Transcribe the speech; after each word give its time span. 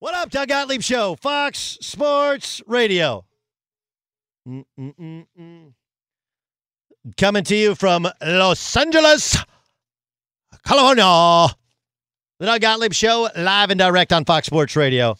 What 0.00 0.14
up, 0.14 0.30
Doug 0.30 0.46
Gottlieb 0.46 0.80
Show, 0.80 1.16
Fox 1.16 1.76
Sports 1.80 2.62
Radio. 2.68 3.24
Mm-mm-mm-mm. 4.48 5.72
Coming 7.16 7.42
to 7.42 7.56
you 7.56 7.74
from 7.74 8.08
Los 8.24 8.76
Angeles, 8.76 9.36
California. 10.64 11.52
The 12.38 12.46
Doug 12.46 12.60
Gottlieb 12.60 12.92
Show, 12.92 13.28
live 13.36 13.70
and 13.70 13.78
direct 13.80 14.12
on 14.12 14.24
Fox 14.24 14.46
Sports 14.46 14.76
Radio. 14.76 15.18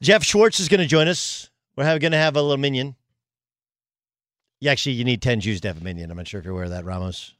Geoff 0.00 0.24
Schwartz 0.24 0.58
is 0.58 0.70
going 0.70 0.80
to 0.80 0.86
join 0.86 1.08
us. 1.08 1.50
We're 1.76 1.98
going 1.98 2.12
to 2.12 2.16
have 2.16 2.36
a 2.36 2.40
little 2.40 2.56
minyan. 2.56 2.96
Yeah, 4.60 4.72
actually, 4.72 4.92
you 4.92 5.04
need 5.04 5.20
10 5.20 5.40
Jews 5.40 5.60
to 5.60 5.68
have 5.68 5.78
a 5.78 5.84
minyan. 5.84 6.10
I'm 6.10 6.16
not 6.16 6.26
sure 6.26 6.38
if 6.40 6.46
you're 6.46 6.54
aware 6.54 6.64
of 6.64 6.70
that, 6.70 6.86
Ramos. 6.86 7.34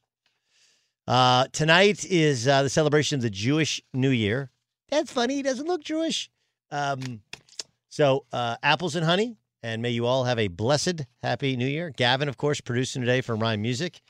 Uh, 1.06 1.46
tonight 1.52 2.04
is 2.04 2.46
uh, 2.46 2.62
the 2.64 2.68
celebration 2.68 3.16
of 3.16 3.22
the 3.22 3.30
Jewish 3.30 3.80
New 3.94 4.10
Year. 4.10 4.50
That's 4.90 5.12
funny. 5.12 5.34
He 5.34 5.42
doesn't 5.42 5.66
look 5.66 5.82
Jewish. 5.84 6.30
Um, 6.70 7.20
so, 7.88 8.24
uh, 8.32 8.56
apples 8.62 8.96
and 8.96 9.04
honey, 9.04 9.36
and 9.62 9.82
may 9.82 9.90
you 9.90 10.06
all 10.06 10.24
have 10.24 10.38
a 10.38 10.48
blessed, 10.48 11.02
happy 11.22 11.56
New 11.56 11.66
Year. 11.66 11.90
Gavin, 11.96 12.28
of 12.28 12.36
course, 12.36 12.60
producing 12.60 13.02
today 13.02 13.20
for 13.20 13.34
Rhyme 13.34 13.62
Music, 13.62 14.00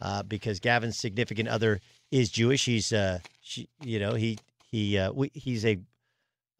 uh, 0.00 0.22
because 0.22 0.60
Gavin's 0.60 0.96
significant 0.96 1.48
other 1.48 1.80
is 2.10 2.30
Jewish. 2.30 2.64
He's, 2.64 2.92
uh, 2.92 3.18
she, 3.40 3.68
you 3.82 3.98
know, 3.98 4.14
he 4.14 4.38
he 4.70 4.98
uh, 4.98 5.12
we, 5.12 5.30
he's 5.34 5.64
a. 5.64 5.78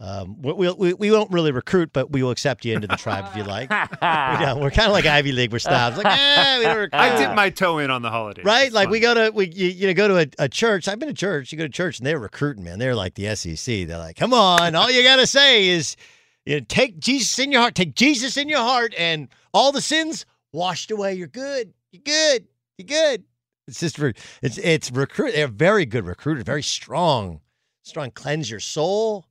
Um, 0.01 0.43
we, 0.43 0.53
we, 0.73 0.93
we 0.93 1.11
won't 1.13 1.31
really 1.31 1.53
recruit, 1.53 1.93
but 1.93 2.11
we 2.11 2.23
will 2.23 2.33
accept 2.33 2.65
you 2.65 2.75
into 2.75 2.87
the 2.89 2.97
tribe 2.97 3.27
if 3.31 3.37
you 3.37 3.45
like. 3.45 3.71
we 3.93 4.45
don't, 4.45 4.61
we're 4.61 4.71
kind 4.71 4.89
of 4.89 4.93
like 4.93 5.07
Ivy 5.07 5.33
League. 5.33 5.53
We're 5.53 5.61
snobs. 5.61 5.97
Like, 5.97 6.07
eh, 6.07 6.59
we 6.59 6.65
don't. 6.65 6.91
I 6.95 7.17
dip 7.17 7.35
my 7.35 7.49
toe 7.51 7.79
in 7.79 7.91
on 7.91 8.03
the 8.03 8.11
holidays. 8.11 8.45
Right? 8.45 8.67
It's 8.67 8.75
Like 8.75 8.87
fun. 8.87 8.93
we 8.93 9.01
go 9.01 9.15
to 9.15 9.31
we 9.33 9.47
you, 9.49 9.69
you 9.69 9.87
know 9.87 9.95
go 9.95 10.09
to 10.09 10.19
a, 10.19 10.27
a 10.45 10.49
church. 10.49 10.89
I've 10.89 10.99
been 10.99 11.09
to 11.09 11.15
church. 11.15 11.53
You 11.53 11.59
go 11.59 11.65
to 11.65 11.73
church 11.73 11.99
and 11.99 12.07
they're 12.07 12.19
recruiting, 12.19 12.65
man. 12.65 12.79
They're 12.81 12.95
like 12.97 13.15
the 13.15 13.35
SEC. 13.37 13.87
They're 13.87 13.99
like, 13.99 14.17
come 14.17 14.35
on, 14.35 14.75
all 14.75 14.91
you 14.91 15.03
gotta 15.05 15.27
say 15.29 15.69
is 15.69 15.97
you 16.45 16.57
know, 16.61 16.67
take 16.69 16.99
Jesus 16.99 17.39
in 17.39 17.53
your 17.53 17.61
heart, 17.63 17.75
take 17.75 17.95
Jesus 17.95 18.37
in 18.37 18.49
your 18.49 18.59
heart, 18.61 18.93
and 18.99 19.29
all 19.55 19.73
the 19.73 19.81
sins 19.81 20.27
washed 20.53 20.91
away. 20.91 21.15
You're 21.15 21.29
good. 21.29 21.73
You're 21.93 22.03
good. 22.05 22.47
You're 22.77 22.87
good. 22.87 23.25
It's 23.69 23.81
just 23.81 23.99
re- 23.99 24.13
it's 24.43 24.59
it's 24.59 24.91
recruit. 24.91 25.33
They're 25.35 25.49
very 25.49 25.87
good 25.87 26.05
recruiter. 26.05 26.43
very 26.43 26.63
strong, 26.63 27.41
strong. 27.85 28.11
Cleanse 28.11 28.51
your 28.51 28.61
soul, 28.61 29.25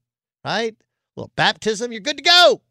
right? 0.44 0.74
A 0.74 1.20
little 1.20 1.32
baptism. 1.36 1.92
You're 1.92 2.02
good 2.02 2.18
to 2.18 2.24
go. 2.24 2.62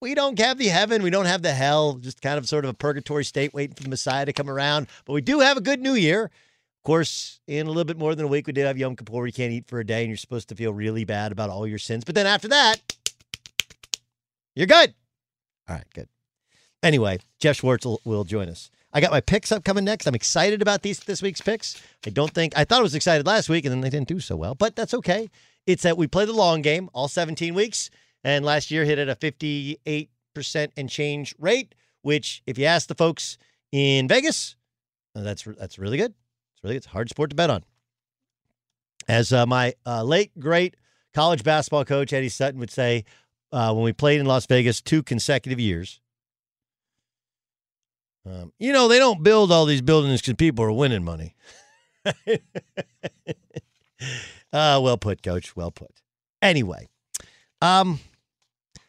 We 0.00 0.14
don't 0.14 0.38
have 0.38 0.58
the 0.58 0.68
heaven. 0.68 1.02
We 1.02 1.10
don't 1.10 1.26
have 1.26 1.42
the 1.42 1.52
hell. 1.52 1.94
Just 1.94 2.20
kind 2.20 2.38
of 2.38 2.48
sort 2.48 2.64
of 2.64 2.70
a 2.70 2.74
purgatory 2.74 3.24
state 3.24 3.54
waiting 3.54 3.74
for 3.74 3.82
the 3.82 3.88
Messiah 3.88 4.26
to 4.26 4.32
come 4.32 4.50
around. 4.50 4.88
But 5.04 5.14
we 5.14 5.20
do 5.22 5.40
have 5.40 5.56
a 5.56 5.62
good 5.62 5.80
new 5.80 5.94
year. 5.94 6.24
Of 6.24 6.84
course, 6.84 7.40
in 7.46 7.66
a 7.66 7.70
little 7.70 7.84
bit 7.84 7.98
more 7.98 8.14
than 8.14 8.26
a 8.26 8.28
week, 8.28 8.46
we 8.46 8.52
did 8.52 8.66
have 8.66 8.78
Yom 8.78 8.94
Kippur. 8.94 9.26
You 9.26 9.32
can't 9.32 9.52
eat 9.52 9.66
for 9.66 9.80
a 9.80 9.86
day 9.86 10.02
and 10.02 10.08
you're 10.08 10.16
supposed 10.16 10.48
to 10.50 10.54
feel 10.54 10.72
really 10.72 11.04
bad 11.04 11.32
about 11.32 11.50
all 11.50 11.66
your 11.66 11.78
sins. 11.78 12.04
But 12.04 12.14
then 12.14 12.26
after 12.26 12.48
that, 12.48 12.76
you're 14.54 14.66
good. 14.66 14.94
All 15.68 15.76
right, 15.76 15.86
good. 15.94 16.08
Anyway, 16.82 17.18
Geoff 17.40 17.56
Schwartz 17.56 17.84
will, 17.84 18.00
will 18.04 18.24
join 18.24 18.48
us. 18.48 18.70
I 18.92 19.00
got 19.00 19.10
my 19.10 19.20
picks 19.20 19.50
up 19.50 19.64
coming 19.64 19.84
next. 19.84 20.06
I'm 20.06 20.14
excited 20.14 20.62
about 20.62 20.82
these 20.82 21.00
this 21.00 21.20
week's 21.20 21.40
picks. 21.40 21.82
I 22.06 22.10
don't 22.10 22.32
think 22.32 22.56
I 22.56 22.64
thought 22.64 22.78
I 22.78 22.82
was 22.82 22.94
excited 22.94 23.26
last 23.26 23.48
week, 23.48 23.64
and 23.64 23.72
then 23.72 23.80
they 23.80 23.90
didn't 23.90 24.08
do 24.08 24.20
so 24.20 24.36
well, 24.36 24.54
but 24.54 24.76
that's 24.76 24.94
okay. 24.94 25.28
It's 25.66 25.82
that 25.82 25.96
we 25.96 26.06
play 26.06 26.24
the 26.24 26.32
long 26.32 26.62
game 26.62 26.88
all 26.92 27.08
17 27.08 27.54
weeks, 27.54 27.90
and 28.22 28.44
last 28.44 28.70
year 28.70 28.84
hit 28.84 28.98
at 28.98 29.08
a 29.08 29.16
58% 29.16 29.78
and 30.76 30.88
change 30.88 31.34
rate, 31.38 31.74
which, 32.02 32.42
if 32.46 32.58
you 32.58 32.66
ask 32.66 32.88
the 32.88 32.94
folks 32.94 33.36
in 33.72 34.06
Vegas, 34.06 34.56
uh, 35.14 35.22
that's 35.22 35.42
that's 35.42 35.78
really 35.78 35.98
good. 35.98 36.14
It's 36.54 36.64
really 36.64 36.76
it's 36.76 36.86
a 36.86 36.90
hard 36.90 37.08
sport 37.08 37.30
to 37.30 37.36
bet 37.36 37.50
on. 37.50 37.64
As 39.08 39.32
uh, 39.32 39.46
my 39.46 39.74
uh, 39.84 40.02
late 40.02 40.38
great 40.38 40.76
college 41.14 41.42
basketball 41.42 41.84
coach 41.84 42.12
Eddie 42.12 42.28
Sutton 42.28 42.60
would 42.60 42.70
say, 42.70 43.04
uh, 43.52 43.72
when 43.72 43.84
we 43.84 43.92
played 43.92 44.20
in 44.20 44.26
Las 44.26 44.46
Vegas 44.46 44.80
two 44.80 45.02
consecutive 45.02 45.58
years. 45.58 46.00
Um, 48.26 48.52
you 48.58 48.72
know, 48.72 48.88
they 48.88 48.98
don't 48.98 49.22
build 49.22 49.52
all 49.52 49.66
these 49.66 49.82
buildings 49.82 50.20
because 50.20 50.34
people 50.34 50.64
are 50.64 50.72
winning 50.72 51.04
money. 51.04 51.34
uh, 54.56 54.80
well 54.82 54.96
put, 54.96 55.22
coach. 55.22 55.54
Well 55.54 55.70
put. 55.70 55.90
Anyway, 56.42 56.88
um, 57.60 58.00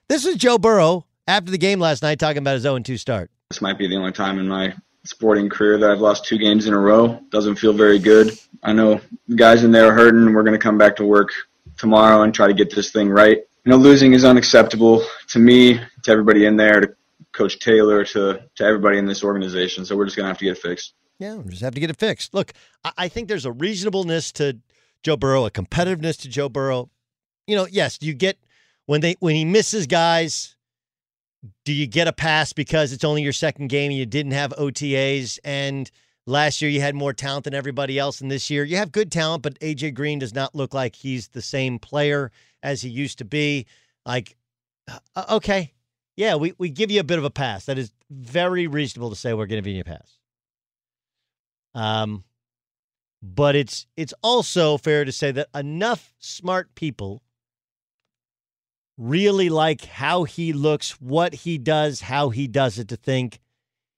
this 0.08 0.26
is 0.26 0.36
Joe 0.38 0.58
Burrow 0.58 1.06
after 1.28 1.52
the 1.52 1.58
game 1.58 1.80
last 1.80 2.02
night 2.02 2.20
talking 2.20 2.40
about 2.40 2.54
his 2.54 2.64
0 2.64 2.80
2 2.80 2.98
start. 2.98 3.30
This 3.50 3.62
might 3.62 3.78
be 3.78 3.88
the 3.88 3.96
only 3.96 4.12
time 4.12 4.40
in 4.40 4.48
my 4.48 4.74
sporting 5.04 5.50
career 5.50 5.78
that 5.78 5.90
I've 5.90 6.00
lost 6.00 6.26
two 6.26 6.38
games 6.38 6.68
in 6.68 6.74
a 6.74 6.80
row. 6.80 7.20
Doesn't 7.30 7.56
feel 7.56 7.74
very 7.74 8.00
good. 8.00 8.38
I 8.64 8.74
know 8.74 9.00
the 9.28 9.36
guys 9.36 9.64
in 9.64 9.72
there 9.72 9.88
are 9.88 9.94
hurting. 9.94 10.34
We're 10.34 10.44
going 10.44 10.58
to 10.58 10.64
come 10.64 10.78
back 10.78 10.96
to 10.98 11.06
work 11.06 11.30
tomorrow 11.78 12.24
and 12.24 12.34
try 12.34 12.48
to 12.48 12.54
get 12.54 12.74
this 12.76 12.92
thing 12.92 13.10
right. 13.10 13.38
You 13.64 13.72
know, 13.72 13.78
losing 13.78 14.14
is 14.14 14.26
unacceptable 14.26 15.06
to 15.30 15.40
me, 15.40 15.80
to 16.04 16.12
everybody 16.12 16.46
in 16.46 16.58
there, 16.58 16.82
to 16.82 16.96
Coach 17.34 17.60
Taylor, 17.60 18.04
to, 18.06 18.42
to 18.56 18.64
everybody 18.64 18.98
in 18.98 19.06
this 19.06 19.24
organization. 19.24 19.86
So 19.86 19.96
we're 19.96 20.06
just 20.06 20.16
going 20.16 20.26
to 20.26 20.30
have 20.30 20.38
to 20.40 20.46
get 20.46 20.58
it 20.58 20.62
fixed. 20.62 20.94
Yeah, 21.20 21.36
we 21.36 21.52
just 21.52 21.64
have 21.64 21.74
to 21.74 21.80
get 21.80 21.90
it 21.90 21.98
fixed. 21.98 22.34
Look, 22.34 22.54
I 22.98 23.08
think 23.08 23.28
there's 23.28 23.46
a 23.46 23.52
reasonableness 23.52 24.32
to 24.34 24.58
Joe 25.04 25.18
Burrow, 25.18 25.46
a 25.46 25.52
competitiveness 25.52 26.20
to 26.22 26.30
Joe 26.30 26.50
Burrow. 26.50 26.90
You 27.46 27.56
know, 27.56 27.68
yes, 27.70 27.98
you 28.02 28.14
get 28.14 28.38
when 28.86 29.02
they 29.02 29.16
when 29.20 29.36
he 29.36 29.46
misses 29.46 29.88
guys, 29.88 30.56
do 31.66 31.74
you 31.74 31.88
get 31.88 32.08
a 32.08 32.14
pass 32.14 32.54
because 32.54 32.92
it's 32.92 33.04
only 33.04 33.22
your 33.22 33.34
second 33.34 33.68
game 33.68 33.92
and 33.92 34.00
you 34.00 34.06
didn't 34.06 34.34
have 34.34 34.52
OTAs 34.58 35.40
and 35.44 35.90
last 36.26 36.62
year 36.62 36.70
you 36.70 36.82
had 36.82 36.96
more 36.96 37.14
talent 37.14 37.46
than 37.46 37.54
everybody 37.54 37.98
else 37.98 38.20
and 38.20 38.30
this 38.30 38.50
year 38.50 38.64
you 38.64 38.76
have 38.76 38.92
good 38.92 39.12
talent 39.12 39.44
but 39.44 39.58
AJ 39.60 39.94
Green 39.94 40.20
does 40.20 40.34
not 40.34 40.56
look 40.56 40.74
like 40.74 40.96
he's 40.96 41.30
the 41.30 41.42
same 41.42 41.80
player 41.80 42.32
as 42.64 42.82
he 42.82 42.90
used 42.90 43.20
to 43.20 43.26
be. 43.26 43.66
Like 44.06 44.36
uh, 45.16 45.26
okay. 45.32 45.74
Yeah, 46.16 46.36
we 46.36 46.54
we 46.58 46.70
give 46.70 46.90
you 46.90 47.00
a 47.00 47.04
bit 47.04 47.20
of 47.20 47.26
a 47.26 47.30
pass. 47.30 47.66
That 47.66 47.78
is 47.78 47.92
very 48.10 48.68
reasonable 48.68 49.12
to 49.12 49.16
say 49.16 49.34
we're 49.34 49.46
going 49.46 49.62
to 49.62 49.70
give 49.70 49.76
you 49.76 49.82
a 49.82 49.84
pass. 49.84 50.18
Um, 51.76 52.24
but 53.22 53.56
it's 53.56 53.88
it's 53.96 54.14
also 54.22 54.78
fair 54.78 55.06
to 55.06 55.12
say 55.12 55.32
that 55.32 55.50
enough 55.54 56.14
smart 56.20 56.76
people 56.76 57.24
really 58.98 59.50
like 59.50 59.86
how 59.86 60.24
he 60.24 60.54
looks, 60.54 61.00
what 61.00 61.34
he 61.34 61.58
does, 61.58 62.02
how 62.02 62.30
he 62.30 62.48
does 62.48 62.80
it 62.80 62.88
to 62.88 62.96
think 62.96 63.40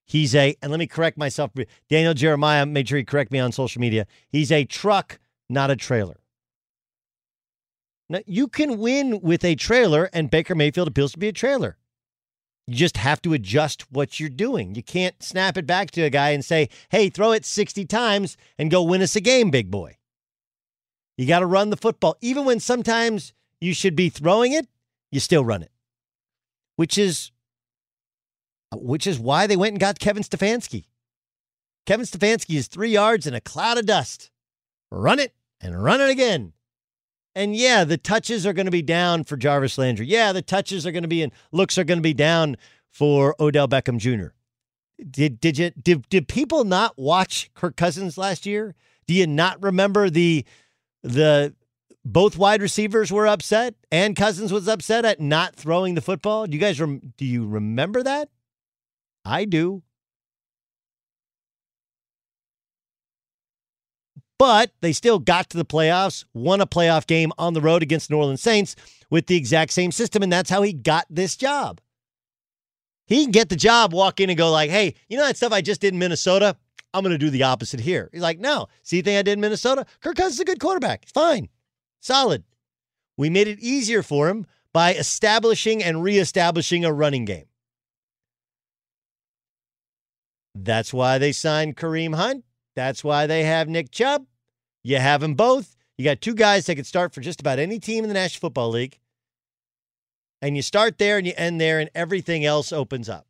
he's 0.06 0.36
a 0.36 0.56
and 0.62 0.72
let 0.72 0.80
me 0.80 0.88
correct 0.88 1.18
myself. 1.18 1.52
Daniel 1.90 2.14
Jeremiah 2.14 2.66
made 2.66 2.90
sure 2.90 2.98
he 2.98 3.04
correct 3.04 3.32
me 3.32 3.40
on 3.40 3.52
social 3.52 3.82
media. 3.82 4.06
He's 4.30 4.52
a 4.52 4.66
truck, 4.66 5.20
not 5.50 5.72
a 5.72 5.76
trailer. 5.76 6.20
Now 8.10 8.22
you 8.26 8.48
can 8.48 8.80
win 8.80 9.22
with 9.22 9.46
a 9.46 9.56
trailer, 9.56 10.10
and 10.14 10.32
Baker 10.32 10.56
Mayfield 10.56 10.88
appeals 10.88 11.12
to 11.14 11.20
be 11.20 11.28
a 11.28 11.34
trailer. 11.34 11.78
You 12.70 12.76
just 12.76 12.98
have 12.98 13.20
to 13.24 13.34
adjust 13.34 13.92
what 13.92 14.20
you're 14.20 14.30
doing. 14.30 14.76
You 14.76 14.84
can't 14.84 15.24
snap 15.24 15.58
it 15.58 15.66
back 15.66 15.90
to 15.92 16.04
a 16.04 16.12
guy 16.12 16.30
and 16.30 16.46
say, 16.46 16.70
hey, 16.90 17.10
throw 17.10 17.32
it 17.32 17.44
60 17.44 17.84
times 17.86 18.38
and 18.60 18.70
go 18.70 18.84
win 18.84 19.02
us 19.02 19.16
a 19.16 19.22
game, 19.22 19.50
big 19.50 19.72
boy. 19.72 19.98
You 21.18 21.26
got 21.26 21.40
to 21.40 21.48
run 21.48 21.72
the 21.72 21.78
football. 21.78 22.16
Even 22.22 22.46
when 22.46 22.60
sometimes 22.60 23.34
you 23.60 23.74
should 23.74 23.96
be 23.96 24.10
throwing 24.10 24.54
it, 24.54 24.68
you 25.12 25.20
still 25.20 25.44
run 25.44 25.64
it. 25.64 25.72
Which 26.76 26.96
is 27.00 27.32
which 28.76 29.08
is 29.08 29.18
why 29.18 29.48
they 29.48 29.58
went 29.58 29.74
and 29.74 29.80
got 29.80 29.98
Kevin 29.98 30.22
Stefanski. 30.22 30.86
Kevin 31.88 32.06
Stefanski 32.06 32.56
is 32.56 32.68
three 32.68 32.92
yards 32.92 33.26
in 33.26 33.34
a 33.34 33.42
cloud 33.42 33.80
of 33.80 33.88
dust. 33.88 34.30
Run 34.92 35.18
it 35.18 35.34
and 35.60 35.84
run 35.84 36.02
it 36.02 36.12
again. 36.12 36.54
And 37.40 37.56
yeah, 37.56 37.86
the 37.86 37.96
touches 37.96 38.46
are 38.46 38.52
going 38.52 38.66
to 38.66 38.72
be 38.72 38.82
down 38.82 39.24
for 39.24 39.38
Jarvis 39.38 39.78
Landry. 39.78 40.06
Yeah, 40.08 40.34
the 40.34 40.42
touches 40.42 40.86
are 40.86 40.92
going 40.92 41.04
to 41.04 41.08
be 41.08 41.24
and 41.24 41.32
looks 41.54 41.78
are 41.78 41.86
going 41.86 42.00
to 42.00 42.04
be 42.04 42.14
down 42.14 42.58
for 42.92 43.34
Odell 43.40 43.66
Beckham 43.66 43.98
Jr. 43.98 44.34
Did 45.10 45.40
did 45.40 45.58
you 45.58 45.70
did, 45.70 46.10
did 46.10 46.28
people 46.28 46.66
not 46.66 46.98
watch 46.98 47.50
Kirk 47.54 47.78
Cousins 47.78 48.18
last 48.18 48.46
year? 48.46 48.76
Do 49.08 49.14
you 49.14 49.26
not 49.26 49.64
remember 49.64 50.10
the 50.10 50.44
the 51.02 51.56
both 52.04 52.38
wide 52.38 52.62
receivers 52.62 53.10
were 53.10 53.26
upset 53.26 53.74
and 53.90 54.18
Cousins 54.18 54.52
was 54.52 54.68
upset 54.68 55.06
at 55.06 55.22
not 55.22 55.56
throwing 55.56 55.96
the 55.96 56.02
football? 56.02 56.46
Do 56.46 56.58
you 56.58 56.60
guys 56.60 56.82
rem, 56.82 57.14
do 57.16 57.24
you 57.24 57.48
remember 57.48 58.04
that? 58.04 58.28
I 59.24 59.46
do. 59.46 59.84
But 64.40 64.72
they 64.82 64.94
still 64.94 65.20
got 65.20 65.50
to 65.52 65.58
the 65.58 65.66
playoffs, 65.66 66.26
won 66.34 66.62
a 66.62 66.66
playoff 66.66 67.06
game 67.06 67.32
on 67.38 67.54
the 67.54 67.62
road 67.62 67.84
against 67.84 68.10
New 68.10 68.18
Orleans 68.18 68.42
Saints 68.42 68.76
with 69.12 69.28
the 69.28 69.36
exact 69.36 69.74
same 69.74 69.92
system, 69.92 70.24
and 70.24 70.32
that's 70.32 70.50
how 70.50 70.64
he 70.64 70.74
got 70.74 71.06
this 71.10 71.36
job. 71.36 71.80
He 73.06 73.24
can 73.24 73.32
get 73.32 73.50
the 73.50 73.56
job, 73.56 73.94
walk 73.94 74.20
in 74.20 74.30
and 74.30 74.38
go 74.38 74.50
like, 74.50 74.72
"Hey, 74.72 74.96
you 75.10 75.18
know 75.18 75.26
that 75.26 75.38
stuff 75.38 75.52
I 75.52 75.62
just 75.62 75.82
did 75.82 75.94
in 75.94 76.00
Minnesota? 76.00 76.56
I'm 76.94 77.04
going 77.04 77.12
to 77.12 77.20
do 77.20 77.30
the 77.30 77.44
opposite 77.44 77.82
here." 77.82 78.10
He's 78.14 78.22
like, 78.22 78.40
"No, 78.40 78.68
see 78.82 79.02
the 79.02 79.12
thing 79.12 79.18
I 79.18 79.24
did 79.24 79.34
in 79.34 79.42
Minnesota? 79.42 79.86
Kirk 80.00 80.16
Cousins 80.16 80.36
is 80.36 80.40
a 80.40 80.46
good 80.46 80.60
quarterback. 80.60 81.06
Fine, 81.08 81.50
solid. 82.00 82.44
We 83.18 83.30
made 83.30 83.48
it 83.48 83.60
easier 83.60 84.02
for 84.02 84.30
him 84.30 84.46
by 84.72 84.94
establishing 84.94 85.84
and 85.84 86.02
reestablishing 86.02 86.86
a 86.86 86.94
running 86.94 87.26
game. 87.26 87.48
That's 90.56 90.94
why 90.94 91.18
they 91.18 91.34
signed 91.34 91.76
Kareem 91.76 92.16
Hunt. 92.16 92.46
That's 92.76 93.04
why 93.04 93.28
they 93.28 93.44
have 93.44 93.68
Nick 93.68 93.92
Chubb. 93.92 94.26
You 94.84 94.98
have 94.98 95.22
them 95.22 95.36
both. 95.36 95.76
You 95.98 96.06
got 96.06 96.22
two 96.22 96.34
guys 96.34 96.66
that 96.66 96.76
could 96.76 96.86
start 96.86 97.14
for 97.14 97.22
just 97.22 97.42
about 97.42 97.60
any 97.60 97.80
team 97.80 98.04
in 98.04 98.08
the 98.08 98.14
National 98.14 98.40
Football 98.40 98.70
League. 98.70 99.00
And 100.42 100.56
you 100.56 100.62
start 100.62 100.98
there 100.98 101.18
and 101.18 101.28
you 101.28 101.34
end 101.36 101.60
there, 101.60 101.80
and 101.80 101.90
everything 101.94 102.46
else 102.46 102.72
opens 102.72 103.10
up. 103.10 103.28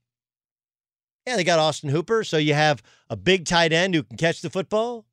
Yeah, 1.26 1.36
they 1.36 1.44
got 1.44 1.60
Austin 1.60 1.90
Hooper. 1.90 2.24
So 2.24 2.38
you 2.38 2.54
have 2.54 2.84
a 3.10 3.16
big 3.16 3.46
tight 3.46 3.74
end 3.74 3.96
who 3.96 4.04
can 4.04 4.18
catch 4.18 4.42
the 4.42 4.50
football. 4.50 5.06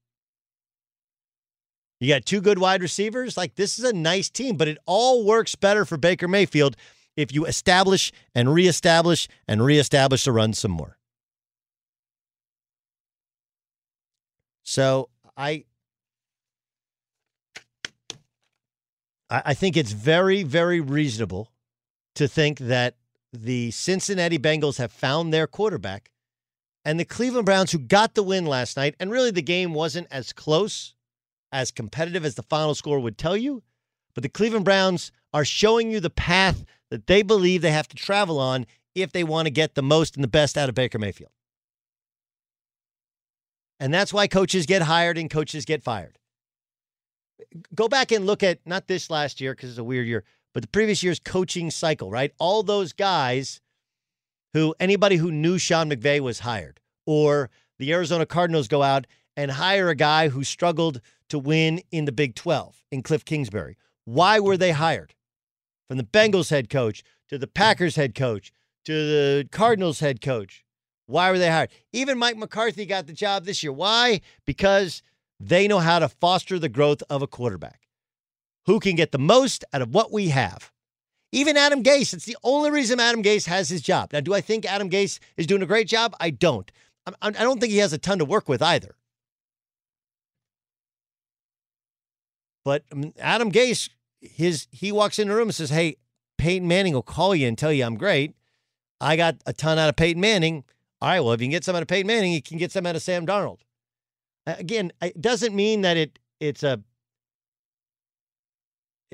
You 1.98 2.08
got 2.08 2.26
two 2.26 2.42
good 2.42 2.58
wide 2.58 2.82
receivers. 2.82 3.38
Like, 3.38 3.54
this 3.54 3.78
is 3.78 3.84
a 3.86 3.92
nice 3.94 4.28
team, 4.28 4.56
but 4.56 4.68
it 4.68 4.76
all 4.84 5.24
works 5.24 5.54
better 5.54 5.86
for 5.86 5.96
Baker 5.96 6.28
Mayfield 6.28 6.76
if 7.16 7.32
you 7.32 7.46
establish 7.46 8.12
and 8.34 8.52
reestablish 8.52 9.28
and 9.48 9.64
reestablish 9.64 10.24
the 10.24 10.32
run 10.32 10.52
some 10.52 10.72
more. 10.72 10.98
So 14.62 15.08
I 15.36 15.64
I 19.28 19.54
think 19.54 19.76
it's 19.76 19.92
very, 19.92 20.42
very 20.42 20.80
reasonable 20.80 21.50
to 22.14 22.28
think 22.28 22.58
that 22.58 22.96
the 23.32 23.70
Cincinnati 23.72 24.38
Bengals 24.38 24.78
have 24.78 24.92
found 24.92 25.32
their 25.32 25.46
quarterback 25.46 26.12
and 26.84 27.00
the 27.00 27.04
Cleveland 27.04 27.46
Browns, 27.46 27.72
who 27.72 27.78
got 27.78 28.14
the 28.14 28.22
win 28.22 28.46
last 28.46 28.76
night, 28.76 28.94
and 29.00 29.10
really 29.10 29.32
the 29.32 29.42
game 29.42 29.74
wasn't 29.74 30.06
as 30.12 30.32
close, 30.32 30.94
as 31.50 31.72
competitive 31.72 32.24
as 32.24 32.36
the 32.36 32.44
final 32.44 32.76
score 32.76 33.00
would 33.00 33.18
tell 33.18 33.36
you, 33.36 33.64
but 34.14 34.22
the 34.22 34.28
Cleveland 34.28 34.64
Browns 34.64 35.10
are 35.34 35.44
showing 35.44 35.90
you 35.90 35.98
the 35.98 36.10
path 36.10 36.64
that 36.90 37.08
they 37.08 37.22
believe 37.22 37.62
they 37.62 37.72
have 37.72 37.88
to 37.88 37.96
travel 37.96 38.38
on 38.38 38.64
if 38.94 39.10
they 39.10 39.24
want 39.24 39.46
to 39.46 39.50
get 39.50 39.74
the 39.74 39.82
most 39.82 40.14
and 40.14 40.22
the 40.22 40.28
best 40.28 40.56
out 40.56 40.68
of 40.68 40.76
Baker 40.76 40.98
Mayfield. 40.98 41.32
And 43.80 43.92
that's 43.92 44.12
why 44.12 44.28
coaches 44.28 44.64
get 44.64 44.82
hired 44.82 45.18
and 45.18 45.28
coaches 45.28 45.64
get 45.64 45.82
fired 45.82 46.16
go 47.74 47.88
back 47.88 48.12
and 48.12 48.26
look 48.26 48.42
at 48.42 48.60
not 48.66 48.86
this 48.86 49.10
last 49.10 49.40
year 49.40 49.54
because 49.54 49.70
it's 49.70 49.78
a 49.78 49.84
weird 49.84 50.06
year, 50.06 50.24
but 50.54 50.62
the 50.62 50.68
previous 50.68 51.02
year's 51.02 51.18
coaching 51.20 51.70
cycle, 51.70 52.10
right? 52.10 52.32
All 52.38 52.62
those 52.62 52.92
guys 52.92 53.60
who 54.54 54.74
anybody 54.80 55.16
who 55.16 55.30
knew 55.30 55.58
Sean 55.58 55.90
McVay 55.90 56.20
was 56.20 56.40
hired, 56.40 56.80
or 57.06 57.50
the 57.78 57.92
Arizona 57.92 58.26
Cardinals 58.26 58.68
go 58.68 58.82
out 58.82 59.06
and 59.36 59.50
hire 59.50 59.90
a 59.90 59.94
guy 59.94 60.28
who 60.28 60.42
struggled 60.44 61.00
to 61.28 61.38
win 61.38 61.82
in 61.90 62.06
the 62.06 62.12
Big 62.12 62.34
12 62.34 62.82
in 62.90 63.02
Cliff 63.02 63.24
Kingsbury. 63.24 63.76
Why 64.04 64.40
were 64.40 64.56
they 64.56 64.72
hired? 64.72 65.14
From 65.88 65.98
the 65.98 66.04
Bengals 66.04 66.50
head 66.50 66.70
coach 66.70 67.02
to 67.28 67.38
the 67.38 67.46
Packers 67.46 67.96
head 67.96 68.14
coach 68.14 68.52
to 68.86 68.92
the 68.92 69.48
Cardinals 69.50 70.00
head 70.00 70.20
coach. 70.20 70.64
Why 71.06 71.30
were 71.30 71.38
they 71.38 71.50
hired? 71.50 71.70
Even 71.92 72.18
Mike 72.18 72.36
McCarthy 72.36 72.86
got 72.86 73.06
the 73.06 73.12
job 73.12 73.44
this 73.44 73.62
year. 73.62 73.72
Why? 73.72 74.20
Because 74.44 75.02
they 75.38 75.68
know 75.68 75.78
how 75.78 75.98
to 75.98 76.08
foster 76.08 76.58
the 76.58 76.68
growth 76.68 77.02
of 77.10 77.22
a 77.22 77.26
quarterback 77.26 77.88
who 78.66 78.80
can 78.80 78.96
get 78.96 79.12
the 79.12 79.18
most 79.18 79.64
out 79.72 79.82
of 79.82 79.94
what 79.94 80.12
we 80.12 80.28
have. 80.28 80.72
Even 81.32 81.56
Adam 81.56 81.82
Gase, 81.82 82.14
it's 82.14 82.24
the 82.24 82.36
only 82.42 82.70
reason 82.70 83.00
Adam 83.00 83.22
Gase 83.22 83.46
has 83.46 83.68
his 83.68 83.82
job. 83.82 84.12
Now, 84.12 84.20
do 84.20 84.32
I 84.32 84.40
think 84.40 84.64
Adam 84.64 84.88
Gase 84.88 85.18
is 85.36 85.46
doing 85.46 85.62
a 85.62 85.66
great 85.66 85.88
job? 85.88 86.14
I 86.20 86.30
don't. 86.30 86.70
I 87.22 87.30
don't 87.30 87.60
think 87.60 87.72
he 87.72 87.78
has 87.78 87.92
a 87.92 87.98
ton 87.98 88.18
to 88.18 88.24
work 88.24 88.48
with 88.48 88.62
either. 88.62 88.96
But 92.64 92.84
um, 92.90 93.12
Adam 93.18 93.52
Gase, 93.52 93.90
his 94.20 94.66
he 94.72 94.90
walks 94.90 95.20
in 95.20 95.28
the 95.28 95.34
room 95.34 95.48
and 95.48 95.54
says, 95.54 95.70
"Hey, 95.70 95.96
Peyton 96.36 96.66
Manning 96.66 96.94
will 96.94 97.02
call 97.02 97.34
you 97.34 97.46
and 97.46 97.56
tell 97.56 97.72
you 97.72 97.84
I'm 97.84 97.96
great. 97.96 98.34
I 99.00 99.16
got 99.16 99.36
a 99.46 99.52
ton 99.52 99.78
out 99.78 99.88
of 99.88 99.96
Peyton 99.96 100.20
Manning. 100.20 100.64
All 101.00 101.10
right, 101.10 101.20
well, 101.20 101.32
if 101.32 101.40
you 101.40 101.46
can 101.46 101.52
get 101.52 101.64
some 101.64 101.76
out 101.76 101.82
of 101.82 101.88
Peyton 101.88 102.06
Manning, 102.06 102.32
you 102.32 102.42
can 102.42 102.58
get 102.58 102.72
some 102.72 102.86
out 102.86 102.96
of 102.96 103.02
Sam 103.02 103.26
Darnold. 103.26 103.58
Again, 104.46 104.92
it 105.02 105.20
doesn't 105.20 105.54
mean 105.54 105.80
that 105.80 105.96
it 105.96 106.18
it's 106.40 106.62
a 106.62 106.80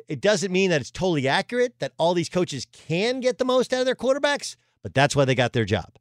it 0.09 0.21
doesn't 0.21 0.53
mean 0.53 0.71
that 0.71 0.81
it's 0.81 0.91
totally 0.91 1.29
accurate 1.29 1.79
that 1.79 1.93
all 1.99 2.15
these 2.15 2.29
coaches 2.29 2.67
can 2.73 3.21
get 3.21 3.39
the 3.39 3.45
most 3.45 3.73
out 3.73 3.81
of 3.81 3.87
their 3.87 3.95
quarterbacks, 3.95 4.57
but 4.83 4.95
that's 4.95 5.15
why 5.15 5.25
they 5.25 5.35
got 5.35 5.53
their 5.53 5.65
job. 5.65 5.97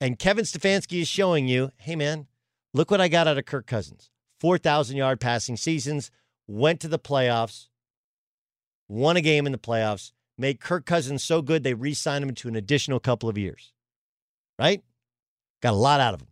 And 0.00 0.18
Kevin 0.18 0.44
Stefanski 0.44 1.00
is 1.02 1.08
showing 1.08 1.48
you, 1.48 1.70
hey 1.78 1.96
man, 1.96 2.26
look 2.74 2.90
what 2.90 3.00
I 3.00 3.08
got 3.08 3.26
out 3.26 3.38
of 3.38 3.46
Kirk 3.46 3.66
Cousins. 3.66 4.10
4,000 4.40 4.96
yard 4.96 5.20
passing 5.20 5.56
seasons, 5.56 6.10
went 6.46 6.80
to 6.80 6.88
the 6.88 6.98
playoffs, 6.98 7.68
won 8.88 9.16
a 9.16 9.22
game 9.22 9.46
in 9.46 9.52
the 9.52 9.58
playoffs, 9.58 10.12
made 10.36 10.60
Kirk 10.60 10.84
Cousins 10.84 11.24
so 11.24 11.40
good 11.40 11.62
they 11.62 11.74
re 11.74 11.94
signed 11.94 12.24
him 12.24 12.34
to 12.34 12.48
an 12.48 12.56
additional 12.56 13.00
couple 13.00 13.28
of 13.28 13.38
years. 13.38 13.72
Right? 14.58 14.82
Got 15.66 15.72
a 15.72 15.76
lot 15.78 15.98
out 15.98 16.14
of 16.14 16.20
him. 16.20 16.28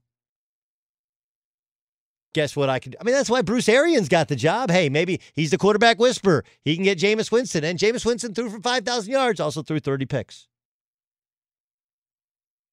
Guess 2.35 2.55
what 2.55 2.71
I 2.71 2.79
could 2.79 2.95
I 3.01 3.03
mean, 3.03 3.17
that's 3.17 3.29
why 3.29 3.43
Bruce 3.43 3.69
Arians 3.69 4.09
got 4.09 4.29
the 4.29 4.37
job. 4.37 4.71
Hey, 4.71 4.89
maybe 4.89 5.21
he's 5.35 5.51
the 5.51 5.59
quarterback 5.59 5.99
whisperer. 5.99 6.45
He 6.65 6.77
can 6.77 6.85
get 6.85 7.01
Jameis 7.01 7.33
Winston. 7.33 7.65
And 7.65 7.77
Jameis 7.77 8.07
Winston 8.07 8.33
threw 8.33 8.49
for 8.49 8.61
5,000 8.61 9.11
yards, 9.11 9.41
also 9.41 9.65
threw 9.65 9.81
30 9.81 10.07
picks. 10.07 10.47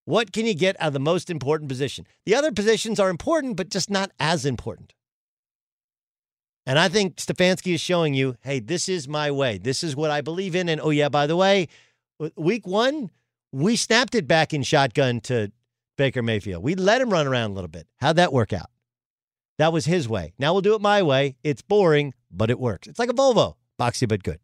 What 0.05 0.31
can 0.31 0.45
you 0.45 0.53
get 0.53 0.79
out 0.79 0.89
of 0.89 0.93
the 0.93 0.99
most 0.99 1.31
important 1.31 1.67
position? 1.67 2.05
The 2.27 2.35
other 2.35 2.51
positions 2.51 2.99
are 2.99 3.09
important, 3.09 3.55
but 3.55 3.69
just 3.71 3.89
not 3.89 4.11
as 4.19 4.45
important. 4.45 4.93
And 6.67 6.77
I 6.77 6.89
think 6.89 7.15
Stefanski 7.15 7.73
is 7.73 7.81
showing 7.81 8.13
you, 8.13 8.37
hey, 8.41 8.59
this 8.59 8.87
is 8.87 9.07
my 9.07 9.31
way. 9.31 9.57
This 9.57 9.83
is 9.83 9.95
what 9.95 10.11
I 10.11 10.21
believe 10.21 10.55
in. 10.55 10.69
And 10.69 10.79
oh, 10.79 10.91
yeah, 10.91 11.09
by 11.09 11.25
the 11.25 11.35
way, 11.35 11.69
week 12.35 12.67
one, 12.67 13.09
we 13.51 13.75
snapped 13.75 14.13
it 14.13 14.27
back 14.27 14.53
in 14.53 14.61
shotgun 14.61 15.21
to 15.21 15.51
Baker 16.01 16.23
Mayfield. 16.23 16.63
We 16.63 16.73
let 16.73 16.99
him 16.99 17.11
run 17.11 17.27
around 17.27 17.51
a 17.51 17.53
little 17.53 17.67
bit. 17.67 17.85
How'd 17.97 18.15
that 18.15 18.33
work 18.33 18.53
out? 18.53 18.71
That 19.59 19.71
was 19.71 19.85
his 19.85 20.09
way. 20.09 20.33
Now 20.39 20.51
we'll 20.51 20.63
do 20.63 20.73
it 20.73 20.81
my 20.81 21.03
way. 21.03 21.37
It's 21.43 21.61
boring, 21.61 22.15
but 22.31 22.49
it 22.49 22.59
works. 22.59 22.87
It's 22.87 22.97
like 22.97 23.11
a 23.11 23.13
Volvo, 23.13 23.53
boxy 23.79 24.07
but 24.07 24.23
good. 24.23 24.39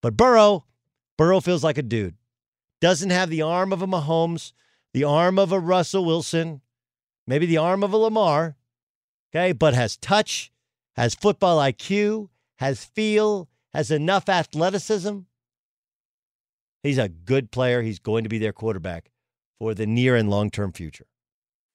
But 0.00 0.16
Burrow, 0.16 0.64
Burrow 1.18 1.40
feels 1.40 1.62
like 1.62 1.76
a 1.76 1.82
dude. 1.82 2.14
Doesn't 2.80 3.10
have 3.10 3.28
the 3.28 3.42
arm 3.42 3.70
of 3.70 3.82
a 3.82 3.86
Mahomes, 3.86 4.54
the 4.94 5.04
arm 5.04 5.38
of 5.38 5.52
a 5.52 5.60
Russell 5.60 6.06
Wilson, 6.06 6.62
maybe 7.26 7.44
the 7.44 7.58
arm 7.58 7.84
of 7.84 7.92
a 7.92 7.98
Lamar, 7.98 8.56
okay, 9.30 9.52
but 9.52 9.74
has 9.74 9.98
touch, 9.98 10.50
has 10.96 11.14
football 11.14 11.58
IQ, 11.58 12.30
has 12.56 12.82
feel, 12.82 13.50
has 13.74 13.90
enough 13.90 14.30
athleticism. 14.30 15.18
He's 16.84 16.98
a 16.98 17.08
good 17.08 17.50
player. 17.50 17.82
He's 17.82 17.98
going 17.98 18.22
to 18.22 18.28
be 18.28 18.38
their 18.38 18.52
quarterback 18.52 19.10
for 19.58 19.74
the 19.74 19.86
near 19.86 20.14
and 20.14 20.30
long 20.30 20.50
term 20.50 20.70
future. 20.70 21.06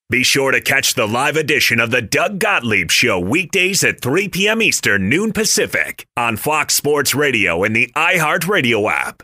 Be 0.10 0.24
sure 0.24 0.52
to 0.52 0.62
catch 0.62 0.94
the 0.94 1.08
live 1.08 1.36
edition 1.36 1.80
of 1.80 1.92
the 1.92 2.02
Doug 2.02 2.40
Gottlieb 2.40 2.90
Show 2.90 3.20
weekdays 3.20 3.84
at 3.84 4.02
3 4.02 4.30
p.m. 4.30 4.62
Eastern, 4.62 5.10
noon 5.10 5.34
Pacific 5.34 6.08
on 6.16 6.38
Fox 6.38 6.74
Sports 6.74 7.14
Radio 7.14 7.64
and 7.64 7.76
the 7.76 7.92
iHeartRadio 7.96 8.92
app. 8.92 9.24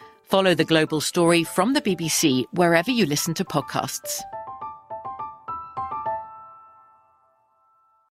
Follow 0.31 0.55
the 0.55 0.63
global 0.63 1.01
story 1.01 1.43
from 1.43 1.73
the 1.73 1.81
BBC 1.81 2.45
wherever 2.53 2.89
you 2.89 3.05
listen 3.05 3.33
to 3.33 3.43
podcasts. 3.43 4.21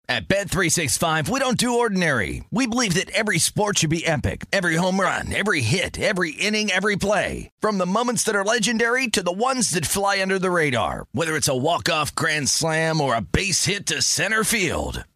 At 0.08 0.30
Bet365, 0.30 1.28
we 1.28 1.40
don't 1.40 1.58
do 1.58 1.80
ordinary. 1.80 2.46
We 2.52 2.68
believe 2.68 2.94
that 2.94 3.10
every 3.10 3.40
sport 3.40 3.80
should 3.80 3.90
be 3.90 4.06
epic. 4.06 4.46
Every 4.54 4.76
home 4.76 5.00
run, 5.00 5.34
every 5.34 5.62
hit, 5.62 6.00
every 6.00 6.32
inning, 6.32 6.70
every 6.72 6.96
play. 6.96 7.50
From 7.60 7.80
the 7.80 7.88
moments 7.88 8.24
that 8.24 8.36
are 8.36 8.46
legendary 8.46 9.08
to 9.08 9.24
the 9.24 9.32
ones 9.32 9.72
that 9.72 9.86
fly 9.86 10.22
under 10.22 10.40
the 10.40 10.52
radar. 10.52 11.08
Whether 11.12 11.36
it's 11.36 11.50
a 11.50 11.58
walk-off 11.58 12.16
grand 12.16 12.48
slam 12.48 13.02
or 13.02 13.16
a 13.16 13.22
base 13.22 13.66
hit 13.66 13.88
to 13.88 14.02
center 14.02 14.44
field. 14.46 15.04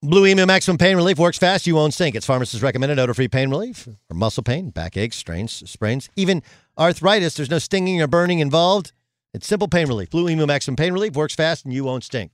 Blue 0.00 0.26
Emu 0.26 0.46
Maximum 0.46 0.78
Pain 0.78 0.94
Relief 0.94 1.18
works 1.18 1.38
fast. 1.38 1.66
You 1.66 1.74
won't 1.74 1.92
sink. 1.92 2.14
It's 2.14 2.24
pharmacist 2.24 2.62
recommended 2.62 3.00
odor 3.00 3.14
free 3.14 3.26
pain 3.26 3.50
relief 3.50 3.88
for 4.06 4.14
muscle 4.14 4.44
pain, 4.44 4.70
backaches, 4.70 5.16
strains, 5.16 5.68
sprains, 5.68 6.08
even 6.14 6.40
arthritis. 6.78 7.34
There's 7.34 7.50
no 7.50 7.58
stinging 7.58 8.00
or 8.00 8.06
burning 8.06 8.38
involved. 8.38 8.92
It's 9.34 9.48
simple 9.48 9.66
pain 9.66 9.88
relief. 9.88 10.10
Blue 10.10 10.28
Emu 10.28 10.46
Maximum 10.46 10.76
Pain 10.76 10.92
Relief 10.92 11.16
works 11.16 11.34
fast 11.34 11.64
and 11.64 11.74
you 11.74 11.82
won't 11.82 12.04
stink. 12.04 12.30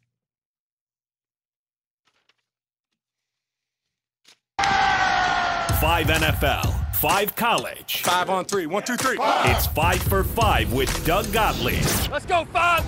Five 4.59 6.07
NFL, 6.07 6.97
five 6.97 7.35
college. 7.35 8.03
Five 8.03 8.29
on 8.29 8.45
three. 8.45 8.67
One, 8.67 8.83
two, 8.83 8.97
three. 8.97 9.17
It's 9.21 9.67
five 9.69 10.03
for 10.03 10.23
five 10.23 10.71
with 10.73 11.05
Doug 11.07 11.33
Gottlieb. 11.33 11.83
Let's 12.11 12.27
go, 12.27 12.45
five. 12.47 12.85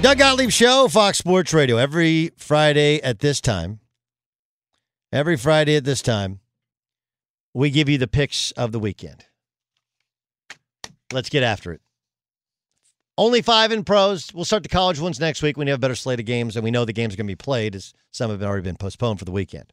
Doug 0.00 0.18
Gottlieb 0.18 0.50
Show, 0.50 0.86
Fox 0.86 1.18
Sports 1.18 1.52
Radio, 1.52 1.76
every 1.76 2.30
Friday 2.36 3.02
at 3.02 3.18
this 3.18 3.40
time. 3.40 3.80
Every 5.12 5.36
Friday 5.36 5.74
at 5.74 5.82
this 5.82 6.02
time, 6.02 6.38
we 7.52 7.70
give 7.70 7.88
you 7.88 7.98
the 7.98 8.06
picks 8.06 8.52
of 8.52 8.70
the 8.70 8.78
weekend. 8.78 9.24
Let's 11.12 11.28
get 11.28 11.42
after 11.42 11.72
it. 11.72 11.80
Only 13.16 13.42
five 13.42 13.72
in 13.72 13.82
pros. 13.82 14.32
We'll 14.32 14.44
start 14.44 14.62
the 14.62 14.68
college 14.68 15.00
ones 15.00 15.18
next 15.18 15.42
week 15.42 15.56
when 15.56 15.66
you 15.66 15.72
have 15.72 15.80
a 15.80 15.82
better 15.82 15.96
slate 15.96 16.20
of 16.20 16.26
games, 16.26 16.54
and 16.54 16.62
we 16.62 16.70
know 16.70 16.84
the 16.84 16.92
games 16.92 17.14
are 17.14 17.16
going 17.16 17.26
to 17.26 17.32
be 17.32 17.34
played, 17.34 17.74
as 17.74 17.92
some 18.12 18.30
have 18.30 18.40
already 18.40 18.62
been 18.62 18.76
postponed 18.76 19.18
for 19.18 19.24
the 19.24 19.32
weekend. 19.32 19.72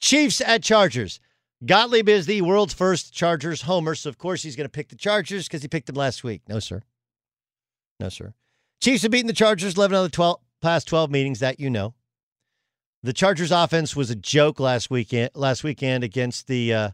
Chiefs 0.00 0.40
at 0.40 0.64
Chargers. 0.64 1.20
Gottlieb 1.64 2.08
is 2.08 2.26
the 2.26 2.42
world's 2.42 2.74
first 2.74 3.14
Chargers 3.14 3.62
homer, 3.62 3.94
so 3.94 4.08
of 4.08 4.18
course 4.18 4.42
he's 4.42 4.56
going 4.56 4.64
to 4.64 4.72
pick 4.72 4.88
the 4.88 4.96
Chargers 4.96 5.46
because 5.46 5.62
he 5.62 5.68
picked 5.68 5.86
them 5.86 5.94
last 5.94 6.24
week. 6.24 6.42
No, 6.48 6.58
sir. 6.58 6.82
No, 8.00 8.08
sir. 8.08 8.34
Chiefs 8.82 9.02
have 9.02 9.12
beaten 9.12 9.28
the 9.28 9.32
Chargers 9.32 9.76
11 9.76 9.96
out 9.96 10.00
of 10.00 10.10
the 10.10 10.16
12, 10.16 10.40
past 10.60 10.88
12 10.88 11.08
meetings, 11.08 11.38
that 11.38 11.60
you 11.60 11.70
know. 11.70 11.94
The 13.04 13.12
Chargers 13.12 13.52
offense 13.52 13.94
was 13.94 14.10
a 14.10 14.16
joke 14.16 14.58
last 14.58 14.90
weekend 14.90 15.30
last 15.36 15.62
weekend 15.62 16.02
against 16.02 16.48
the 16.48 16.74
uh, 16.74 16.90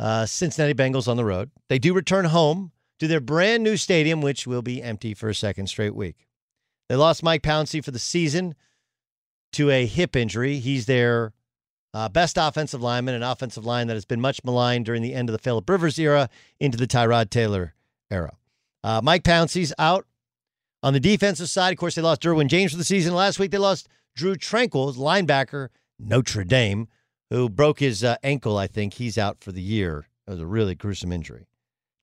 uh, 0.00 0.26
Cincinnati 0.26 0.74
Bengals 0.74 1.06
on 1.06 1.16
the 1.16 1.24
road. 1.24 1.52
They 1.68 1.78
do 1.78 1.94
return 1.94 2.24
home 2.24 2.72
to 2.98 3.06
their 3.06 3.20
brand 3.20 3.62
new 3.62 3.76
stadium, 3.76 4.20
which 4.20 4.44
will 4.44 4.60
be 4.60 4.82
empty 4.82 5.14
for 5.14 5.28
a 5.28 5.34
second 5.36 5.68
straight 5.68 5.94
week. 5.94 6.26
They 6.88 6.96
lost 6.96 7.22
Mike 7.22 7.42
Pouncey 7.42 7.84
for 7.84 7.92
the 7.92 8.00
season 8.00 8.56
to 9.52 9.70
a 9.70 9.86
hip 9.86 10.16
injury. 10.16 10.58
He's 10.58 10.86
their 10.86 11.32
uh, 11.94 12.08
best 12.08 12.36
offensive 12.36 12.82
lineman, 12.82 13.14
an 13.14 13.22
offensive 13.22 13.64
line 13.64 13.86
that 13.86 13.94
has 13.94 14.04
been 14.04 14.20
much 14.20 14.42
maligned 14.42 14.86
during 14.86 15.02
the 15.02 15.14
end 15.14 15.28
of 15.28 15.32
the 15.32 15.38
Philip 15.38 15.70
Rivers 15.70 15.96
era 15.96 16.28
into 16.58 16.76
the 16.76 16.88
Tyrod 16.88 17.30
Taylor 17.30 17.74
era. 18.10 18.36
Uh, 18.82 19.00
Mike 19.00 19.22
Pouncey's 19.22 19.72
out. 19.78 20.07
On 20.82 20.92
the 20.92 21.00
defensive 21.00 21.48
side, 21.48 21.72
of 21.72 21.78
course, 21.78 21.94
they 21.96 22.02
lost 22.02 22.22
Derwin 22.22 22.48
James 22.48 22.72
for 22.72 22.78
the 22.78 22.84
season. 22.84 23.14
Last 23.14 23.38
week, 23.38 23.50
they 23.50 23.58
lost 23.58 23.88
Drew 24.14 24.36
Tranquill, 24.36 24.94
linebacker, 24.94 25.68
Notre 25.98 26.44
Dame, 26.44 26.88
who 27.30 27.48
broke 27.48 27.80
his 27.80 28.04
uh, 28.04 28.16
ankle, 28.22 28.56
I 28.56 28.68
think. 28.68 28.94
He's 28.94 29.18
out 29.18 29.42
for 29.42 29.50
the 29.52 29.62
year. 29.62 30.08
It 30.26 30.30
was 30.30 30.40
a 30.40 30.46
really 30.46 30.74
gruesome 30.74 31.12
injury. 31.12 31.48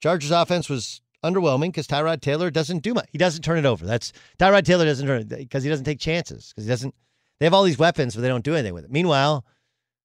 Chargers 0.02 0.32
offense 0.32 0.70
was 0.70 1.02
underwhelming 1.24 1.70
because 1.70 1.88
Tyrod 1.88 2.22
Taylor 2.22 2.52
doesn't 2.52 2.80
do 2.80 2.94
much. 2.94 3.08
He 3.12 3.18
doesn't 3.18 3.44
turn 3.44 3.58
it 3.58 3.66
over. 3.66 3.86
That's 3.86 4.12
Tyrod 4.38 4.66
Taylor 4.66 4.86
doesn't 4.86 5.08
turn 5.08 5.22
it 5.22 5.30
because 5.30 5.64
he 5.64 5.70
doesn't 5.70 5.86
take 5.86 6.00
chances 6.00 6.50
because 6.50 6.66
he 6.66 6.70
doesn't. 6.70 6.94
They 7.40 7.46
have 7.46 7.54
all 7.54 7.64
these 7.64 7.80
weapons, 7.80 8.16
but 8.16 8.22
they 8.22 8.28
don't 8.28 8.44
do 8.44 8.54
anything 8.54 8.74
with 8.74 8.86
it. 8.86 8.92
Meanwhile, 8.92 9.46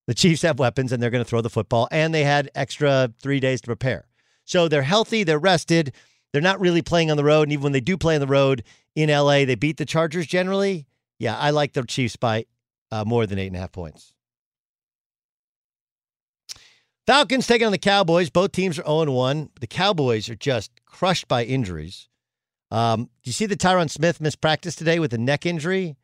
the 0.06 0.14
Chiefs 0.14 0.42
have 0.42 0.58
weapons 0.58 0.92
and 0.92 1.02
they're 1.02 1.10
going 1.10 1.24
to 1.24 1.28
throw 1.28 1.40
the 1.40 1.50
football, 1.50 1.88
and 1.90 2.14
they 2.14 2.24
had 2.24 2.50
extra 2.54 3.12
three 3.20 3.40
days 3.40 3.60
to 3.60 3.66
prepare. 3.66 4.08
So 4.44 4.66
they're 4.66 4.82
healthy, 4.82 5.22
they're 5.22 5.38
rested, 5.38 5.92
they're 6.32 6.42
not 6.42 6.60
really 6.60 6.82
playing 6.82 7.10
on 7.10 7.16
the 7.16 7.24
road. 7.24 7.44
And 7.44 7.52
even 7.52 7.64
when 7.64 7.72
they 7.72 7.80
do 7.80 7.96
play 7.96 8.14
on 8.14 8.20
the 8.20 8.26
road 8.26 8.62
in 8.94 9.10
LA, 9.10 9.44
they 9.44 9.54
beat 9.54 9.76
the 9.76 9.84
Chargers 9.84 10.26
generally. 10.26 10.86
Yeah, 11.18 11.36
I 11.36 11.50
like 11.50 11.72
the 11.72 11.84
Chiefs 11.84 12.16
by 12.16 12.46
uh, 12.90 13.04
more 13.04 13.26
than 13.26 13.38
eight 13.38 13.48
and 13.48 13.56
a 13.56 13.60
half 13.60 13.72
points. 13.72 14.14
Falcons 17.06 17.46
taking 17.46 17.66
on 17.66 17.72
the 17.72 17.78
Cowboys. 17.78 18.30
Both 18.30 18.52
teams 18.52 18.78
are 18.78 18.84
0 18.84 19.10
1. 19.10 19.50
The 19.60 19.66
Cowboys 19.66 20.28
are 20.28 20.36
just 20.36 20.70
crushed 20.86 21.26
by 21.28 21.44
injuries. 21.44 22.08
Um, 22.70 23.04
do 23.04 23.10
you 23.24 23.32
see 23.32 23.46
the 23.46 23.56
Tyron 23.56 23.90
Smith 23.90 24.20
missed 24.20 24.40
practice 24.40 24.76
today 24.76 25.00
with 25.00 25.12
a 25.12 25.18
neck 25.18 25.44
injury? 25.44 25.96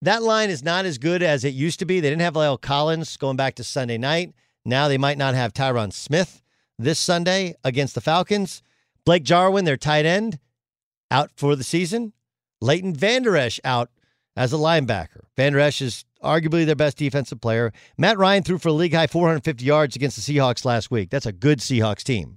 That 0.00 0.22
line 0.22 0.48
is 0.48 0.62
not 0.62 0.84
as 0.84 0.96
good 0.96 1.24
as 1.24 1.44
it 1.44 1.54
used 1.54 1.80
to 1.80 1.84
be. 1.84 1.98
They 1.98 2.10
didn't 2.10 2.22
have 2.22 2.34
La'el 2.34 2.60
Collins 2.60 3.16
going 3.16 3.36
back 3.36 3.56
to 3.56 3.64
Sunday 3.64 3.98
night. 3.98 4.32
Now 4.64 4.86
they 4.86 4.98
might 4.98 5.18
not 5.18 5.34
have 5.34 5.52
Tyron 5.52 5.92
Smith 5.92 6.40
this 6.78 7.00
Sunday 7.00 7.56
against 7.64 7.96
the 7.96 8.00
Falcons. 8.00 8.62
Blake 9.08 9.22
Jarwin, 9.22 9.64
their 9.64 9.78
tight 9.78 10.04
end, 10.04 10.38
out 11.10 11.30
for 11.34 11.56
the 11.56 11.64
season. 11.64 12.12
Leighton 12.60 12.92
Vander 12.94 13.38
Esch 13.38 13.58
out 13.64 13.88
as 14.36 14.52
a 14.52 14.56
linebacker. 14.56 15.22
Vander 15.34 15.58
Esch 15.60 15.80
is 15.80 16.04
arguably 16.22 16.66
their 16.66 16.76
best 16.76 16.98
defensive 16.98 17.40
player. 17.40 17.72
Matt 17.96 18.18
Ryan 18.18 18.42
threw 18.42 18.58
for 18.58 18.68
a 18.68 18.72
league 18.72 18.92
high 18.92 19.06
450 19.06 19.64
yards 19.64 19.96
against 19.96 20.16
the 20.16 20.20
Seahawks 20.20 20.66
last 20.66 20.90
week. 20.90 21.08
That's 21.08 21.24
a 21.24 21.32
good 21.32 21.60
Seahawks 21.60 22.02
team. 22.02 22.36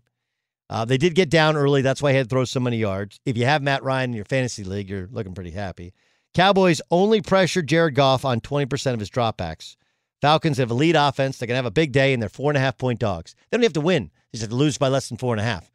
Uh, 0.69 0.85
they 0.85 0.97
did 0.97 1.13
get 1.13 1.29
down 1.29 1.57
early. 1.57 1.81
That's 1.81 2.01
why 2.01 2.11
he 2.11 2.17
had 2.17 2.29
to 2.29 2.33
throw 2.33 2.45
so 2.45 2.61
many 2.61 2.77
yards. 2.77 3.19
If 3.25 3.35
you 3.35 3.43
have 3.43 3.61
Matt 3.61 3.83
Ryan 3.83 4.11
in 4.11 4.15
your 4.15 4.23
fantasy 4.23 4.63
league, 4.63 4.89
you're 4.89 5.09
looking 5.11 5.33
pretty 5.33 5.51
happy. 5.51 5.91
Cowboys 6.33 6.79
only 6.89 7.19
pressured 7.21 7.67
Jared 7.67 7.95
Goff 7.95 8.23
on 8.23 8.39
20% 8.39 8.93
of 8.93 8.99
his 9.01 9.09
dropbacks. 9.09 9.75
Falcons 10.21 10.57
have 10.57 10.71
a 10.71 10.73
lead 10.73 10.95
offense. 10.95 11.37
They're 11.37 11.47
going 11.47 11.55
to 11.55 11.63
have 11.63 11.65
a 11.65 11.71
big 11.71 11.91
day, 11.91 12.13
and 12.13 12.21
they're 12.21 12.29
four 12.29 12.49
and 12.49 12.57
a 12.57 12.61
half 12.61 12.77
point 12.77 13.01
dogs. 13.01 13.35
They 13.49 13.57
don't 13.57 13.63
have 13.63 13.73
to 13.73 13.81
win. 13.81 14.05
They 14.31 14.37
just 14.37 14.43
have 14.43 14.51
to 14.51 14.55
lose 14.55 14.77
by 14.77 14.87
less 14.87 15.09
than 15.09 15.17
four 15.17 15.33
and 15.33 15.41
a 15.41 15.43
half. 15.43 15.69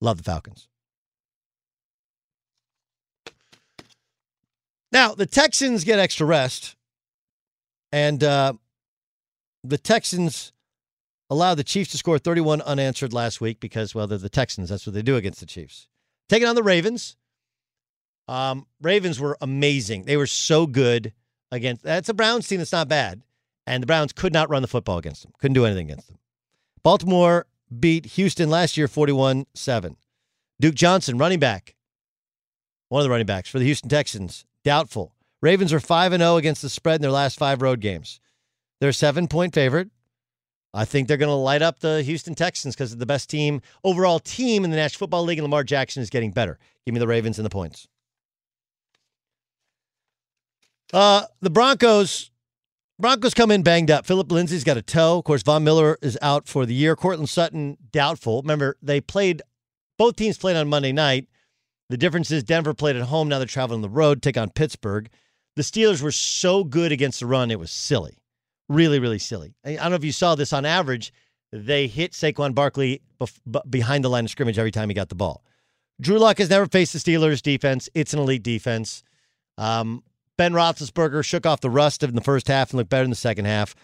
Love 0.00 0.18
the 0.18 0.24
Falcons. 0.24 0.68
Now, 4.90 5.14
the 5.14 5.26
Texans 5.26 5.84
get 5.84 5.98
extra 5.98 6.26
rest, 6.26 6.76
and 7.92 8.22
uh, 8.24 8.54
the 9.62 9.78
Texans 9.78 10.52
allowed 11.30 11.56
the 11.56 11.64
Chiefs 11.64 11.90
to 11.90 11.98
score 11.98 12.18
31 12.18 12.62
unanswered 12.62 13.12
last 13.12 13.40
week 13.40 13.60
because, 13.60 13.94
well, 13.94 14.06
they're 14.06 14.18
the 14.18 14.30
Texans. 14.30 14.70
That's 14.70 14.86
what 14.86 14.94
they 14.94 15.02
do 15.02 15.16
against 15.16 15.40
the 15.40 15.46
Chiefs. 15.46 15.88
Taking 16.28 16.48
on 16.48 16.54
the 16.54 16.62
Ravens. 16.62 17.16
Um, 18.28 18.66
Ravens 18.80 19.20
were 19.20 19.36
amazing. 19.40 20.04
They 20.04 20.16
were 20.16 20.26
so 20.26 20.66
good 20.66 21.12
against 21.50 21.82
that's 21.82 22.10
a 22.10 22.14
Browns 22.14 22.46
team 22.46 22.58
that's 22.58 22.72
not 22.72 22.88
bad. 22.88 23.22
And 23.66 23.82
the 23.82 23.86
Browns 23.86 24.12
could 24.12 24.32
not 24.32 24.48
run 24.50 24.62
the 24.62 24.68
football 24.68 24.98
against 24.98 25.22
them. 25.22 25.32
Couldn't 25.38 25.54
do 25.54 25.66
anything 25.66 25.90
against 25.90 26.08
them. 26.08 26.18
Baltimore 26.82 27.46
beat 27.76 28.06
Houston 28.06 28.50
last 28.50 28.76
year 28.76 28.88
41-7. 28.88 29.96
Duke 30.60 30.74
Johnson, 30.74 31.18
running 31.18 31.38
back. 31.38 31.74
One 32.88 33.00
of 33.00 33.04
the 33.04 33.10
running 33.10 33.26
backs 33.26 33.48
for 33.48 33.58
the 33.58 33.64
Houston 33.64 33.88
Texans, 33.88 34.44
doubtful. 34.64 35.14
Ravens 35.40 35.72
are 35.72 35.80
5 35.80 36.12
and 36.12 36.20
0 36.20 36.36
against 36.36 36.62
the 36.62 36.68
spread 36.68 36.96
in 36.96 37.02
their 37.02 37.10
last 37.10 37.38
5 37.38 37.62
road 37.62 37.80
games. 37.80 38.20
They're 38.80 38.90
a 38.90 38.92
7-point 38.92 39.54
favorite. 39.54 39.90
I 40.74 40.84
think 40.84 41.08
they're 41.08 41.16
going 41.16 41.28
to 41.28 41.34
light 41.34 41.62
up 41.62 41.80
the 41.80 42.02
Houston 42.02 42.34
Texans 42.34 42.74
because 42.74 42.90
they're 42.90 42.98
the 42.98 43.06
best 43.06 43.30
team, 43.30 43.62
overall 43.84 44.18
team 44.18 44.64
in 44.64 44.70
the 44.70 44.76
National 44.76 44.98
Football 44.98 45.24
League, 45.24 45.38
and 45.38 45.44
Lamar 45.44 45.64
Jackson 45.64 46.02
is 46.02 46.10
getting 46.10 46.30
better. 46.30 46.58
Give 46.84 46.92
me 46.92 46.98
the 46.98 47.06
Ravens 47.06 47.38
and 47.38 47.46
the 47.46 47.50
points. 47.50 47.88
Uh, 50.92 51.24
the 51.40 51.50
Broncos. 51.50 52.30
Broncos 53.00 53.34
come 53.34 53.52
in 53.52 53.62
banged 53.62 53.90
up. 53.90 54.06
Phillip 54.06 54.32
Lindsay's 54.32 54.64
got 54.64 54.76
a 54.76 54.82
toe. 54.82 55.18
Of 55.18 55.24
course, 55.24 55.42
Von 55.42 55.62
Miller 55.62 55.98
is 56.02 56.18
out 56.20 56.48
for 56.48 56.66
the 56.66 56.74
year. 56.74 56.96
Courtland 56.96 57.28
Sutton 57.28 57.76
doubtful. 57.92 58.42
Remember, 58.42 58.76
they 58.82 59.00
played. 59.00 59.40
Both 59.98 60.16
teams 60.16 60.36
played 60.36 60.56
on 60.56 60.68
Monday 60.68 60.92
night. 60.92 61.28
The 61.90 61.96
difference 61.96 62.30
is 62.30 62.44
Denver 62.44 62.74
played 62.74 62.96
at 62.96 63.02
home. 63.02 63.28
Now 63.28 63.38
they're 63.38 63.46
traveling 63.46 63.80
the 63.82 63.88
road, 63.88 64.20
take 64.20 64.36
on 64.36 64.50
Pittsburgh. 64.50 65.08
The 65.56 65.62
Steelers 65.62 66.02
were 66.02 66.12
so 66.12 66.62
good 66.64 66.92
against 66.92 67.20
the 67.20 67.26
run, 67.26 67.50
it 67.50 67.58
was 67.58 67.70
silly. 67.70 68.18
Really, 68.68 68.98
really 68.98 69.18
silly. 69.18 69.54
I 69.64 69.74
don't 69.74 69.90
know 69.90 69.96
if 69.96 70.04
you 70.04 70.12
saw 70.12 70.34
this 70.34 70.52
on 70.52 70.66
average. 70.66 71.12
They 71.50 71.86
hit 71.86 72.12
Saquon 72.12 72.54
Barkley 72.54 73.00
bef- 73.20 73.70
behind 73.70 74.04
the 74.04 74.10
line 74.10 74.24
of 74.24 74.30
scrimmage 74.30 74.58
every 74.58 74.70
time 74.70 74.90
he 74.90 74.94
got 74.94 75.08
the 75.08 75.14
ball. 75.14 75.42
Drew 76.00 76.18
Lock 76.18 76.38
has 76.38 76.50
never 76.50 76.66
faced 76.66 76.92
the 76.92 76.98
Steelers 76.98 77.42
defense. 77.42 77.88
It's 77.94 78.12
an 78.12 78.20
elite 78.20 78.42
defense. 78.42 79.02
Um, 79.56 80.04
Ben 80.38 80.52
Roethlisberger 80.52 81.24
shook 81.24 81.44
off 81.44 81.60
the 81.60 81.68
rust 81.68 82.02
in 82.02 82.14
the 82.14 82.20
first 82.22 82.48
half 82.48 82.70
and 82.70 82.78
looked 82.78 82.88
better 82.88 83.04
in 83.04 83.10
the 83.10 83.16
second 83.16 83.44
half. 83.44 83.74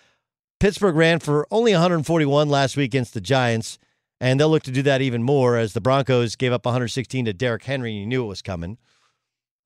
Pittsburgh 0.60 0.94
ran 0.94 1.18
for 1.18 1.46
only 1.50 1.72
141 1.72 2.48
last 2.48 2.76
week 2.76 2.90
against 2.90 3.12
the 3.12 3.20
Giants, 3.20 3.76
and 4.20 4.38
they'll 4.38 4.48
look 4.48 4.62
to 4.62 4.70
do 4.70 4.80
that 4.82 5.02
even 5.02 5.22
more 5.22 5.56
as 5.56 5.72
the 5.72 5.80
Broncos 5.80 6.36
gave 6.36 6.52
up 6.52 6.64
116 6.64 7.24
to 7.24 7.32
Derrick 7.32 7.64
Henry, 7.64 7.90
and 7.90 8.00
you 8.00 8.06
knew 8.06 8.24
it 8.24 8.28
was 8.28 8.40
coming. 8.40 8.78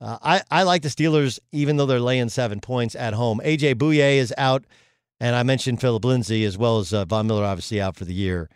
Uh, 0.00 0.16
I, 0.22 0.42
I 0.50 0.62
like 0.62 0.82
the 0.82 0.88
Steelers, 0.88 1.38
even 1.52 1.76
though 1.76 1.84
they're 1.86 2.00
laying 2.00 2.30
seven 2.30 2.58
points 2.58 2.94
at 2.94 3.12
home. 3.12 3.40
AJ 3.44 3.74
Bouye 3.74 4.16
is 4.16 4.32
out, 4.38 4.64
and 5.20 5.36
I 5.36 5.42
mentioned 5.42 5.82
Phillip 5.82 6.04
Lindsay 6.04 6.44
as 6.44 6.56
well 6.56 6.78
as 6.78 6.94
uh, 6.94 7.04
Von 7.04 7.26
Miller, 7.26 7.44
obviously 7.44 7.82
out 7.82 7.96
for 7.96 8.06
the 8.06 8.14
year. 8.14 8.48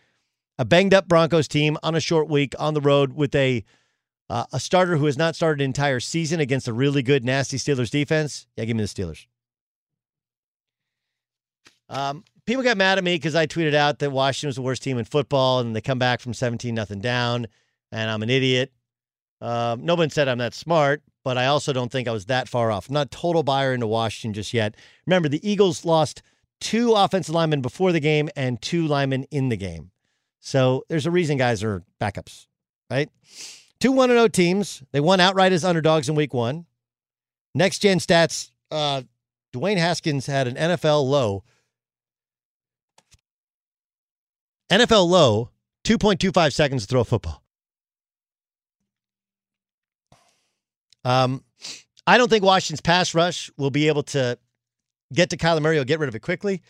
A 0.58 0.64
banged 0.64 0.94
up 0.94 1.06
Broncos 1.06 1.48
team 1.48 1.76
on 1.82 1.94
a 1.94 2.00
short 2.00 2.28
week 2.28 2.54
on 2.58 2.72
the 2.72 2.80
road 2.80 3.12
with 3.12 3.34
a 3.34 3.62
uh, 4.32 4.46
a 4.50 4.58
starter 4.58 4.96
who 4.96 5.04
has 5.04 5.18
not 5.18 5.36
started 5.36 5.60
an 5.60 5.66
entire 5.66 6.00
season 6.00 6.40
against 6.40 6.66
a 6.66 6.72
really 6.72 7.02
good, 7.02 7.22
nasty 7.22 7.58
Steelers 7.58 7.90
defense. 7.90 8.46
Yeah, 8.56 8.64
give 8.64 8.74
me 8.74 8.82
the 8.82 8.88
Steelers. 8.88 9.26
Um, 11.90 12.24
people 12.46 12.62
got 12.62 12.78
mad 12.78 12.96
at 12.96 13.04
me 13.04 13.14
because 13.16 13.34
I 13.34 13.46
tweeted 13.46 13.74
out 13.74 13.98
that 13.98 14.10
Washington 14.10 14.48
was 14.48 14.56
the 14.56 14.62
worst 14.62 14.82
team 14.82 14.96
in 14.96 15.04
football, 15.04 15.60
and 15.60 15.76
they 15.76 15.82
come 15.82 15.98
back 15.98 16.20
from 16.20 16.32
17 16.32 16.74
nothing 16.74 17.00
down, 17.00 17.46
and 17.92 18.10
I'm 18.10 18.22
an 18.22 18.30
idiot. 18.30 18.72
Um, 19.42 19.84
no 19.84 19.96
one 19.96 20.08
said 20.08 20.28
I'm 20.28 20.38
that 20.38 20.54
smart, 20.54 21.02
but 21.24 21.36
I 21.36 21.44
also 21.44 21.74
don't 21.74 21.92
think 21.92 22.08
I 22.08 22.12
was 22.12 22.24
that 22.26 22.48
far 22.48 22.70
off. 22.70 22.88
I'm 22.88 22.94
not 22.94 23.10
total 23.10 23.42
buyer 23.42 23.74
into 23.74 23.86
Washington 23.86 24.32
just 24.32 24.54
yet. 24.54 24.76
Remember, 25.04 25.28
the 25.28 25.46
Eagles 25.46 25.84
lost 25.84 26.22
two 26.58 26.94
offensive 26.94 27.34
linemen 27.34 27.60
before 27.60 27.92
the 27.92 28.00
game 28.00 28.30
and 28.34 28.62
two 28.62 28.86
linemen 28.86 29.24
in 29.24 29.50
the 29.50 29.58
game. 29.58 29.90
So 30.40 30.86
there's 30.88 31.04
a 31.04 31.10
reason 31.10 31.36
guys 31.36 31.62
are 31.62 31.84
backups, 32.00 32.46
right? 32.90 33.10
Two 33.82 33.90
1 33.90 34.10
0 34.10 34.28
teams. 34.28 34.84
They 34.92 35.00
won 35.00 35.18
outright 35.18 35.50
as 35.50 35.64
underdogs 35.64 36.08
in 36.08 36.14
week 36.14 36.32
one. 36.32 36.66
Next 37.52 37.80
gen 37.80 37.98
stats 37.98 38.52
uh, 38.70 39.02
Dwayne 39.52 39.76
Haskins 39.76 40.26
had 40.26 40.46
an 40.46 40.54
NFL 40.54 41.04
low. 41.04 41.42
NFL 44.70 45.08
low, 45.08 45.50
2.25 45.82 46.52
seconds 46.52 46.82
to 46.82 46.88
throw 46.88 47.00
a 47.00 47.04
football. 47.04 47.42
Um, 51.04 51.42
I 52.06 52.18
don't 52.18 52.30
think 52.30 52.44
Washington's 52.44 52.80
pass 52.80 53.16
rush 53.16 53.50
will 53.56 53.72
be 53.72 53.88
able 53.88 54.04
to 54.04 54.38
get 55.12 55.30
to 55.30 55.36
Kyler 55.36 55.60
Murray 55.60 55.78
or 55.78 55.84
get 55.84 55.98
rid 55.98 56.08
of 56.08 56.14
it 56.14 56.22
quickly. 56.22 56.62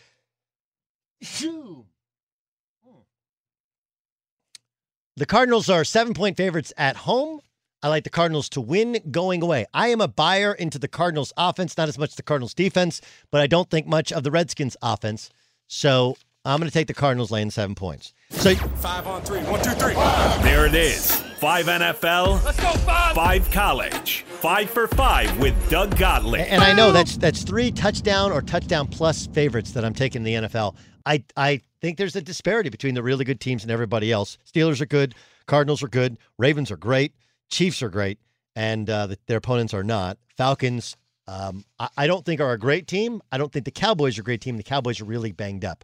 The 5.15 5.27
Cardinals 5.27 5.69
are 5.69 5.83
seven 5.83 6.15
point 6.15 6.37
favorites 6.37 6.73
at 6.75 6.95
home. 6.95 7.39
I 7.83 7.87
like 7.89 8.03
the 8.03 8.09
Cardinals 8.09 8.49
to 8.49 8.61
win 8.61 8.97
going 9.11 9.43
away. 9.43 9.67
I 9.71 9.89
am 9.89 10.01
a 10.01 10.07
buyer 10.07 10.53
into 10.53 10.79
the 10.79 10.87
Cardinals 10.87 11.31
offense, 11.37 11.77
not 11.77 11.87
as 11.87 11.99
much 11.99 12.15
the 12.15 12.23
Cardinals 12.23 12.55
defense, 12.55 12.99
but 13.29 13.39
I 13.39 13.45
don't 13.45 13.69
think 13.69 13.85
much 13.85 14.11
of 14.11 14.23
the 14.23 14.31
Redskins 14.31 14.75
offense. 14.81 15.29
So 15.67 16.17
I'm 16.45 16.59
going 16.59 16.67
to 16.69 16.73
take 16.73 16.87
the 16.87 16.95
Cardinals 16.95 17.29
laying 17.29 17.51
seven 17.51 17.75
points. 17.75 18.13
So 18.31 18.55
five 18.55 19.05
on 19.05 19.21
three, 19.21 19.41
one, 19.41 19.61
two, 19.61 19.71
three. 19.71 19.93
There 20.41 20.65
it 20.65 20.73
is. 20.73 21.11
Five 21.37 21.67
NFL. 21.67 22.43
Let's 22.43 22.59
go 22.59 22.71
five. 22.79 23.13
Five 23.13 23.51
college. 23.51 24.23
Five 24.27 24.69
for 24.71 24.87
five 24.87 25.37
with 25.37 25.53
Doug 25.69 25.95
Gottlieb. 25.95 26.47
And 26.49 26.63
I 26.63 26.73
know 26.73 26.91
that's 26.91 27.17
that's 27.17 27.43
three 27.43 27.71
touchdown 27.71 28.31
or 28.31 28.41
touchdown 28.41 28.87
plus 28.87 29.27
favorites 29.27 29.73
that 29.73 29.85
I'm 29.85 29.93
taking 29.93 30.25
in 30.25 30.41
the 30.41 30.47
NFL. 30.47 30.75
I 31.05 31.23
I 31.37 31.61
think 31.83 31.97
there's 31.97 32.15
a 32.15 32.21
disparity 32.21 32.69
between 32.69 32.95
the 32.95 33.03
really 33.03 33.25
good 33.25 33.41
teams 33.41 33.61
and 33.63 33.69
everybody 33.69 34.09
else. 34.09 34.37
Steelers 34.49 34.79
are 34.79 34.85
good. 34.85 35.15
Cardinals 35.47 35.83
are 35.83 35.89
good. 35.89 36.17
Ravens 36.37 36.71
are 36.71 36.77
great. 36.77 37.13
Chiefs 37.49 37.83
are 37.83 37.89
great, 37.89 38.19
and 38.55 38.89
uh, 38.89 39.07
the, 39.07 39.17
their 39.27 39.37
opponents 39.37 39.73
are 39.73 39.83
not. 39.83 40.17
Falcons, 40.37 40.95
um, 41.27 41.65
I, 41.77 41.89
I, 41.97 42.07
don't 42.07 42.25
think 42.25 42.39
are 42.39 42.53
a 42.53 42.57
great 42.57 42.87
team. 42.87 43.21
I 43.33 43.37
don't 43.37 43.51
think 43.51 43.65
the 43.65 43.71
Cowboys 43.71 44.17
are 44.17 44.21
a 44.21 44.23
great 44.23 44.39
team. 44.39 44.55
The 44.55 44.63
Cowboys 44.63 45.01
are 45.01 45.05
really 45.05 45.33
banged 45.33 45.65
up. 45.65 45.83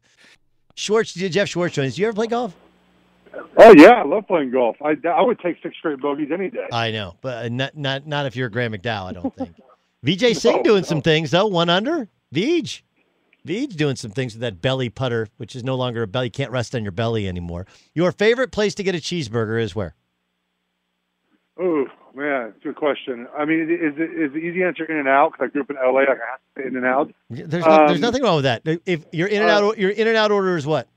Schwartz, 0.76 1.14
Geoff 1.14 1.50
Schwartz 1.50 1.76
joins. 1.76 1.96
Do 1.96 2.02
you 2.02 2.08
ever 2.08 2.16
play 2.16 2.28
golf? 2.28 2.56
Oh 3.58 3.74
yeah, 3.76 3.92
I 3.92 4.06
love 4.06 4.26
playing 4.26 4.52
golf. 4.52 4.78
I, 4.82 4.96
I 5.06 5.22
would 5.22 5.40
take 5.40 5.58
six 5.62 5.76
straight 5.78 6.00
bogeys 6.00 6.30
any 6.34 6.50
day. 6.50 6.66
I 6.72 6.92
know, 6.92 7.18
but 7.22 7.46
uh, 7.46 7.50
not 7.50 7.76
not 7.76 8.08
not 8.08 8.26
if 8.26 8.38
you're 8.38 8.48
Graeme 8.50 8.72
McDowell. 8.72 9.10
I 9.10 9.12
don't 9.12 9.36
think. 9.36 9.54
Vijay 10.06 10.34
Singh 10.34 10.58
no, 10.58 10.64
doing 10.64 10.82
no. 10.82 10.88
some 10.88 11.02
things 11.02 11.32
though. 11.32 11.48
One 11.48 11.70
under. 11.70 12.08
Vij. 12.34 12.82
Vij 13.46 13.76
doing 13.76 13.96
some 13.96 14.12
things 14.12 14.34
with 14.34 14.42
that 14.42 14.62
belly 14.62 14.90
putter, 14.90 15.28
which 15.38 15.56
is 15.56 15.64
no 15.64 15.76
longer 15.76 16.04
a 16.04 16.08
belly. 16.08 16.28
You 16.28 16.32
can't 16.32 16.52
rest 16.52 16.76
on 16.76 16.84
your 16.84 16.92
belly 16.92 17.28
anymore. 17.28 17.66
Your 17.94 18.12
favorite 18.12 18.52
place 18.52 18.76
to 18.76 18.84
get 18.84 18.96
a 18.96 19.00
cheeseburger 19.00 19.62
is 19.62 19.76
where? 19.76 19.96
Oh 21.60 21.86
man, 22.16 22.54
good 22.64 22.76
question. 22.76 23.28
I 23.38 23.46
mean, 23.46 23.62
is 23.62 23.94
it 23.98 24.12
is 24.12 24.34
the 24.34 24.40
easy 24.40 24.64
answer 24.64 24.86
In-N-Out? 24.86 25.34
Because 25.34 25.48
I 25.48 25.52
grew 25.52 25.62
up 25.62 25.70
in 25.70 25.76
LA, 25.76 26.02
I 26.02 26.06
have 26.08 26.40
to 26.58 26.68
In-N-Out. 26.68 27.14
There's 27.30 27.66
no, 27.66 27.72
um, 27.72 27.88
there's 27.88 28.00
nothing 28.00 28.24
wrong 28.24 28.36
with 28.36 28.46
that. 28.46 28.62
If 28.86 29.06
your 29.12 29.28
In-N-Out 29.28 29.64
uh, 29.64 29.74
your 29.78 29.92
In-N-Out 29.92 30.32
order 30.32 30.58
is 30.58 30.66
what? 30.66 30.88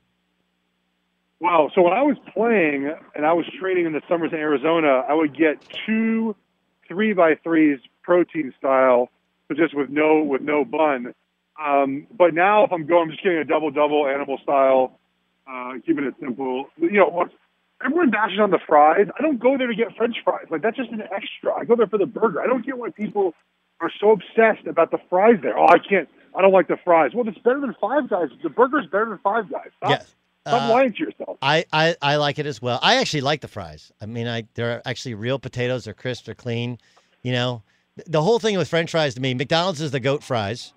Well, 1.39 1.69
so 1.75 1.81
when 1.81 1.91
I 1.91 2.01
was 2.03 2.15
playing 2.33 2.93
and 3.15 3.25
I 3.25 3.33
was 3.33 3.45
training 3.59 3.85
in 3.85 3.91
the 3.91 4.01
summers 4.07 4.31
in 4.31 4.39
Arizona, 4.39 5.03
I 5.07 5.13
would 5.13 5.37
get 5.37 5.57
two 5.85 6.35
three 6.87 7.13
by 7.13 7.35
threes 7.43 7.79
protein 8.01 8.53
style, 8.57 9.09
but 9.47 9.57
just 9.57 9.75
with 9.75 9.89
no 9.89 10.23
with 10.23 10.41
no 10.41 10.63
bun. 10.63 11.13
Um, 11.61 12.07
but 12.17 12.33
now 12.33 12.63
if 12.63 12.71
I'm 12.71 12.85
going, 12.85 13.03
I'm 13.03 13.11
just 13.11 13.23
getting 13.23 13.39
a 13.39 13.45
double 13.45 13.71
double 13.71 14.07
animal 14.07 14.37
style, 14.43 14.99
uh, 15.47 15.73
keeping 15.85 16.05
it 16.05 16.15
simple. 16.19 16.67
You 16.77 16.91
know, 16.91 17.29
everyone 17.83 18.09
bashes 18.11 18.39
on 18.39 18.51
the 18.51 18.59
fries. 18.65 19.07
I 19.17 19.21
don't 19.21 19.39
go 19.39 19.57
there 19.57 19.67
to 19.67 19.75
get 19.75 19.95
French 19.95 20.17
fries. 20.23 20.45
Like 20.49 20.61
that's 20.61 20.77
just 20.77 20.91
an 20.91 21.01
extra. 21.01 21.53
I 21.53 21.65
go 21.65 21.75
there 21.75 21.87
for 21.87 21.97
the 21.97 22.05
burger. 22.05 22.41
I 22.41 22.47
don't 22.47 22.65
get 22.65 22.77
why 22.77 22.89
people 22.89 23.33
are 23.81 23.91
so 23.99 24.11
obsessed 24.11 24.65
about 24.67 24.91
the 24.91 24.97
fries 25.09 25.37
there. 25.41 25.57
Oh, 25.57 25.67
I 25.67 25.77
can't. 25.77 26.09
I 26.35 26.41
don't 26.41 26.51
like 26.51 26.67
the 26.67 26.77
fries. 26.83 27.11
Well, 27.13 27.27
it's 27.27 27.37
better 27.37 27.59
than 27.59 27.75
Five 27.79 28.09
Guys. 28.09 28.29
The 28.41 28.49
burger's 28.49 28.87
better 28.87 29.05
than 29.05 29.19
Five 29.19 29.51
Guys. 29.51 29.69
Stop, 29.77 29.89
yes. 29.89 30.15
Stop 30.47 30.63
uh, 30.63 30.73
lying 30.73 30.93
to 30.93 30.99
yourself. 30.99 31.37
I, 31.41 31.65
I, 31.71 31.95
I 32.01 32.15
like 32.15 32.39
it 32.39 32.45
as 32.45 32.61
well. 32.61 32.79
I 32.81 32.95
actually 32.95 33.21
like 33.21 33.41
the 33.41 33.47
fries. 33.47 33.91
I 34.01 34.07
mean, 34.07 34.27
I 34.27 34.47
they're 34.55 34.81
actually 34.85 35.13
real 35.13 35.37
potatoes. 35.37 35.85
They're 35.85 35.93
crisp. 35.93 36.25
They're 36.25 36.35
clean. 36.35 36.79
You 37.21 37.33
know, 37.33 37.63
the 38.07 38.21
whole 38.21 38.39
thing 38.39 38.57
with 38.57 38.67
French 38.67 38.91
fries 38.91 39.13
to 39.15 39.21
me, 39.21 39.33
McDonald's 39.33 39.79
is 39.79 39.91
the 39.91 39.99
goat 39.99 40.23
fries. 40.23 40.73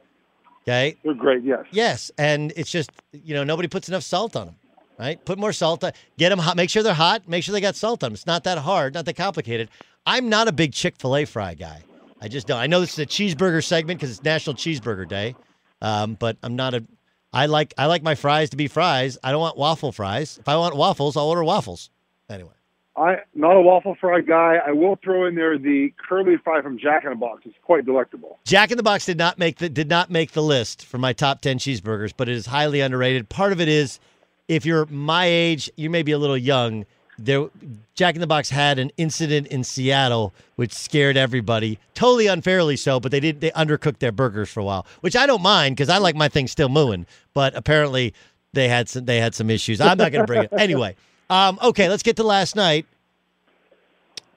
Okay. 0.67 0.97
They're 1.05 1.15
great. 1.15 1.45
Yes. 1.45 1.65
Yes, 1.71 2.11
and 2.19 2.53
it's 2.57 2.71
just 2.71 2.91
you 3.13 3.35
know 3.35 3.45
nobody 3.45 3.69
puts 3.69 3.89
enough 3.89 4.03
salt 4.03 4.37
on 4.37 4.47
them 4.47 4.57
right? 4.99 5.23
Put 5.25 5.39
more 5.39 5.53
salt 5.53 5.85
on. 5.85 5.93
Get 6.19 6.31
them 6.31 6.39
hot. 6.39 6.57
Make 6.57 6.71
sure 6.71 6.83
they're 6.83 6.95
hot. 6.95 7.29
Make 7.29 7.45
sure 7.45 7.53
they 7.53 7.61
got 7.61 7.77
salt 7.77 8.03
on 8.03 8.09
them. 8.09 8.15
It's 8.15 8.27
not 8.27 8.45
that 8.45 8.59
hard, 8.59 8.95
not 8.95 9.05
that 9.05 9.17
complicated. 9.17 9.69
I'm 10.07 10.29
not 10.29 10.49
a 10.49 10.53
big 10.53 10.73
Chick 10.73 10.97
Fil 10.97 11.17
A 11.17 11.25
fry 11.25 11.55
guy. 11.55 11.83
I 12.21 12.29
just 12.29 12.47
don't. 12.47 12.59
I 12.59 12.67
know 12.67 12.81
this 12.81 12.93
is 12.95 12.99
a 12.99 13.07
cheeseburger 13.07 13.63
segment 13.63 14.01
because 14.01 14.11
it's 14.11 14.25
National 14.25 14.57
Cheeseburger 14.57 15.07
Day, 15.07 15.37
um, 15.83 16.15
but 16.15 16.37
I'm 16.43 16.57
not 16.57 16.75
a. 16.75 16.85
I 17.33 17.47
like 17.47 17.75
I 17.77 17.87
like 17.87 18.03
my 18.03 18.15
fries 18.15 18.51
to 18.51 18.57
be 18.57 18.69
fries. 18.69 19.19
I 19.23 19.33
don't 19.33 19.41
want 19.41 19.59
waffle 19.59 19.93
fries. 19.93 20.39
If 20.39 20.49
I 20.49 20.57
want 20.57 20.77
waffles, 20.77 21.17
I'll 21.17 21.29
order 21.29 21.45
waffles. 21.45 21.91
Anyway. 22.31 22.56
I 22.97 23.19
not 23.35 23.57
a 23.57 23.61
waffle 23.61 23.95
fry 24.01 24.21
guy. 24.23 24.57
I 24.65 24.73
will 24.73 24.97
throw 24.97 25.27
in 25.27 25.35
there 25.35 25.59
the 25.59 25.93
curly 26.09 26.37
fry 26.43 26.63
from 26.63 26.79
Jack 26.79 27.05
in 27.05 27.11
the 27.11 27.17
Box. 27.17 27.43
It's 27.45 27.55
quite 27.63 27.85
delectable. 27.85 28.39
Jack 28.45 28.71
in 28.71 28.77
the 28.77 28.83
Box 28.83 29.05
did 29.05 29.19
not 29.19 29.39
make 29.39 29.59
the 29.59 29.69
did 29.69 29.89
not 29.89 30.11
make 30.11 30.33
the 30.33 30.43
list 30.43 30.85
for 30.85 30.99
my 30.99 31.13
top 31.13 31.41
ten 31.41 31.59
cheeseburgers, 31.59 32.13
but 32.17 32.29
it 32.29 32.35
is 32.35 32.47
highly 32.47 32.81
underrated. 32.81 33.29
Part 33.29 33.53
of 33.53 33.61
it 33.61 33.69
is 33.69 34.01
if 34.49 34.65
you're 34.65 34.87
my 34.87 35.27
age, 35.27 35.71
you 35.77 35.91
may 35.91 36.03
be 36.03 36.13
a 36.13 36.19
little 36.19 36.39
young. 36.39 36.87
There, 37.19 37.49
Jack 37.95 38.15
in 38.15 38.21
the 38.21 38.27
Box 38.27 38.51
had 38.51 38.79
an 38.79 38.91
incident 38.99 39.47
in 39.47 39.65
Seattle 39.65 40.35
which 40.57 40.73
scared 40.73 41.17
everybody, 41.17 41.79
totally 41.95 42.27
unfairly 42.27 42.77
so. 42.77 43.01
But 43.01 43.11
they 43.11 43.21
did 43.21 43.41
they 43.41 43.51
undercooked 43.51 43.99
their 43.99 44.13
burgers 44.13 44.49
for 44.51 44.61
a 44.61 44.65
while, 44.65 44.87
which 45.01 45.17
I 45.17 45.27
don't 45.27 45.43
mind 45.43 45.77
because 45.77 45.89
I 45.91 45.99
like 45.99 46.15
my 46.15 46.29
thing 46.29 46.47
still 46.47 46.69
mooing. 46.69 47.07
But 47.35 47.55
apparently 47.55 48.15
they 48.55 48.69
had 48.69 48.89
some 48.89 49.05
they 49.05 49.19
had 49.19 49.35
some 49.35 49.51
issues. 49.51 49.81
I'm 49.81 49.99
not 49.99 50.13
going 50.13 50.23
to 50.23 50.27
bring 50.27 50.45
it 50.45 50.53
anyway. 50.53 50.97
Um, 51.29 51.59
okay, 51.63 51.89
let's 51.89 52.03
get 52.03 52.17
to 52.17 52.23
last 52.23 52.57
night. 52.57 52.87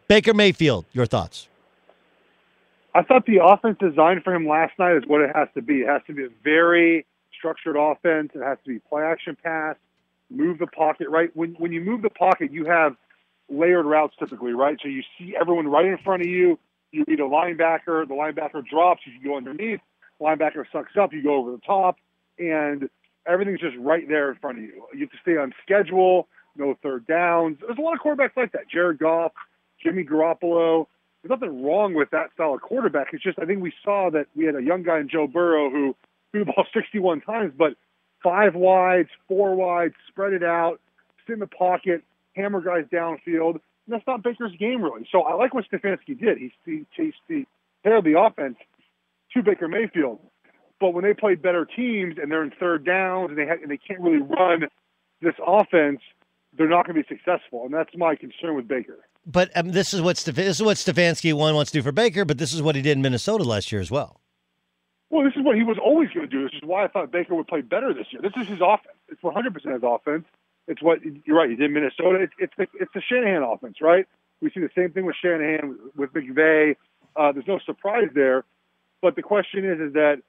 Baker 0.08 0.34
Mayfield, 0.34 0.86
your 0.92 1.06
thoughts? 1.06 1.48
I 2.96 3.04
thought 3.04 3.26
the 3.28 3.44
offense 3.44 3.78
designed 3.80 4.24
for 4.24 4.34
him 4.34 4.48
last 4.48 4.78
night 4.80 4.96
is 4.96 5.04
what 5.06 5.22
it 5.22 5.36
has 5.36 5.48
to 5.54 5.62
be. 5.62 5.82
It 5.82 5.88
has 5.88 6.02
to 6.08 6.14
be 6.14 6.26
a 6.26 6.30
very 6.44 7.06
structured 7.38 7.76
offense. 7.78 8.32
It 8.34 8.42
has 8.44 8.58
to 8.66 8.70
be 8.70 8.80
play 8.80 9.04
action 9.04 9.38
pass 9.42 9.76
move 10.30 10.60
the 10.60 10.68
pocket, 10.68 11.10
right? 11.10 11.36
When 11.36 11.54
when 11.56 11.72
you 11.72 11.82
move 11.82 12.02
the 12.02 12.10
pocket, 12.10 12.52
you 12.52 12.66
have 12.66 12.96
layered 13.50 13.86
routes 13.86 14.16
typically, 14.20 14.54
right? 14.54 14.78
So 14.82 14.88
you 14.88 15.04
see 15.18 15.36
everyone 15.40 15.68
right 15.68 15.86
in 15.86 15.98
front 15.98 16.22
of 16.22 16.28
you. 16.28 16.60
You 16.92 17.04
read 17.08 17.20
a 17.20 17.24
linebacker, 17.24 18.08
the 18.08 18.14
linebacker 18.14 18.66
drops, 18.66 19.02
you 19.06 19.14
can 19.14 19.24
go 19.24 19.38
underneath. 19.38 19.80
Linebacker 20.22 20.66
sucks 20.72 20.98
up, 21.00 21.14
you 21.14 21.24
go 21.24 21.36
over 21.36 21.52
the 21.52 21.60
top, 21.60 21.98
and 22.38 22.90
everything's 23.28 23.60
just 23.60 23.78
right 23.78 24.08
there 24.08 24.32
in 24.32 24.38
front 24.38 24.58
of 24.58 24.64
you. 24.64 24.84
You 24.94 25.02
have 25.02 25.12
to 25.12 25.18
stay 25.22 25.38
on 25.38 25.54
schedule, 25.64 26.28
no 26.56 26.76
third 26.82 27.08
downs. 27.08 27.58
There's 27.62 27.78
a 27.78 27.82
lot 27.82 27.94
of 27.94 28.00
quarterbacks 28.00 28.36
like 28.36 28.52
that. 28.54 28.70
Jared 28.72 29.00
Goff, 29.00 29.32
Jimmy 29.84 30.04
Garoppolo. 30.04 30.88
There's 31.22 31.30
nothing 31.30 31.64
wrong 31.64 31.94
with 31.94 32.10
that 32.12 32.32
style 32.34 32.54
of 32.54 32.62
quarterback. 32.62 33.08
It's 33.14 33.24
just 33.24 33.40
I 33.40 33.46
think 33.46 33.62
we 33.62 33.74
saw 33.84 34.10
that 34.12 34.28
we 34.36 34.46
had 34.46 34.56
a 34.56 34.64
young 34.64 34.84
guy 34.84 35.00
in 35.00 35.10
Joe 35.10 35.28
Burrow 35.28 35.70
who 35.70 35.96
threw 36.32 36.46
the 36.46 36.52
ball 36.54 36.66
61 36.74 37.22
times, 37.22 37.54
but 37.58 37.74
five 38.24 38.56
wides, 38.56 39.10
four 39.28 39.56
wides, 39.56 39.96
spread 40.08 40.34
it 40.34 40.44
out, 40.44 40.80
sit 41.26 41.34
in 41.34 41.40
the 41.40 41.48
pocket, 41.48 42.04
hammer 42.36 42.62
guys 42.62 42.86
downfield. 42.92 43.56
And 43.56 43.96
that's 43.96 44.08
not 44.08 44.24
Baker's 44.24 44.56
game 44.60 44.82
really. 44.82 45.08
So 45.12 45.22
I 45.22 45.34
like 45.34 45.54
what 45.54 45.66
Stefanski 45.70 46.20
did. 46.20 46.38
He, 46.38 46.86
chased 46.96 47.18
the 47.28 47.46
tail 47.84 48.00
of 48.00 48.04
the 48.04 48.20
offense 48.20 48.58
to 49.34 49.44
Baker 49.44 49.68
Mayfield. 49.68 50.20
But 50.80 50.94
when 50.94 51.04
they 51.04 51.14
play 51.14 51.36
better 51.36 51.66
teams 51.66 52.16
and 52.22 52.32
they're 52.32 52.44
in 52.44 52.52
third 52.52 52.86
downs 52.86 53.30
and 53.30 53.38
they 53.38 53.46
ha- 53.46 53.60
and 53.62 53.70
they 53.70 53.78
can't 53.78 54.00
really 54.00 54.22
run 54.22 54.68
this 55.22 55.36
offense, 55.46 56.00
they're 56.58 56.68
not 56.68 56.86
going 56.86 56.96
to 56.96 57.04
be 57.04 57.16
successful. 57.16 57.66
And 57.66 57.74
that's 57.74 57.96
my 57.96 58.16
concern 58.16 58.56
with 58.56 58.68
Baker. 58.68 59.00
But 59.26 59.56
um, 59.56 59.72
this 59.72 59.94
is 59.94 60.02
what 60.02 60.16
Stef- 60.16 60.36
this 60.36 60.58
is 60.58 60.64
what 60.64 60.78
Stefanski 60.78 61.34
one 61.34 61.54
wants 61.56 61.72
to 61.72 61.80
do 61.80 61.84
for 61.84 61.92
Baker. 61.92 62.26
But 62.26 62.38
this 62.38 62.54
is 62.54 62.62
what 62.62 62.76
he 62.76 62.82
did 62.82 62.98
in 62.98 63.02
Minnesota 63.02 63.44
last 63.44 63.72
year 63.72 63.82
as 63.82 63.92
well. 63.92 64.20
Well, 65.10 65.24
this 65.24 65.34
is 65.36 65.44
what 65.44 65.56
he 65.56 65.64
was 65.64 65.78
always 65.84 66.10
going 66.10 66.30
to 66.30 66.32
do. 66.32 66.44
This 66.44 66.54
is 66.54 66.62
why 66.64 66.86
I 66.86 66.88
thought 66.88 67.12
Baker 67.12 67.34
would 67.36 67.48
play 67.48 67.62
better 67.62 67.94
this 67.94 68.08
year. 68.12 68.22
This 68.22 68.34
is 68.40 68.48
his 68.48 68.60
offense. 68.62 68.96
It's 69.08 69.22
100% 69.22 69.74
his 69.74 69.82
offense. 69.84 70.26
It's 70.68 70.84
what 70.84 71.00
you're 71.26 71.36
right. 71.36 71.50
He 71.50 71.56
did 71.56 71.72
Minnesota. 71.72 72.20
It's 72.22 72.34
it's 72.38 72.54
the, 72.58 72.68
it's 72.80 72.92
the 72.94 73.02
Shanahan 73.02 73.42
offense, 73.44 73.78
right? 73.82 74.08
We 74.42 74.52
see 74.52 74.60
the 74.60 74.70
same 74.76 74.92
thing 74.92 75.06
with 75.06 75.16
Shanahan 75.22 75.78
with 75.96 76.14
McVay. 76.14 76.76
Uh, 77.16 77.32
there's 77.32 77.48
no 77.48 77.60
surprise 77.66 78.10
there, 78.14 78.46
but 79.02 79.16
the 79.16 79.24
question 79.24 79.66
is, 79.66 79.80
is 79.80 79.94
that 79.94 80.22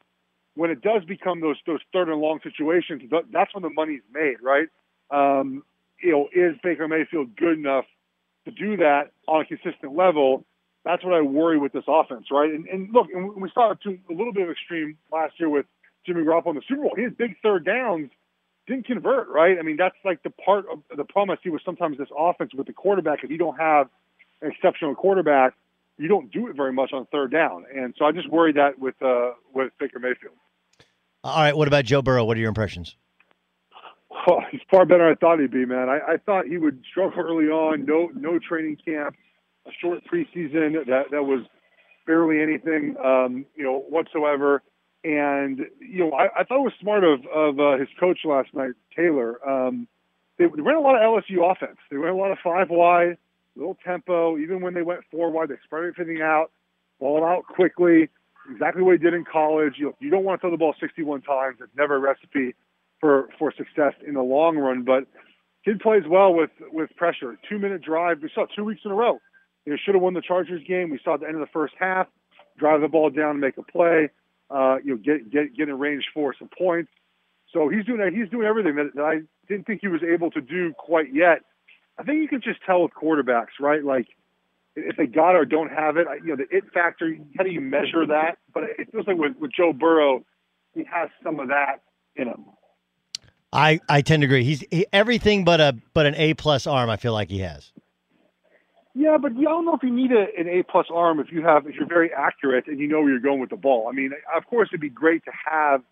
when 0.55 0.71
it 0.71 0.81
does 0.81 1.05
become 1.05 1.41
those 1.41 1.59
those 1.67 1.81
third 1.93 2.09
and 2.09 2.21
long 2.21 2.41
situations, 2.43 3.03
that's 3.31 3.55
when 3.55 3.63
the 3.63 3.71
money's 3.71 4.01
made, 4.13 4.37
right? 4.43 4.69
Um, 5.11 5.63
you 6.03 6.13
know, 6.13 6.29
is 6.33 6.57
Baker 6.63 6.89
Mayfield 6.89 7.37
good 7.37 7.59
enough 7.59 7.85
to 8.45 8.51
do 8.51 8.77
that 8.79 9.13
on 9.29 9.43
a 9.43 9.45
consistent 9.45 9.97
level? 9.97 10.45
that's 10.85 11.05
what 11.05 11.13
I 11.13 11.21
worry 11.21 11.59
with 11.59 11.73
this 11.73 11.85
offense, 11.87 12.27
right? 12.31 12.51
And, 12.51 12.67
and 12.67 12.93
look, 12.93 13.09
and 13.13 13.35
we 13.41 13.51
saw 13.53 13.73
it 13.73 13.79
to 13.83 13.99
a 14.11 14.15
little 14.15 14.33
bit 14.33 14.45
of 14.45 14.51
extreme 14.51 14.97
last 15.13 15.35
year 15.39 15.49
with 15.49 15.67
Jimmy 16.07 16.23
Garoppolo 16.23 16.51
in 16.51 16.55
the 16.57 16.63
Super 16.67 16.83
Bowl. 16.83 16.95
Had 16.97 17.19
big 17.19 17.37
third 17.43 17.65
downs, 17.65 18.11
didn't 18.67 18.87
convert, 18.87 19.29
right? 19.29 19.59
I 19.59 19.63
mean, 19.63 19.77
that's 19.77 19.97
like 20.05 20.23
the 20.23 20.31
part 20.31 20.65
of 20.71 20.83
the 20.97 21.05
problem 21.05 21.37
I 21.39 21.43
see 21.43 21.51
with 21.51 21.63
sometimes 21.65 21.99
this 21.99 22.09
offense 22.17 22.55
with 22.55 22.67
the 22.67 22.73
quarterback. 22.73 23.23
If 23.23 23.31
you 23.31 23.39
don't 23.39 23.59
have 23.59 23.89
an 24.41 24.51
exceptional 24.51 24.95
quarterback, 24.95 25.55
you 25.99 26.09
don't 26.09 26.31
do 26.33 26.49
it 26.49 26.57
very 26.57 26.73
much 26.73 26.93
on 26.95 27.07
third 27.07 27.31
down. 27.31 27.67
And 27.75 27.95
so 27.99 28.07
I 28.07 28.13
just 28.13 28.31
worry 28.31 28.53
that 28.55 28.79
with 28.79 28.95
uh, 29.03 29.33
with 29.53 29.73
Baker 29.79 29.99
Mayfield. 29.99 30.35
All 31.23 31.43
right, 31.43 31.55
what 31.55 31.69
about 31.69 31.85
Joe 31.85 32.01
Burrow? 32.01 32.25
What 32.25 32.39
are 32.39 32.41
your 32.41 32.49
impressions? 32.49 32.97
Oh, 34.13 34.41
he's 34.51 34.61
far 34.71 34.85
better 34.85 35.05
than 35.05 35.13
I 35.13 35.15
thought 35.15 35.41
he'd 35.41 35.53
be, 35.53 35.65
man. 35.65 35.89
I, 35.89 36.15
I 36.15 36.17
thought 36.17 36.47
he 36.47 36.59
would 36.59 36.83
struggle 36.91 37.21
early 37.21 37.47
on. 37.47 37.85
No, 37.85 38.11
no 38.15 38.39
training 38.39 38.77
camp, 38.85 39.15
a 39.67 39.71
short 39.81 40.01
preseason 40.13 40.85
that 40.87 41.05
that 41.11 41.23
was 41.23 41.47
barely 42.07 42.43
anything, 42.43 42.97
um, 43.05 43.47
you 43.55 43.63
know, 43.63 43.85
whatsoever. 43.89 44.63
And 45.05 45.61
you 45.81 46.01
know, 46.01 46.13
I, 46.13 46.41
I 46.41 46.45
thought 46.45 46.59
it 46.59 46.65
was 46.65 46.73
smart 46.81 47.05
of 47.05 47.25
of 47.27 47.61
uh, 47.61 47.79
his 47.79 47.89
coach 47.99 48.19
last 48.25 48.49
night, 48.53 48.73
Taylor. 48.97 49.39
Um, 49.49 49.87
they, 50.39 50.47
ran 50.47 50.77
a 50.77 50.81
lot 50.81 50.97
of 50.97 51.03
LSU 51.03 51.51
offense. 51.51 51.79
They 51.91 51.97
ran 51.97 52.15
a 52.15 52.17
lot 52.17 52.33
of 52.33 52.39
five 52.43 52.69
wide, 52.69 53.17
little 53.55 53.77
tempo. 53.85 54.39
Even 54.39 54.61
when 54.61 54.75
they 54.75 54.83
went 54.83 55.01
four 55.11 55.31
wide, 55.31 55.51
they 55.51 55.57
spread 55.65 55.85
everything 55.87 56.21
out, 56.21 56.51
ball 56.99 57.25
out 57.25 57.45
quickly. 57.47 58.09
Exactly 58.51 58.83
what 58.83 58.93
he 58.93 58.99
did 58.99 59.15
in 59.15 59.25
college. 59.25 59.75
You, 59.77 59.95
you 60.01 60.11
don't 60.11 60.25
want 60.25 60.41
to 60.41 60.43
throw 60.43 60.51
the 60.51 60.57
ball 60.57 60.75
61 60.81 61.23
times. 61.23 61.59
It's 61.61 61.71
never 61.77 61.97
a 61.97 61.99
recipe 61.99 62.55
for 63.01 63.29
for 63.39 63.53
success 63.57 63.95
in 64.07 64.15
the 64.15 64.23
long 64.23 64.57
run. 64.59 64.83
But 64.83 65.05
kid 65.65 65.81
plays 65.81 66.05
well 66.09 66.33
with 66.35 66.51
with 66.73 66.91
pressure. 66.97 67.39
Two 67.49 67.59
minute 67.59 67.83
drive. 67.83 68.19
We 68.23 68.31
saw 68.35 68.47
two 68.55 68.65
weeks 68.65 68.83
in 68.85 68.91
a 68.91 68.95
row. 68.95 69.19
You 69.65 69.73
know, 69.73 69.79
should 69.85 69.95
have 69.95 70.03
won 70.03 70.15
the 70.15 70.23
Chargers 70.23 70.63
game. 70.67 70.91
We 70.91 71.01
saw 71.05 71.15
at 71.15 71.21
the 71.21 71.27
end 71.27 71.37
of 71.37 71.41
the 71.41 71.53
first 71.53 71.75
half, 71.79 72.07
drive 72.59 72.81
the 72.81 72.89
ball 72.89 73.11
down 73.11 73.33
and 73.33 73.41
make 73.41 73.57
a 73.59 73.63
play. 73.63 74.11
Uh, 74.51 74.77
you 74.85 74.93
know, 74.93 74.97
get 74.97 75.31
get 75.31 75.57
get 75.57 75.69
in 75.69 75.79
range 75.79 76.05
for 76.15 76.35
some 76.39 76.49
points. 76.57 76.91
So 77.53 77.69
he's 77.69 77.85
doing 77.85 77.99
that, 77.99 78.13
he's 78.13 78.29
doing 78.31 78.47
everything 78.47 78.77
that, 78.77 78.95
that 78.95 79.03
I 79.03 79.21
didn't 79.49 79.67
think 79.67 79.81
he 79.81 79.89
was 79.89 80.03
able 80.03 80.31
to 80.33 80.41
do 80.41 80.73
quite 80.79 81.13
yet. 81.13 81.41
I 81.99 82.03
think 82.05 82.21
you 82.23 82.29
can 82.29 82.41
just 82.41 82.61
tell 82.65 82.83
with 82.83 82.93
quarterbacks, 82.93 83.59
right? 83.61 83.85
Like 83.85 84.07
if 84.77 84.97
they 84.97 85.07
got 85.07 85.31
it 85.31 85.39
or 85.39 85.45
don't 85.45 85.71
have 85.71 85.97
it, 85.97 86.07
you 86.23 86.29
know, 86.29 86.37
the 86.37 86.57
it 86.57 86.65
factor. 86.73 87.15
How 87.37 87.45
do 87.45 87.51
you 87.51 87.61
measure 87.61 88.07
that? 88.07 88.39
But 88.55 88.65
it 88.79 88.91
feels 88.93 89.07
like 89.07 89.17
with, 89.17 89.37
with 89.39 89.53
Joe 89.53 89.73
Burrow, 89.73 90.25
he 90.75 90.85
has 90.85 91.11
some 91.23 91.41
of 91.41 91.49
that 91.49 91.83
in 92.17 92.29
him. 92.29 92.45
I, 93.53 93.81
I 93.89 94.03
tend 94.03 94.23
to 94.23 94.27
agree. 94.27 94.45
He's 94.45 94.65
he, 94.71 94.87
everything 94.93 95.45
but 95.45 95.61
a 95.61 95.77
but 95.93 96.07
an 96.07 96.15
A 96.17 96.35
plus 96.35 96.67
arm. 96.67 96.89
I 96.89 96.97
feel 96.97 97.13
like 97.13 97.31
he 97.31 97.41
has. 97.41 97.73
Yeah, 98.95 99.19
but 99.19 99.33
I 99.33 99.43
don't 99.43 99.65
know 99.65 99.75
if 99.75 99.83
you 99.83 99.91
need 99.91 100.13
a, 100.13 100.27
an 100.39 100.49
A 100.49 100.63
plus 100.63 100.87
arm 100.93 101.21
if 101.21 101.33
you 101.33 101.43
have 101.43 101.67
if 101.67 101.75
you're 101.75 101.87
very 101.87 102.13
accurate 102.13 102.67
and 102.67 102.79
you 102.79 102.87
know 102.87 103.01
where 103.01 103.11
you're 103.11 103.21
going 103.21 103.41
with 103.41 103.51
the 103.51 103.57
ball. 103.57 103.89
I 103.89 103.93
mean, 103.93 104.13
of 104.35 104.47
course, 104.47 104.69
it'd 104.71 104.81
be 104.81 104.89
great 104.89 105.25
to 105.25 105.33
have 105.51 105.83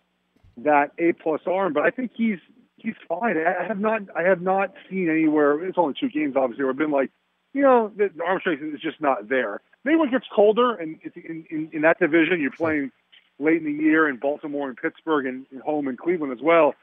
that 0.57 0.91
A 0.99 1.13
plus 1.13 1.41
arm, 1.45 1.73
but 1.73 1.83
I 1.83 1.89
think 1.89 2.11
he's 2.15 2.39
he's 2.77 2.95
fine. 3.07 3.35
I 3.37 3.65
have 3.67 3.79
not 3.79 4.03
I 4.15 4.23
have 4.23 4.41
not 4.41 4.73
seen 4.89 5.09
anywhere. 5.09 5.63
It's 5.65 5.77
only 5.77 5.95
two 5.99 6.09
games, 6.09 6.35
obviously. 6.37 6.63
Where 6.63 6.71
I've 6.71 6.77
been 6.77 6.91
like, 6.91 7.11
you 7.53 7.61
know, 7.61 7.91
the, 7.95 8.09
the 8.15 8.23
arm 8.23 8.39
strength 8.39 8.63
is 8.63 8.79
just 8.79 9.01
not 9.01 9.27
there. 9.27 9.59
Maybe 9.83 9.97
when 9.97 10.09
it 10.09 10.11
gets 10.11 10.27
colder 10.33 10.75
and 10.75 10.97
it's 11.03 11.15
in, 11.17 11.45
in 11.49 11.69
in 11.73 11.81
that 11.81 11.99
division, 11.99 12.41
you're 12.41 12.51
playing 12.51 12.91
late 13.37 13.57
in 13.57 13.65
the 13.65 13.83
year 13.83 14.07
in 14.09 14.17
Baltimore 14.17 14.67
and 14.67 14.77
Pittsburgh 14.77 15.25
and, 15.25 15.45
and 15.51 15.61
home 15.61 15.87
in 15.87 15.97
Cleveland 15.97 16.33
as 16.33 16.41
well 16.41 16.75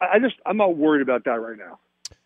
I 0.00 0.18
just 0.18 0.36
I'm 0.46 0.56
not 0.56 0.76
worried 0.76 1.02
about 1.02 1.24
that 1.24 1.40
right 1.40 1.58
now. 1.58 1.78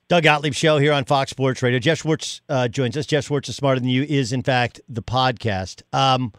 Doug 0.08 0.22
Gottlieb 0.22 0.54
show 0.54 0.78
here 0.78 0.92
on 0.92 1.04
Fox 1.04 1.30
Sports 1.30 1.62
Radio. 1.62 1.78
Geoff 1.78 1.98
Schwartz 1.98 2.40
uh, 2.48 2.66
joins 2.66 2.96
us. 2.96 3.04
Geoff 3.04 3.24
Schwartz 3.24 3.48
is 3.50 3.56
smarter 3.56 3.78
than 3.78 3.90
you 3.90 4.04
is 4.04 4.32
in 4.32 4.42
fact 4.42 4.80
the 4.88 5.02
podcast. 5.02 5.82
Um, 5.92 6.32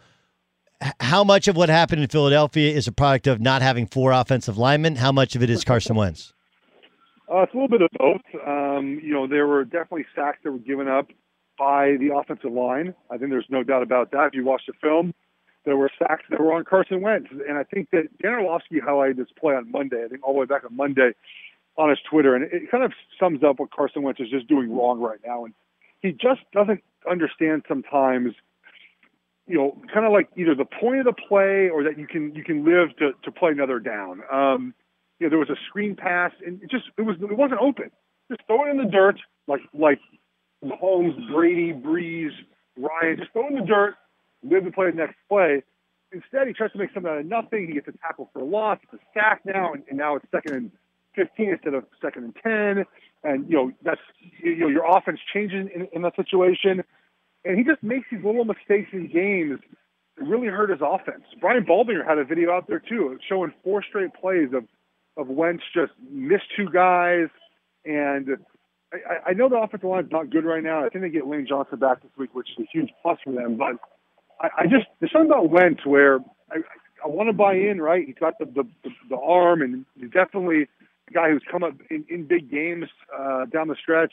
how 0.98 1.22
much 1.22 1.46
of 1.46 1.56
what 1.56 1.68
happened 1.68 2.02
in 2.02 2.08
Philadelphia 2.08 2.72
is 2.74 2.88
a 2.88 2.92
product 2.92 3.26
of 3.26 3.40
not 3.40 3.62
having 3.62 3.86
four 3.86 4.12
offensive 4.12 4.58
linemen? 4.58 4.96
How 4.96 5.12
much 5.12 5.36
of 5.36 5.42
it 5.42 5.50
is 5.50 5.62
Carson 5.62 5.94
Wentz? 5.94 6.32
Uh, 7.32 7.42
it's 7.42 7.52
a 7.52 7.56
little 7.56 7.68
bit 7.68 7.82
of 7.82 7.90
both. 7.96 8.22
Um, 8.46 9.00
you 9.04 9.12
know, 9.12 9.28
there 9.28 9.46
were 9.46 9.64
definitely 9.64 10.06
sacks 10.16 10.38
that 10.42 10.50
were 10.50 10.58
given 10.58 10.88
up 10.88 11.08
by 11.58 11.96
the 12.00 12.10
offensive 12.14 12.50
line. 12.50 12.94
I 13.10 13.18
think 13.18 13.30
there's 13.30 13.46
no 13.50 13.62
doubt 13.62 13.82
about 13.82 14.10
that. 14.12 14.28
If 14.28 14.34
you 14.34 14.44
watch 14.44 14.62
the 14.66 14.72
film, 14.80 15.14
there 15.64 15.76
were 15.76 15.90
sacks 15.98 16.24
that 16.30 16.40
were 16.40 16.52
on 16.52 16.64
Carson 16.64 17.00
Wentz. 17.00 17.28
And 17.48 17.58
I 17.58 17.64
think 17.64 17.90
that 17.90 18.08
Dan 18.22 18.32
Orlovsky 18.32 18.80
highlighted 18.80 19.16
this 19.16 19.28
play 19.38 19.54
on 19.54 19.70
Monday, 19.70 20.04
I 20.04 20.08
think 20.08 20.26
all 20.26 20.32
the 20.32 20.40
way 20.40 20.46
back 20.46 20.64
on 20.64 20.74
Monday 20.74 21.12
on 21.76 21.90
his 21.90 21.98
Twitter. 22.08 22.34
And 22.34 22.44
it 22.44 22.70
kind 22.70 22.84
of 22.84 22.92
sums 23.18 23.42
up 23.42 23.60
what 23.60 23.70
Carson 23.70 24.02
Wentz 24.02 24.20
is 24.20 24.30
just 24.30 24.48
doing 24.48 24.74
wrong 24.74 25.00
right 25.00 25.18
now. 25.24 25.44
And 25.44 25.54
he 26.00 26.12
just 26.12 26.40
doesn't 26.52 26.82
understand 27.10 27.64
sometimes, 27.68 28.34
you 29.46 29.56
know, 29.56 29.76
kind 29.92 30.06
of 30.06 30.12
like 30.12 30.28
either 30.36 30.54
the 30.54 30.64
point 30.64 31.00
of 31.00 31.04
the 31.06 31.12
play 31.12 31.68
or 31.68 31.82
that 31.84 31.98
you 31.98 32.06
can 32.06 32.34
you 32.34 32.44
can 32.44 32.64
live 32.64 32.96
to, 32.98 33.12
to 33.22 33.30
play 33.30 33.50
another 33.50 33.78
down. 33.78 34.22
Um, 34.32 34.74
you 35.18 35.26
know, 35.26 35.30
there 35.30 35.38
was 35.38 35.50
a 35.50 35.60
screen 35.68 35.94
pass 35.94 36.32
and 36.44 36.62
it 36.62 36.70
just 36.70 36.84
it 36.96 37.02
was 37.02 37.16
it 37.20 37.36
wasn't 37.36 37.60
open. 37.60 37.90
Just 38.30 38.42
throw 38.46 38.66
it 38.66 38.70
in 38.70 38.78
the 38.78 38.90
dirt 38.90 39.18
like 39.46 39.60
like 39.74 40.00
Holmes, 40.78 41.14
Brady, 41.32 41.72
Brees, 41.72 42.30
Ryan. 42.78 43.18
Just 43.18 43.32
throw 43.32 43.46
it 43.46 43.52
in 43.52 43.60
the 43.60 43.66
dirt 43.66 43.94
live 44.42 44.64
to 44.64 44.70
play 44.70 44.90
the 44.90 44.96
next 44.96 45.16
play. 45.28 45.62
Instead, 46.12 46.48
he 46.48 46.52
tries 46.52 46.72
to 46.72 46.78
make 46.78 46.92
something 46.92 47.10
out 47.10 47.18
of 47.18 47.26
nothing. 47.26 47.68
He 47.68 47.74
gets 47.74 47.88
a 47.88 47.92
tackle 47.92 48.30
for 48.32 48.40
a 48.40 48.44
loss. 48.44 48.78
It's 48.82 49.00
a 49.00 49.04
sack 49.14 49.42
now, 49.44 49.72
and, 49.72 49.84
and 49.88 49.98
now 49.98 50.16
it's 50.16 50.26
second 50.32 50.54
and 50.54 50.70
15 51.14 51.50
instead 51.50 51.74
of 51.74 51.84
second 52.02 52.24
and 52.24 52.36
10. 52.76 52.84
And, 53.22 53.48
you 53.48 53.56
know, 53.56 53.72
that's, 53.84 54.00
you 54.42 54.56
know, 54.56 54.68
your 54.68 54.84
offense 54.86 55.20
changes 55.32 55.68
in, 55.74 55.88
in 55.92 56.02
that 56.02 56.16
situation. 56.16 56.82
And 57.44 57.58
he 57.58 57.64
just 57.64 57.82
makes 57.82 58.06
these 58.10 58.24
little 58.24 58.44
mistakes 58.44 58.90
in 58.92 59.08
games 59.12 59.60
that 60.16 60.24
really 60.24 60.48
hurt 60.48 60.70
his 60.70 60.80
offense. 60.82 61.24
Brian 61.40 61.64
Baldinger 61.64 62.06
had 62.06 62.18
a 62.18 62.24
video 62.24 62.52
out 62.52 62.66
there, 62.66 62.80
too, 62.80 63.18
showing 63.28 63.52
four 63.62 63.82
straight 63.82 64.14
plays 64.14 64.48
of, 64.54 64.64
of 65.16 65.28
Wentz 65.28 65.62
just 65.74 65.92
missed 66.10 66.44
two 66.56 66.68
guys. 66.70 67.28
And 67.84 68.38
I, 68.92 69.30
I 69.30 69.32
know 69.32 69.48
the 69.48 69.56
offensive 69.56 69.88
line 69.88 70.04
is 70.04 70.10
not 70.10 70.30
good 70.30 70.44
right 70.44 70.62
now. 70.62 70.84
I 70.84 70.88
think 70.88 71.04
they 71.04 71.10
get 71.10 71.26
Lane 71.26 71.46
Johnson 71.48 71.78
back 71.78 72.02
this 72.02 72.10
week, 72.18 72.34
which 72.34 72.48
is 72.58 72.64
a 72.64 72.68
huge 72.72 72.90
plus 73.02 73.18
for 73.24 73.32
them. 73.32 73.56
But 73.56 73.76
I, 74.40 74.48
I 74.58 74.62
just 74.64 74.86
there's 74.98 75.12
something 75.12 75.30
about 75.30 75.50
Wentz 75.50 75.84
where 75.84 76.18
I, 76.50 76.58
I 77.04 77.08
want 77.08 77.28
to 77.28 77.32
buy 77.32 77.54
in. 77.54 77.80
Right, 77.80 78.06
he's 78.06 78.16
got 78.18 78.38
the 78.38 78.46
the, 78.46 78.64
the, 78.84 78.90
the 79.10 79.16
arm, 79.16 79.62
and 79.62 79.84
he's 79.98 80.10
definitely 80.10 80.68
a 81.08 81.12
guy 81.12 81.30
who's 81.30 81.42
come 81.50 81.62
up 81.62 81.74
in, 81.90 82.04
in 82.08 82.26
big 82.26 82.50
games 82.50 82.86
uh, 83.16 83.46
down 83.46 83.68
the 83.68 83.76
stretch. 83.80 84.12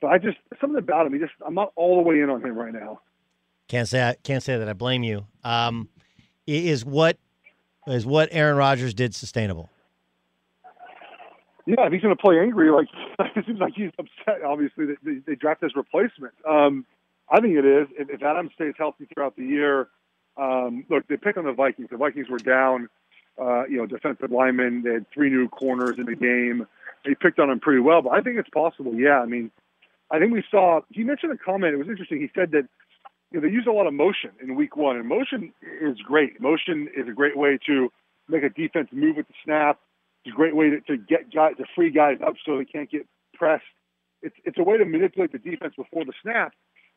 But 0.00 0.08
I 0.08 0.18
just 0.18 0.38
something 0.60 0.78
about 0.78 1.06
him. 1.06 1.12
He 1.12 1.18
just 1.18 1.32
I'm 1.46 1.54
not 1.54 1.72
all 1.76 1.96
the 1.96 2.02
way 2.02 2.20
in 2.20 2.30
on 2.30 2.44
him 2.44 2.56
right 2.56 2.72
now. 2.72 3.00
Can't 3.68 3.88
say 3.88 4.02
I 4.02 4.14
can't 4.22 4.42
say 4.42 4.58
that 4.58 4.68
I 4.68 4.72
blame 4.72 5.02
you. 5.02 5.26
Um, 5.44 5.88
is 6.46 6.84
what 6.84 7.18
is 7.86 8.06
what 8.06 8.28
Aaron 8.32 8.56
Rodgers 8.56 8.94
did 8.94 9.14
sustainable? 9.14 9.70
Yeah, 11.66 11.86
if 11.86 11.92
he's 11.92 12.02
going 12.02 12.16
to 12.16 12.20
play 12.20 12.38
angry, 12.40 12.70
like 12.70 12.88
it 13.36 13.44
seems 13.46 13.60
like 13.60 13.74
he's 13.76 13.90
upset. 13.98 14.42
Obviously, 14.42 14.86
they, 14.86 14.94
they, 15.04 15.18
they 15.26 15.34
draft 15.34 15.62
his 15.62 15.76
replacement. 15.76 16.34
Um, 16.48 16.84
I 17.30 17.40
think 17.40 17.56
it 17.56 17.64
is. 17.64 17.86
If, 17.98 18.08
if 18.10 18.52
stays 18.54 18.74
healthy 18.76 19.06
throughout 19.12 19.36
the 19.36 19.44
year, 19.44 19.88
um, 20.36 20.84
look, 20.88 21.06
they 21.08 21.16
pick 21.16 21.36
on 21.36 21.44
the 21.44 21.52
Vikings. 21.52 21.88
The 21.90 21.96
Vikings 21.96 22.28
were 22.28 22.38
down, 22.38 22.88
uh, 23.40 23.66
you 23.66 23.76
know, 23.76 23.86
defensive 23.86 24.30
linemen. 24.30 24.82
They 24.82 24.94
had 24.94 25.06
three 25.12 25.30
new 25.30 25.48
corners 25.48 25.96
in 25.98 26.06
the 26.06 26.16
game. 26.16 26.66
They 27.04 27.14
picked 27.14 27.38
on 27.38 27.48
them 27.48 27.60
pretty 27.60 27.80
well, 27.80 28.02
but 28.02 28.10
I 28.10 28.20
think 28.20 28.38
it's 28.38 28.48
possible. 28.50 28.94
Yeah, 28.94 29.20
I 29.20 29.26
mean, 29.26 29.50
I 30.10 30.18
think 30.18 30.32
we 30.32 30.42
saw. 30.50 30.80
He 30.90 31.04
mentioned 31.04 31.32
a 31.32 31.38
comment. 31.38 31.74
It 31.74 31.78
was 31.78 31.88
interesting. 31.88 32.20
He 32.20 32.30
said 32.34 32.50
that 32.50 32.68
you 33.30 33.40
know 33.40 33.46
they 33.46 33.52
use 33.52 33.66
a 33.68 33.72
lot 33.72 33.86
of 33.86 33.94
motion 33.94 34.30
in 34.42 34.54
Week 34.54 34.76
One, 34.76 34.96
and 34.96 35.08
motion 35.08 35.52
is 35.80 35.96
great. 35.98 36.40
Motion 36.40 36.88
is 36.96 37.08
a 37.08 37.12
great 37.12 37.36
way 37.36 37.58
to 37.66 37.90
make 38.28 38.42
a 38.42 38.50
defense 38.50 38.88
move 38.92 39.16
with 39.16 39.28
the 39.28 39.34
snap. 39.44 39.78
It's 40.24 40.34
a 40.34 40.36
great 40.36 40.54
way 40.54 40.70
to, 40.70 40.80
to 40.82 40.96
get 40.98 41.32
guys 41.32 41.54
to 41.56 41.64
free 41.74 41.90
guys 41.90 42.18
up 42.26 42.34
so 42.44 42.58
they 42.58 42.64
can't 42.66 42.90
get 42.90 43.06
pressed. 43.34 43.64
It's 44.22 44.36
it's 44.44 44.58
a 44.58 44.62
way 44.62 44.76
to 44.76 44.84
manipulate 44.84 45.32
the 45.32 45.38
defense 45.38 45.74
before 45.76 46.04
the 46.04 46.12
snap 46.22 46.52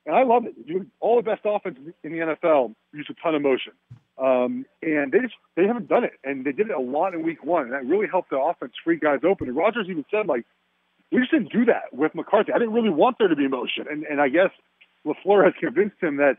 and 0.05 0.15
I 0.15 0.23
love 0.23 0.45
it. 0.45 0.55
All 0.99 1.15
the 1.15 1.21
best 1.21 1.41
offense 1.45 1.77
in 2.03 2.11
the 2.11 2.19
NFL 2.19 2.75
use 2.93 3.07
a 3.09 3.13
ton 3.21 3.35
of 3.35 3.41
motion, 3.41 3.73
um, 4.17 4.65
and 4.81 5.11
they 5.11 5.19
just 5.19 5.35
they 5.55 5.65
haven't 5.65 5.87
done 5.87 6.03
it, 6.03 6.13
and 6.23 6.45
they 6.45 6.51
did 6.51 6.69
it 6.69 6.75
a 6.75 6.81
lot 6.81 7.13
in 7.13 7.23
Week 7.23 7.43
One, 7.43 7.63
and 7.63 7.73
that 7.73 7.85
really 7.85 8.07
helped 8.07 8.29
the 8.29 8.37
offense 8.37 8.73
free 8.83 8.97
guys 8.97 9.19
open. 9.23 9.47
And 9.47 9.55
Rodgers 9.55 9.87
even 9.89 10.05
said 10.11 10.27
like, 10.27 10.45
we 11.11 11.19
just 11.19 11.31
didn't 11.31 11.51
do 11.51 11.65
that 11.65 11.93
with 11.93 12.13
McCarthy. 12.15 12.51
I 12.51 12.59
didn't 12.59 12.73
really 12.73 12.89
want 12.89 13.17
there 13.17 13.27
to 13.29 13.35
be 13.35 13.47
motion, 13.47 13.85
and 13.89 14.03
and 14.03 14.19
I 14.19 14.29
guess 14.29 14.49
LaFleur 15.05 15.45
has 15.45 15.53
convinced 15.59 15.97
him 16.01 16.17
that 16.17 16.37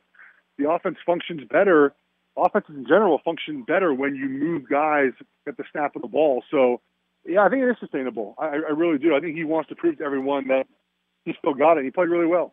the 0.58 0.70
offense 0.70 0.96
functions 1.04 1.42
better. 1.50 1.94
Offenses 2.36 2.74
in 2.74 2.84
general 2.84 3.20
function 3.24 3.62
better 3.62 3.94
when 3.94 4.16
you 4.16 4.28
move 4.28 4.68
guys 4.68 5.12
at 5.46 5.56
the 5.56 5.62
snap 5.70 5.94
of 5.94 6.02
the 6.02 6.08
ball. 6.08 6.42
So, 6.50 6.80
yeah, 7.24 7.44
I 7.44 7.48
think 7.48 7.62
it 7.62 7.70
is 7.70 7.76
sustainable. 7.78 8.34
I, 8.38 8.46
I 8.46 8.72
really 8.74 8.98
do. 8.98 9.14
I 9.14 9.20
think 9.20 9.36
he 9.36 9.44
wants 9.44 9.68
to 9.68 9.76
prove 9.76 9.98
to 9.98 10.04
everyone 10.04 10.48
that 10.48 10.66
he 11.24 11.32
still 11.38 11.54
got 11.54 11.78
it. 11.78 11.84
He 11.84 11.92
played 11.92 12.08
really 12.08 12.26
well. 12.26 12.52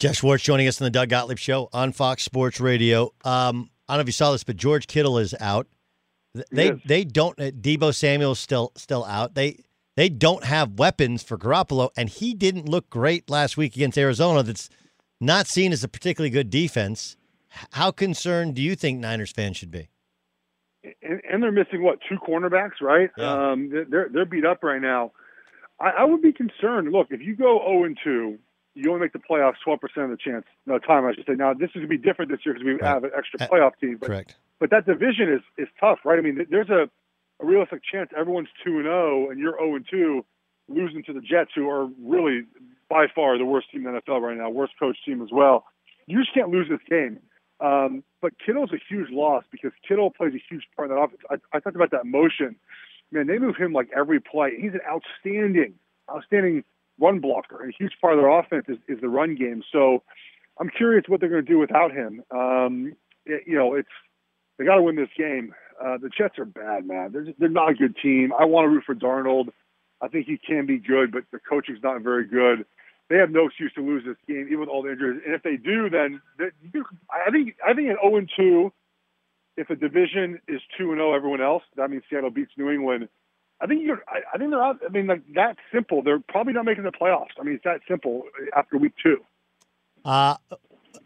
Geoff 0.00 0.16
Schwartz 0.16 0.42
joining 0.42 0.66
us 0.66 0.80
on 0.80 0.86
the 0.86 0.90
Doug 0.90 1.10
Gottlieb 1.10 1.38
Show 1.38 1.68
on 1.74 1.92
Fox 1.92 2.22
Sports 2.22 2.58
Radio. 2.58 3.12
Um, 3.22 3.70
I 3.86 3.92
don't 3.92 3.98
know 3.98 4.00
if 4.00 4.08
you 4.08 4.12
saw 4.12 4.32
this, 4.32 4.44
but 4.44 4.56
George 4.56 4.86
Kittle 4.86 5.18
is 5.18 5.34
out. 5.38 5.66
They 6.50 6.68
yes. 6.68 6.78
they 6.86 7.04
don't. 7.04 7.38
Uh, 7.38 7.50
Deebo 7.50 7.94
Samuel's 7.94 8.38
still 8.38 8.72
still 8.76 9.04
out. 9.04 9.34
They 9.34 9.62
they 9.96 10.08
don't 10.08 10.44
have 10.44 10.78
weapons 10.78 11.22
for 11.22 11.36
Garoppolo, 11.36 11.90
and 11.96 12.08
he 12.08 12.32
didn't 12.32 12.66
look 12.66 12.88
great 12.88 13.28
last 13.28 13.58
week 13.58 13.76
against 13.76 13.98
Arizona. 13.98 14.42
That's 14.42 14.70
not 15.20 15.46
seen 15.46 15.70
as 15.70 15.84
a 15.84 15.88
particularly 15.88 16.30
good 16.30 16.48
defense. 16.48 17.16
How 17.72 17.90
concerned 17.90 18.54
do 18.54 18.62
you 18.62 18.76
think 18.76 19.00
Niners 19.00 19.32
fans 19.32 19.58
should 19.58 19.70
be? 19.70 19.90
and, 21.02 21.20
and 21.30 21.42
they're 21.42 21.52
missing 21.52 21.82
what 21.82 21.98
two 22.08 22.16
cornerbacks, 22.16 22.80
right? 22.80 23.10
Yeah. 23.16 23.50
Um, 23.50 23.70
they're 23.90 24.08
they're 24.10 24.24
beat 24.24 24.44
up 24.44 24.62
right 24.62 24.80
now. 24.80 25.12
I, 25.78 25.90
I 25.98 26.04
would 26.04 26.22
be 26.22 26.32
concerned. 26.32 26.92
Look, 26.92 27.08
if 27.10 27.20
you 27.20 27.36
go 27.36 27.58
zero 27.58 27.84
and 27.84 27.98
two, 28.02 28.38
you 28.74 28.88
only 28.90 29.00
make 29.02 29.12
the 29.12 29.18
playoffs 29.18 29.56
twelve 29.64 29.80
percent 29.80 30.04
of 30.04 30.10
the 30.10 30.16
chance. 30.16 30.44
No 30.66 30.78
time, 30.78 31.04
I 31.06 31.14
should 31.14 31.26
say. 31.26 31.34
Now 31.34 31.52
this 31.54 31.70
is 31.70 31.76
gonna 31.76 31.86
be 31.88 31.98
different 31.98 32.30
this 32.30 32.40
year 32.44 32.54
because 32.54 32.64
we 32.64 32.72
Right. 32.72 32.84
have 32.84 33.04
an 33.04 33.10
extra 33.16 33.40
Uh, 33.42 33.48
playoff 33.48 33.72
team. 33.80 33.96
But, 33.98 34.06
Correct. 34.06 34.36
But 34.58 34.70
that 34.70 34.86
division 34.86 35.32
is 35.32 35.42
is 35.58 35.68
tough, 35.78 35.98
right? 36.04 36.18
I 36.18 36.22
mean, 36.22 36.46
there's 36.50 36.68
a, 36.70 36.88
a 37.40 37.44
realistic 37.46 37.82
chance 37.90 38.10
everyone's 38.16 38.48
two 38.64 38.76
and 38.76 38.84
zero, 38.84 39.30
and 39.30 39.38
you're 39.40 39.56
zero 39.58 39.74
and 39.76 39.86
two, 39.88 40.24
losing 40.68 41.02
to 41.04 41.12
the 41.12 41.20
Jets, 41.20 41.50
who 41.54 41.68
are 41.68 41.86
really 42.02 42.44
by 42.88 43.06
far 43.14 43.38
the 43.38 43.44
worst 43.44 43.70
team 43.70 43.86
in 43.86 43.94
the 43.94 44.00
NFL 44.00 44.20
right 44.20 44.36
now, 44.36 44.50
worst 44.50 44.72
coach 44.78 44.96
team 45.04 45.22
as 45.22 45.28
well. 45.32 45.64
You 46.06 46.18
just 46.20 46.34
can't 46.34 46.50
lose 46.50 46.68
this 46.68 46.80
game. 46.88 47.20
Um, 47.60 48.02
but 48.22 48.32
Kittle's 48.44 48.72
a 48.72 48.78
huge 48.88 49.10
loss 49.10 49.44
because 49.52 49.72
Kittle 49.86 50.10
plays 50.10 50.34
a 50.34 50.42
huge 50.48 50.64
part 50.76 50.90
in 50.90 50.96
that 50.96 51.02
offense. 51.02 51.20
I, 51.30 51.34
I 51.56 51.60
talked 51.60 51.76
about 51.76 51.90
that 51.92 52.04
motion. 52.06 52.56
Man, 53.12 53.26
they 53.26 53.38
move 53.38 53.56
him 53.56 53.72
like 53.72 53.88
every 53.96 54.18
play. 54.20 54.52
He's 54.58 54.72
an 54.72 54.80
outstanding, 54.88 55.74
outstanding 56.10 56.64
run 57.00 57.18
blocker. 57.20 57.64
A 57.68 57.72
huge 57.72 57.92
part 58.00 58.14
of 58.14 58.20
their 58.20 58.28
offense 58.38 58.66
is, 58.68 58.78
is 58.88 59.00
the 59.00 59.08
run 59.08 59.34
game. 59.34 59.62
So 59.72 60.02
I'm 60.60 60.68
curious 60.70 61.04
what 61.08 61.20
they're 61.20 61.28
going 61.30 61.44
to 61.44 61.50
do 61.52 61.58
without 61.58 61.92
him. 61.92 62.22
Um, 62.30 62.96
it- 63.26 63.44
you 63.46 63.56
know, 63.56 63.74
it's 63.74 63.88
they 64.58 64.64
got 64.66 64.76
to 64.76 64.82
win 64.82 64.96
this 64.96 65.08
game. 65.16 65.54
Uh, 65.82 65.96
the 65.96 66.10
Jets 66.10 66.38
are 66.38 66.44
bad, 66.44 66.86
man. 66.86 67.12
They're 67.12 67.24
just, 67.24 67.38
they're 67.40 67.48
not 67.48 67.70
a 67.70 67.74
good 67.74 67.96
team. 68.02 68.32
I 68.38 68.44
want 68.44 68.66
to 68.66 68.68
root 68.68 68.84
for 68.84 68.94
Darnold. 68.94 69.48
I 70.02 70.08
think 70.08 70.26
he 70.26 70.36
can 70.38 70.66
be 70.66 70.78
good, 70.78 71.10
but 71.12 71.24
the 71.32 71.38
coaching's 71.38 71.82
not 71.82 72.02
very 72.02 72.26
good. 72.26 72.66
They 73.08 73.16
have 73.16 73.30
no 73.30 73.46
excuse 73.46 73.72
to 73.74 73.80
lose 73.82 74.04
this 74.04 74.16
game, 74.28 74.46
even 74.48 74.60
with 74.60 74.68
all 74.68 74.82
the 74.82 74.92
injuries. 74.92 75.20
And 75.24 75.34
if 75.34 75.42
they 75.42 75.56
do, 75.56 75.88
then 75.90 76.20
they, 76.38 76.46
I 77.10 77.30
think 77.30 77.56
I 77.66 77.72
think 77.74 77.88
an 77.88 77.96
0 78.02 78.16
and 78.16 78.30
2. 78.36 78.72
If 79.56 79.68
a 79.68 79.76
division 79.76 80.40
is 80.46 80.60
2 80.78 80.92
and 80.92 80.98
0, 80.98 81.12
everyone 81.14 81.40
else, 81.40 81.62
that 81.76 81.90
means 81.90 82.02
Seattle 82.08 82.30
beats 82.30 82.52
New 82.56 82.70
England. 82.70 83.08
I 83.60 83.66
think 83.66 83.82
you're. 83.84 84.02
I, 84.08 84.20
I 84.34 84.38
think 84.38 84.50
they're 84.50 84.62
out. 84.62 84.78
I 84.86 84.90
mean, 84.90 85.06
like 85.06 85.22
that 85.34 85.56
simple. 85.72 86.02
They're 86.02 86.20
probably 86.28 86.52
not 86.52 86.64
making 86.64 86.84
the 86.84 86.92
playoffs. 86.92 87.28
I 87.38 87.42
mean, 87.44 87.54
it's 87.54 87.64
that 87.64 87.80
simple 87.88 88.22
after 88.56 88.78
week 88.78 88.92
two. 89.02 89.18
Uh, 90.04 90.36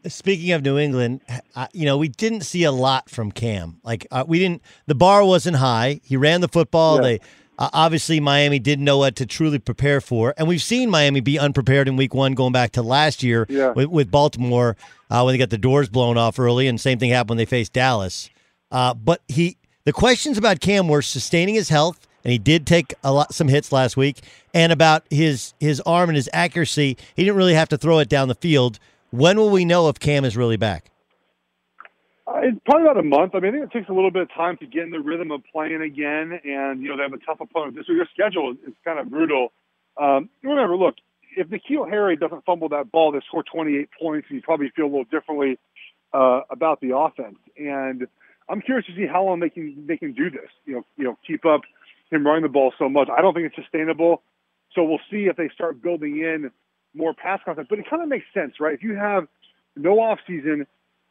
speaking 0.06 0.52
of 0.52 0.62
New 0.62 0.78
England, 0.78 1.20
uh, 1.56 1.66
you 1.72 1.84
know, 1.84 1.96
we 1.98 2.08
didn't 2.08 2.42
see 2.42 2.64
a 2.64 2.72
lot 2.72 3.10
from 3.10 3.32
Cam. 3.32 3.80
Like, 3.82 4.06
uh, 4.10 4.24
we 4.26 4.38
didn't, 4.38 4.62
the 4.86 4.94
bar 4.94 5.24
wasn't 5.24 5.56
high. 5.56 6.00
He 6.04 6.16
ran 6.16 6.40
the 6.40 6.48
football. 6.48 6.96
Yeah. 6.96 7.02
They, 7.02 7.20
uh, 7.58 7.70
obviously, 7.72 8.20
Miami 8.20 8.58
didn't 8.58 8.84
know 8.84 8.98
what 8.98 9.16
to 9.16 9.26
truly 9.26 9.58
prepare 9.58 10.00
for. 10.00 10.34
And 10.36 10.46
we've 10.46 10.62
seen 10.62 10.90
Miami 10.90 11.20
be 11.20 11.38
unprepared 11.38 11.88
in 11.88 11.96
week 11.96 12.14
one, 12.14 12.34
going 12.34 12.52
back 12.52 12.72
to 12.72 12.82
last 12.82 13.22
year 13.22 13.46
Yeah. 13.48 13.70
with, 13.72 13.88
with 13.88 14.10
Baltimore 14.10 14.76
uh, 15.10 15.22
when 15.22 15.34
they 15.34 15.38
got 15.38 15.50
the 15.50 15.58
doors 15.58 15.88
blown 15.88 16.16
off 16.18 16.38
early. 16.38 16.68
And 16.68 16.80
same 16.80 16.98
thing 16.98 17.10
happened 17.10 17.30
when 17.30 17.38
they 17.38 17.44
faced 17.46 17.72
Dallas. 17.72 18.30
Uh, 18.70 18.94
but 18.94 19.22
he, 19.28 19.56
the 19.84 19.92
questions 19.92 20.38
about 20.38 20.60
Cam 20.60 20.88
were 20.88 21.02
sustaining 21.02 21.54
his 21.54 21.68
health. 21.68 22.06
And 22.24 22.32
he 22.32 22.38
did 22.38 22.66
take 22.66 22.94
a 23.04 23.12
lot, 23.12 23.34
some 23.34 23.48
hits 23.48 23.70
last 23.70 23.96
week, 23.96 24.22
and 24.52 24.72
about 24.72 25.04
his 25.10 25.54
his 25.60 25.80
arm 25.82 26.08
and 26.08 26.16
his 26.16 26.28
accuracy. 26.32 26.96
He 27.14 27.24
didn't 27.24 27.36
really 27.36 27.54
have 27.54 27.68
to 27.68 27.78
throw 27.78 27.98
it 27.98 28.08
down 28.08 28.28
the 28.28 28.34
field. 28.34 28.78
When 29.10 29.36
will 29.36 29.50
we 29.50 29.64
know 29.64 29.88
if 29.88 29.98
Cam 29.98 30.24
is 30.24 30.36
really 30.36 30.56
back? 30.56 30.90
Uh, 32.26 32.40
it's 32.42 32.58
probably 32.64 32.88
about 32.88 32.98
a 32.98 33.02
month. 33.02 33.34
I 33.34 33.40
mean, 33.40 33.50
I 33.50 33.58
think 33.58 33.70
it 33.70 33.78
takes 33.78 33.88
a 33.88 33.92
little 33.92 34.10
bit 34.10 34.22
of 34.22 34.32
time 34.32 34.56
to 34.58 34.66
get 34.66 34.84
in 34.84 34.90
the 34.90 35.00
rhythm 35.00 35.30
of 35.30 35.42
playing 35.52 35.82
again. 35.82 36.40
And, 36.42 36.80
you 36.80 36.88
know, 36.88 36.96
they 36.96 37.02
have 37.02 37.12
a 37.12 37.18
tough 37.18 37.40
opponent. 37.40 37.78
So 37.86 37.92
your 37.92 38.06
schedule 38.12 38.52
is, 38.52 38.56
is 38.66 38.74
kind 38.84 38.98
of 38.98 39.10
brutal. 39.10 39.52
Um, 40.00 40.30
remember, 40.42 40.76
look, 40.76 40.94
if 41.36 41.48
N'Keal 41.48 41.88
Harry 41.88 42.16
doesn't 42.16 42.44
fumble 42.44 42.68
that 42.70 42.90
ball, 42.90 43.12
they 43.12 43.20
score 43.28 43.42
28 43.42 43.88
points, 44.00 44.26
and 44.30 44.36
you 44.36 44.42
probably 44.42 44.70
feel 44.74 44.86
a 44.86 44.92
little 44.92 45.04
differently 45.04 45.58
uh, 46.12 46.40
about 46.50 46.80
the 46.80 46.96
offense. 46.96 47.36
And 47.58 48.06
I'm 48.48 48.60
curious 48.60 48.86
to 48.86 48.94
see 48.94 49.06
how 49.06 49.24
long 49.24 49.40
they 49.40 49.50
can 49.50 49.86
they 49.86 49.96
can 49.96 50.12
do 50.12 50.30
this. 50.30 50.48
You 50.64 50.74
know, 50.74 50.82
you 50.96 51.04
know, 51.04 51.18
keep 51.26 51.44
up 51.44 51.62
him 52.10 52.26
running 52.26 52.42
the 52.42 52.48
ball 52.48 52.72
so 52.78 52.88
much. 52.88 53.08
I 53.16 53.20
don't 53.20 53.34
think 53.34 53.46
it's 53.46 53.56
sustainable. 53.56 54.22
So 54.74 54.84
we'll 54.84 55.00
see 55.10 55.26
if 55.26 55.36
they 55.36 55.48
start 55.54 55.82
building 55.82 56.18
in 56.18 56.50
more 56.94 57.14
pass 57.14 57.40
contact. 57.44 57.68
But 57.68 57.78
it 57.78 57.88
kind 57.88 58.02
of 58.02 58.08
makes 58.08 58.26
sense, 58.32 58.54
right? 58.60 58.74
If 58.74 58.82
you 58.82 58.94
have 58.96 59.26
no 59.76 60.00
off 60.00 60.18
season 60.26 60.66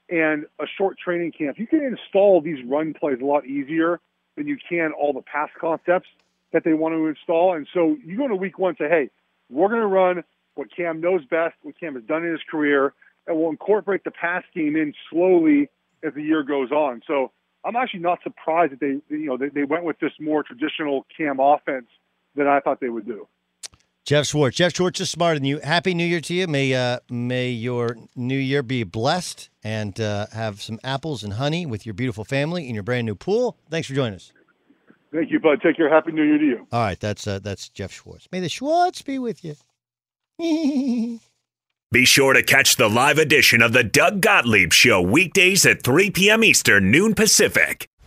and 0.10 0.46
a 0.60 0.66
short 0.78 0.98
training 0.98 1.32
camp, 1.32 1.58
you 1.60 1.68
can 1.68 1.82
install 1.82 2.42
these 2.42 2.64
run 2.66 2.94
plays 2.94 3.20
a 3.22 3.26
lot 3.26 3.46
easier 3.46 4.00
than 4.36 4.48
you 4.48 4.58
can 4.70 4.92
all 4.92 5.14
the 5.14 5.22
pass 5.22 5.50
concepts 5.60 6.08
that 6.52 6.64
they 6.64 6.74
want 6.74 6.94
to 6.94 7.08
install. 7.08 7.56
And 7.56 7.68
so 7.74 7.98
you 8.06 8.18
go 8.18 8.28
to 8.28 8.36
week 8.36 8.60
one 8.60 8.70
and 8.70 8.78
say, 8.78 8.90
hey, 8.90 9.10
we're 9.50 9.70
going 9.70 9.82
to 9.82 9.88
run 9.88 10.24
what 10.56 10.68
Cam 10.76 11.02
knows 11.02 11.26
best, 11.26 11.56
what 11.64 11.80
Cam 11.80 11.96
has 11.96 12.04
done 12.04 12.24
in 12.24 12.32
his 12.32 12.42
career, 12.50 12.94
and 13.28 13.38
we'll 13.38 13.50
incorporate 13.50 14.04
the 14.04 14.12
pass 14.12 14.44
game 14.54 14.76
in 14.76 14.94
slowly 15.10 15.70
as 16.04 16.14
the 16.14 16.22
year 16.22 16.44
goes 16.44 16.72
on. 16.72 17.02
So 17.08 17.32
I'm 17.66 17.76
actually 17.76 18.02
not 18.02 18.20
surprised 18.24 18.74
that 18.74 18.80
they, 18.80 19.00
you 19.16 19.26
know, 19.26 19.38
they, 19.38 19.50
they 19.50 19.64
went 19.64 19.84
with 19.84 20.00
this 20.00 20.12
more 20.20 20.44
traditional 20.44 21.06
Cam 21.16 21.40
offense 21.40 21.88
than 22.36 22.48
I 22.48 22.60
thought 22.60 22.80
they 22.80 22.90
would 22.90 23.06
do. 23.06 23.28
Geoff 24.06 24.26
Schwartz. 24.26 24.58
Geoff 24.58 24.74
Schwartz 24.76 25.00
is 25.00 25.10
smarter 25.10 25.40
than 25.40 25.46
you. 25.46 25.60
Happy 25.60 25.94
New 25.94 26.06
Year 26.06 26.20
to 26.20 26.34
you. 26.34 26.46
May 26.46 26.74
uh, 26.74 27.00
may 27.10 27.50
your 27.50 27.96
new 28.18 28.38
year 28.38 28.62
be 28.62 28.84
blessed 28.84 29.50
and 29.64 29.98
uh, 30.00 30.28
have 30.34 30.62
some 30.62 30.78
apples 30.84 31.24
and 31.24 31.34
honey 31.34 31.66
with 31.66 31.86
your 31.86 31.94
beautiful 31.94 32.26
family 32.26 32.68
in 32.68 32.74
your 32.74 32.84
brand 32.84 33.06
new 33.06 33.16
pool. 33.16 33.58
Thanks 33.70 33.88
for 33.88 33.94
joining 33.94 34.16
us. 34.16 34.34
Thank 35.14 35.32
you, 35.32 35.40
bud. 35.40 35.62
Take 35.62 35.78
care. 35.78 35.90
Happy 35.90 36.12
New 36.12 36.24
Year 36.24 36.38
to 36.38 36.46
you. 36.46 36.68
All 36.74 36.82
right, 36.82 37.00
that's 37.00 37.26
uh, 37.28 37.40
that's 37.40 37.70
Geoff 37.70 37.94
Schwartz. 37.94 38.28
May 38.30 38.42
the 38.42 38.50
Schwartz 38.50 39.02
be 39.02 39.20
with 39.20 39.42
you. 39.46 39.56
Be 41.94 42.06
sure 42.06 42.34
to 42.34 42.42
catch 42.42 42.76
the 42.76 42.90
live 42.90 43.20
edition 43.20 43.62
of 43.62 43.72
the 43.72 43.84
Doug 43.84 44.20
Gottlieb 44.20 44.74
Show 44.74 45.00
weekdays 45.00 45.64
at 45.64 45.84
3 45.84 46.10
p.m. 46.10 46.44
Eastern, 46.44 46.90
noon 46.90 47.14
Pacific. 47.14 47.88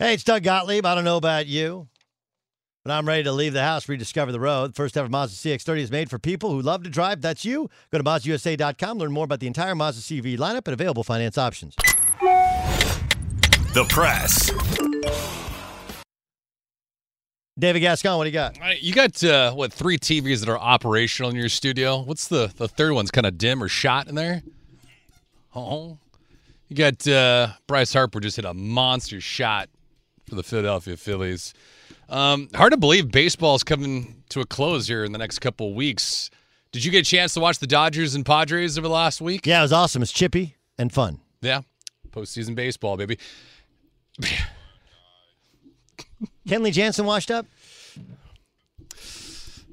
Hey, 0.00 0.14
it's 0.14 0.24
Doug 0.24 0.42
Gottlieb. 0.42 0.84
I 0.84 0.96
don't 0.96 1.04
know 1.04 1.16
about 1.16 1.46
you, 1.46 1.86
but 2.84 2.90
I'm 2.90 3.06
ready 3.06 3.22
to 3.22 3.30
leave 3.30 3.52
the 3.52 3.62
house, 3.62 3.88
rediscover 3.88 4.32
the 4.32 4.40
road. 4.40 4.74
First 4.74 4.96
ever 4.96 5.08
Mazda 5.08 5.36
CX-30 5.36 5.78
is 5.78 5.90
made 5.92 6.10
for 6.10 6.18
people 6.18 6.50
who 6.50 6.60
love 6.60 6.82
to 6.82 6.90
drive. 6.90 7.20
That's 7.20 7.44
you. 7.44 7.70
Go 7.92 7.98
to 7.98 8.04
MazdaUSA.com, 8.04 8.98
learn 8.98 9.12
more 9.12 9.24
about 9.24 9.38
the 9.38 9.46
entire 9.46 9.76
Mazda 9.76 10.02
CX 10.02 10.36
lineup 10.36 10.66
and 10.66 10.74
available 10.74 11.04
finance 11.04 11.38
options. 11.38 11.76
The 13.72 13.86
press. 13.88 14.50
David 17.56 17.78
Gascon, 17.78 18.18
what 18.18 18.24
do 18.24 18.30
you 18.30 18.34
got? 18.34 18.58
All 18.58 18.64
right, 18.64 18.82
you 18.82 18.92
got 18.92 19.22
uh, 19.22 19.52
what 19.52 19.72
three 19.72 19.96
TVs 19.96 20.40
that 20.40 20.48
are 20.48 20.58
operational 20.58 21.30
in 21.30 21.36
your 21.36 21.48
studio? 21.48 22.02
What's 22.02 22.26
the 22.26 22.52
the 22.56 22.66
third 22.66 22.94
one's 22.94 23.12
kind 23.12 23.26
of 23.26 23.38
dim 23.38 23.62
or 23.62 23.68
shot 23.68 24.08
in 24.08 24.16
there? 24.16 24.42
Oh, 25.54 25.98
you 26.66 26.74
got 26.74 27.06
uh, 27.06 27.50
Bryce 27.68 27.92
Harper 27.92 28.18
just 28.18 28.34
hit 28.34 28.44
a 28.44 28.54
monster 28.54 29.20
shot 29.20 29.68
for 30.28 30.34
the 30.34 30.42
Philadelphia 30.42 30.96
Phillies. 30.96 31.54
Um, 32.08 32.48
hard 32.54 32.72
to 32.72 32.76
believe 32.76 33.10
baseball's 33.10 33.64
coming 33.64 34.22
to 34.30 34.40
a 34.40 34.46
close 34.46 34.88
here 34.88 35.04
in 35.04 35.12
the 35.12 35.18
next 35.18 35.38
couple 35.38 35.70
of 35.70 35.74
weeks. 35.74 36.30
Did 36.72 36.84
you 36.84 36.90
get 36.90 37.06
a 37.06 37.10
chance 37.10 37.34
to 37.34 37.40
watch 37.40 37.58
the 37.60 37.66
Dodgers 37.66 38.14
and 38.14 38.26
Padres 38.26 38.76
over 38.76 38.88
the 38.88 38.94
last 38.94 39.20
week? 39.20 39.46
Yeah, 39.46 39.60
it 39.60 39.62
was 39.62 39.72
awesome. 39.72 40.02
It's 40.02 40.12
chippy 40.12 40.56
and 40.76 40.92
fun. 40.92 41.20
Yeah, 41.40 41.60
postseason 42.10 42.54
baseball, 42.54 42.96
baby. 42.96 43.18
Kenley 46.48 46.72
Jansen 46.72 47.06
washed 47.06 47.30
up. 47.30 47.46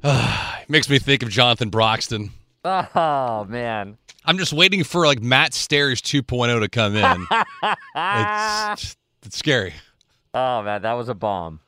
Makes 0.68 0.90
me 0.90 1.00
think 1.00 1.24
of 1.24 1.30
Jonathan 1.30 1.70
Broxton. 1.70 2.32
Oh 2.64 3.46
man. 3.50 3.98
I'm 4.26 4.38
just 4.38 4.54
waiting 4.54 4.84
for 4.84 5.08
like 5.08 5.22
Matt 5.22 5.54
Stairs 5.54 6.02
2.0 6.02 6.62
to 6.62 6.70
come 6.70 6.96
in. 6.96 7.28
it's, 7.96 8.96
it's 9.26 9.38
scary. 9.38 9.74
Oh 10.34 10.62
man, 10.64 10.82
that 10.84 10.94
was 10.94 11.10
a 11.10 11.14
bomb. 11.16 11.60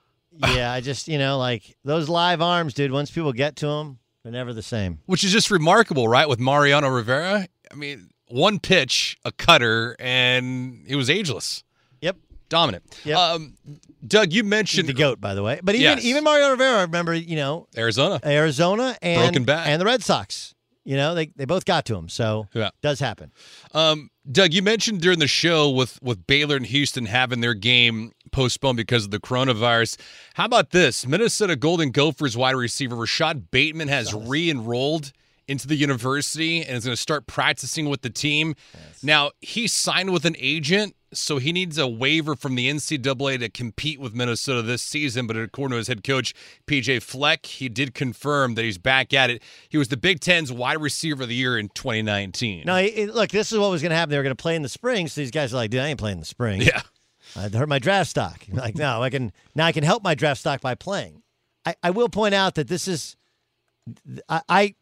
yeah, 0.54 0.72
I 0.72 0.82
just 0.82 1.08
you 1.08 1.18
know 1.18 1.38
like 1.38 1.76
those 1.84 2.10
live 2.10 2.42
arms, 2.42 2.74
dude. 2.74 2.92
Once 2.92 3.12
people 3.12 3.34
get 3.34 3.56
to 3.58 3.68
them, 3.68 4.00
they're 4.24 4.32
never 4.32 4.54
the 4.54 4.62
same. 4.64 5.00
Which 5.06 5.24
is 5.24 5.32
just 5.32 5.52
remarkable, 5.52 6.08
right? 6.08 6.28
With 6.28 6.40
Mariano 6.40 6.88
Rivera, 6.90 7.48
I 7.72 7.76
mean, 7.76 8.10
one 8.28 8.60
pitch, 8.60 9.18
a 9.26 9.32
cutter, 9.32 9.96
and 10.00 10.84
it 10.88 10.96
was 10.96 11.10
ageless. 11.10 11.64
Yep, 12.02 12.18
dominant. 12.50 13.00
Yep. 13.06 13.18
Um, 13.18 13.54
Doug, 14.08 14.34
you 14.34 14.44
mentioned 14.44 14.88
the 14.90 14.94
goat, 14.94 15.22
by 15.22 15.34
the 15.36 15.44
way. 15.44 15.60
But 15.64 15.76
even 15.76 15.98
Yes. 15.98 16.06
even 16.06 16.24
Mario 16.24 16.50
Rivera, 16.52 16.80
I 16.80 16.82
remember 16.82 17.14
you 17.14 17.36
know 17.36 17.68
Arizona, 17.78 18.20
Arizona, 18.26 18.98
and 19.02 19.22
Broken 19.22 19.44
back. 19.44 19.68
and 19.68 19.80
the 19.82 19.86
Red 19.86 20.04
Sox. 20.04 20.56
You 20.86 20.98
know 20.98 21.16
they 21.16 21.28
they 21.36 21.46
both 21.46 21.64
got 21.66 21.86
to 21.86 21.96
him, 21.96 22.10
so 22.10 22.48
Yeah. 22.54 22.70
does 22.82 23.00
happen. 23.00 23.32
Um, 23.74 24.10
Doug, 24.30 24.54
you 24.54 24.62
mentioned 24.62 25.00
during 25.02 25.20
the 25.20 25.28
show 25.28 25.70
with 25.70 25.98
with 26.02 26.26
Baylor 26.28 26.56
and 26.58 26.66
Houston 26.66 27.06
having 27.06 27.40
their 27.42 27.54
game 27.54 28.12
postponed 28.34 28.76
because 28.76 29.06
of 29.06 29.12
the 29.12 29.20
coronavirus. 29.20 29.98
How 30.34 30.46
about 30.46 30.72
this? 30.72 31.08
Minnesota 31.08 31.56
Golden 31.56 31.92
Gophers 31.92 32.36
wide 32.36 32.56
receiver 32.56 32.96
Rashod 32.96 33.50
Bateman 33.52 33.88
has 33.88 34.14
re-enrolled 34.14 35.14
into 35.48 35.68
the 35.68 35.76
university 35.76 36.64
and 36.64 36.78
is 36.78 36.86
going 36.86 36.96
to 36.96 37.02
start 37.02 37.28
practicing 37.28 37.90
with 37.90 38.02
the 38.02 38.10
team. 38.10 38.56
Now 39.02 39.32
he 39.42 39.68
signed 39.68 40.12
with 40.14 40.24
an 40.26 40.38
agent, 40.40 40.96
so 41.12 41.38
he 41.38 41.52
needs 41.52 41.78
a 41.78 41.86
waiver 41.86 42.34
from 42.36 42.56
the 42.56 42.70
NCAA 42.70 43.40
to 43.40 43.50
compete 43.50 44.00
with 44.00 44.16
Minnesota 44.16 44.62
this 44.62 44.82
season. 44.82 45.28
But 45.28 45.36
according 45.36 45.72
to 45.74 45.78
his 45.78 45.88
head 45.90 46.02
coach 46.02 46.34
PJ 46.66 47.04
Fleck, 47.04 47.46
he 47.46 47.68
did 47.68 47.94
confirm 47.94 48.56
that 48.56 48.64
he's 48.64 48.78
back 48.78 49.14
at 49.14 49.30
it. 49.30 49.44
He 49.68 49.78
was 49.78 49.90
the 49.90 49.98
Big 49.98 50.22
Ten's 50.22 50.50
wide 50.50 50.80
receiver 50.80 51.24
of 51.24 51.30
the 51.30 51.36
year 51.36 51.58
in 51.58 51.68
2019. 51.76 52.64
No, 52.66 52.78
it- 52.78 52.94
it- 52.96 53.14
look, 53.14 53.30
this 53.32 53.52
is 53.52 53.60
what 53.60 53.70
was 53.70 53.82
going 53.82 53.90
to 53.92 53.96
happen. 53.98 54.12
They 54.12 54.18
were 54.18 54.24
going 54.24 54.36
to 54.36 54.42
play 54.42 54.56
in 54.56 54.62
the 54.62 54.70
spring, 54.70 55.10
so 55.10 55.20
these 55.20 55.30
guys 55.30 55.54
are 55.54 55.58
like, 55.58 55.72
dude, 55.72 55.82
I 55.82 55.88
ain't 55.90 56.00
playing 56.00 56.16
in 56.16 56.20
the 56.22 56.26
spring. 56.26 56.62
Yeah. 56.62 56.82
Uh, 57.36 57.50
I 57.54 57.58
hurt 57.58 57.70
my 57.70 57.80
draft 57.80 58.10
stock. 58.10 58.46
Like, 58.54 58.76
no, 58.76 59.02
I 59.02 59.10
can 59.10 59.32
now 59.56 59.66
I 59.66 59.72
can 59.72 59.84
help 59.84 60.04
my 60.04 60.16
draft 60.16 60.40
stock 60.40 60.62
by 60.62 60.76
playing. 60.76 61.24
I, 61.66 61.76
I 61.82 61.90
will 61.92 62.10
point 62.10 62.34
out 62.34 62.56
that 62.56 62.68
this 62.68 62.88
is, 62.88 63.16
I, 64.30 64.42
I 64.50 64.76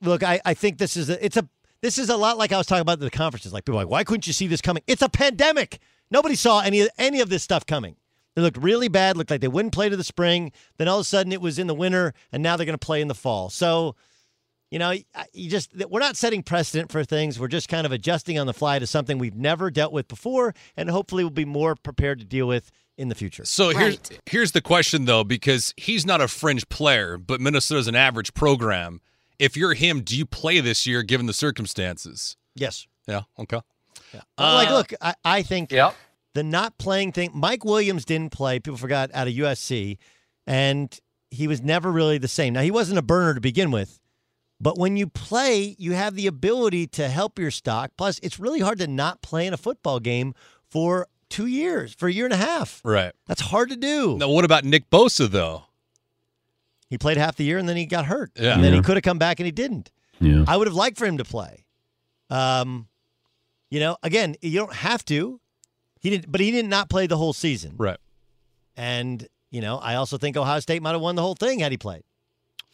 look, 0.00 0.22
I, 0.22 0.40
I 0.44 0.54
think 0.54 0.78
this 0.78 0.96
is 0.96 1.10
a, 1.10 1.24
it's 1.24 1.36
a 1.36 1.48
this 1.82 1.98
is 1.98 2.08
a 2.08 2.16
lot 2.16 2.38
like 2.38 2.52
I 2.52 2.58
was 2.58 2.66
talking 2.66 2.82
about 2.82 3.00
the 3.00 3.10
conferences. 3.10 3.52
Like 3.52 3.64
people 3.64 3.78
like, 3.78 3.88
why 3.88 4.04
couldn't 4.04 4.26
you 4.26 4.32
see 4.32 4.46
this 4.46 4.60
coming? 4.60 4.82
It's 4.86 5.02
a 5.02 5.08
pandemic. 5.08 5.78
Nobody 6.10 6.34
saw 6.34 6.60
any 6.60 6.88
any 6.98 7.20
of 7.20 7.28
this 7.28 7.42
stuff 7.42 7.66
coming. 7.66 7.96
They 8.34 8.42
looked 8.42 8.58
really 8.58 8.88
bad. 8.88 9.16
Looked 9.16 9.30
like 9.30 9.40
they 9.40 9.48
wouldn't 9.48 9.74
play 9.74 9.88
to 9.88 9.96
the 9.96 10.04
spring. 10.04 10.52
Then 10.78 10.88
all 10.88 10.98
of 10.98 11.02
a 11.02 11.04
sudden 11.04 11.32
it 11.32 11.40
was 11.40 11.58
in 11.58 11.66
the 11.66 11.74
winter, 11.74 12.12
and 12.32 12.42
now 12.42 12.56
they're 12.56 12.66
going 12.66 12.78
to 12.78 12.86
play 12.86 13.00
in 13.00 13.08
the 13.08 13.14
fall. 13.14 13.50
So 13.50 13.96
you 14.70 14.78
know, 14.78 14.92
you 15.32 15.50
just 15.50 15.70
we're 15.88 16.00
not 16.00 16.16
setting 16.16 16.42
precedent 16.42 16.90
for 16.90 17.04
things. 17.04 17.38
We're 17.38 17.48
just 17.48 17.68
kind 17.68 17.86
of 17.86 17.92
adjusting 17.92 18.38
on 18.38 18.46
the 18.46 18.54
fly 18.54 18.78
to 18.78 18.86
something 18.86 19.18
we've 19.18 19.36
never 19.36 19.70
dealt 19.70 19.92
with 19.92 20.08
before, 20.08 20.54
and 20.76 20.90
hopefully 20.90 21.22
we'll 21.24 21.30
be 21.30 21.44
more 21.44 21.76
prepared 21.76 22.18
to 22.18 22.24
deal 22.24 22.46
with 22.48 22.70
in 22.98 23.08
the 23.08 23.14
future. 23.14 23.44
So 23.44 23.70
here's 23.70 23.98
here's 24.26 24.52
the 24.52 24.60
question 24.60 25.04
though, 25.04 25.22
because 25.24 25.72
he's 25.76 26.04
not 26.06 26.20
a 26.20 26.28
fringe 26.28 26.68
player, 26.68 27.16
but 27.18 27.40
Minnesota's 27.40 27.86
an 27.88 27.94
average 27.94 28.34
program. 28.34 29.00
If 29.38 29.56
you're 29.56 29.74
him, 29.74 30.00
do 30.00 30.16
you 30.16 30.24
play 30.26 30.60
this 30.60 30.86
year 30.86 31.02
given 31.02 31.26
the 31.26 31.34
circumstances? 31.34 32.36
Yes. 32.54 32.86
Yeah. 33.06 33.22
Okay. 33.38 33.60
But, 34.12 34.54
like, 34.54 34.68
uh, 34.68 34.74
look, 34.74 34.92
I, 35.00 35.14
I 35.24 35.42
think 35.42 35.72
Yep. 35.72 35.94
the 36.34 36.42
not 36.42 36.78
playing 36.78 37.12
thing. 37.12 37.30
Mike 37.34 37.64
Williams 37.64 38.04
didn't 38.06 38.32
play. 38.32 38.58
People 38.58 38.78
forgot 38.78 39.10
out 39.12 39.28
of 39.28 39.34
USC, 39.34 39.98
and 40.46 40.98
he 41.30 41.46
was 41.46 41.60
never 41.60 41.92
really 41.92 42.16
the 42.18 42.28
same. 42.28 42.54
Now 42.54 42.62
he 42.62 42.70
wasn't 42.70 42.98
a 42.98 43.02
burner 43.02 43.34
to 43.34 43.40
begin 43.40 43.70
with, 43.70 44.00
but 44.60 44.78
when 44.78 44.96
you 44.96 45.06
play, 45.06 45.76
you 45.78 45.92
have 45.92 46.14
the 46.14 46.26
ability 46.26 46.86
to 46.88 47.08
help 47.08 47.38
your 47.38 47.50
stock. 47.50 47.92
Plus, 47.96 48.18
it's 48.22 48.38
really 48.38 48.60
hard 48.60 48.78
to 48.78 48.86
not 48.86 49.22
play 49.22 49.46
in 49.46 49.52
a 49.52 49.58
football 49.58 50.00
game 50.00 50.34
for 50.68 51.08
two 51.28 51.46
years, 51.46 51.94
for 51.94 52.08
a 52.08 52.12
year 52.12 52.24
and 52.24 52.34
a 52.34 52.38
half. 52.38 52.80
Right. 52.84 53.12
That's 53.26 53.40
hard 53.40 53.68
to 53.70 53.76
do. 53.76 54.16
Now, 54.16 54.30
what 54.30 54.44
about 54.44 54.64
Nick 54.64 54.88
Bosa 54.90 55.28
though? 55.28 55.64
He 56.88 56.98
played 56.98 57.16
half 57.16 57.36
the 57.36 57.44
year 57.44 57.58
and 57.58 57.68
then 57.68 57.76
he 57.76 57.84
got 57.84 58.06
hurt. 58.06 58.30
Yeah. 58.36 58.54
And 58.54 58.62
then 58.62 58.72
he 58.72 58.80
could 58.80 58.96
have 58.96 59.02
come 59.02 59.18
back 59.18 59.40
and 59.40 59.44
he 59.44 59.52
didn't. 59.52 59.90
Yeah. 60.20 60.44
I 60.46 60.56
would 60.56 60.66
have 60.68 60.76
liked 60.76 60.98
for 60.98 61.04
him 61.04 61.18
to 61.18 61.24
play. 61.24 61.66
Um, 62.30 62.88
you 63.70 63.80
know, 63.80 63.96
again, 64.02 64.36
you 64.40 64.58
don't 64.58 64.72
have 64.72 65.04
to. 65.06 65.40
He 66.00 66.10
didn't, 66.10 66.30
but 66.30 66.40
he 66.40 66.50
did 66.50 66.66
not 66.66 66.88
play 66.88 67.06
the 67.06 67.16
whole 67.16 67.32
season. 67.32 67.74
Right. 67.76 67.98
And 68.76 69.26
you 69.50 69.60
know, 69.60 69.78
I 69.78 69.94
also 69.96 70.18
think 70.18 70.36
Ohio 70.36 70.60
State 70.60 70.82
might 70.82 70.92
have 70.92 71.00
won 71.00 71.16
the 71.16 71.22
whole 71.22 71.34
thing 71.34 71.60
had 71.60 71.72
he 71.72 71.78
played. 71.78 72.02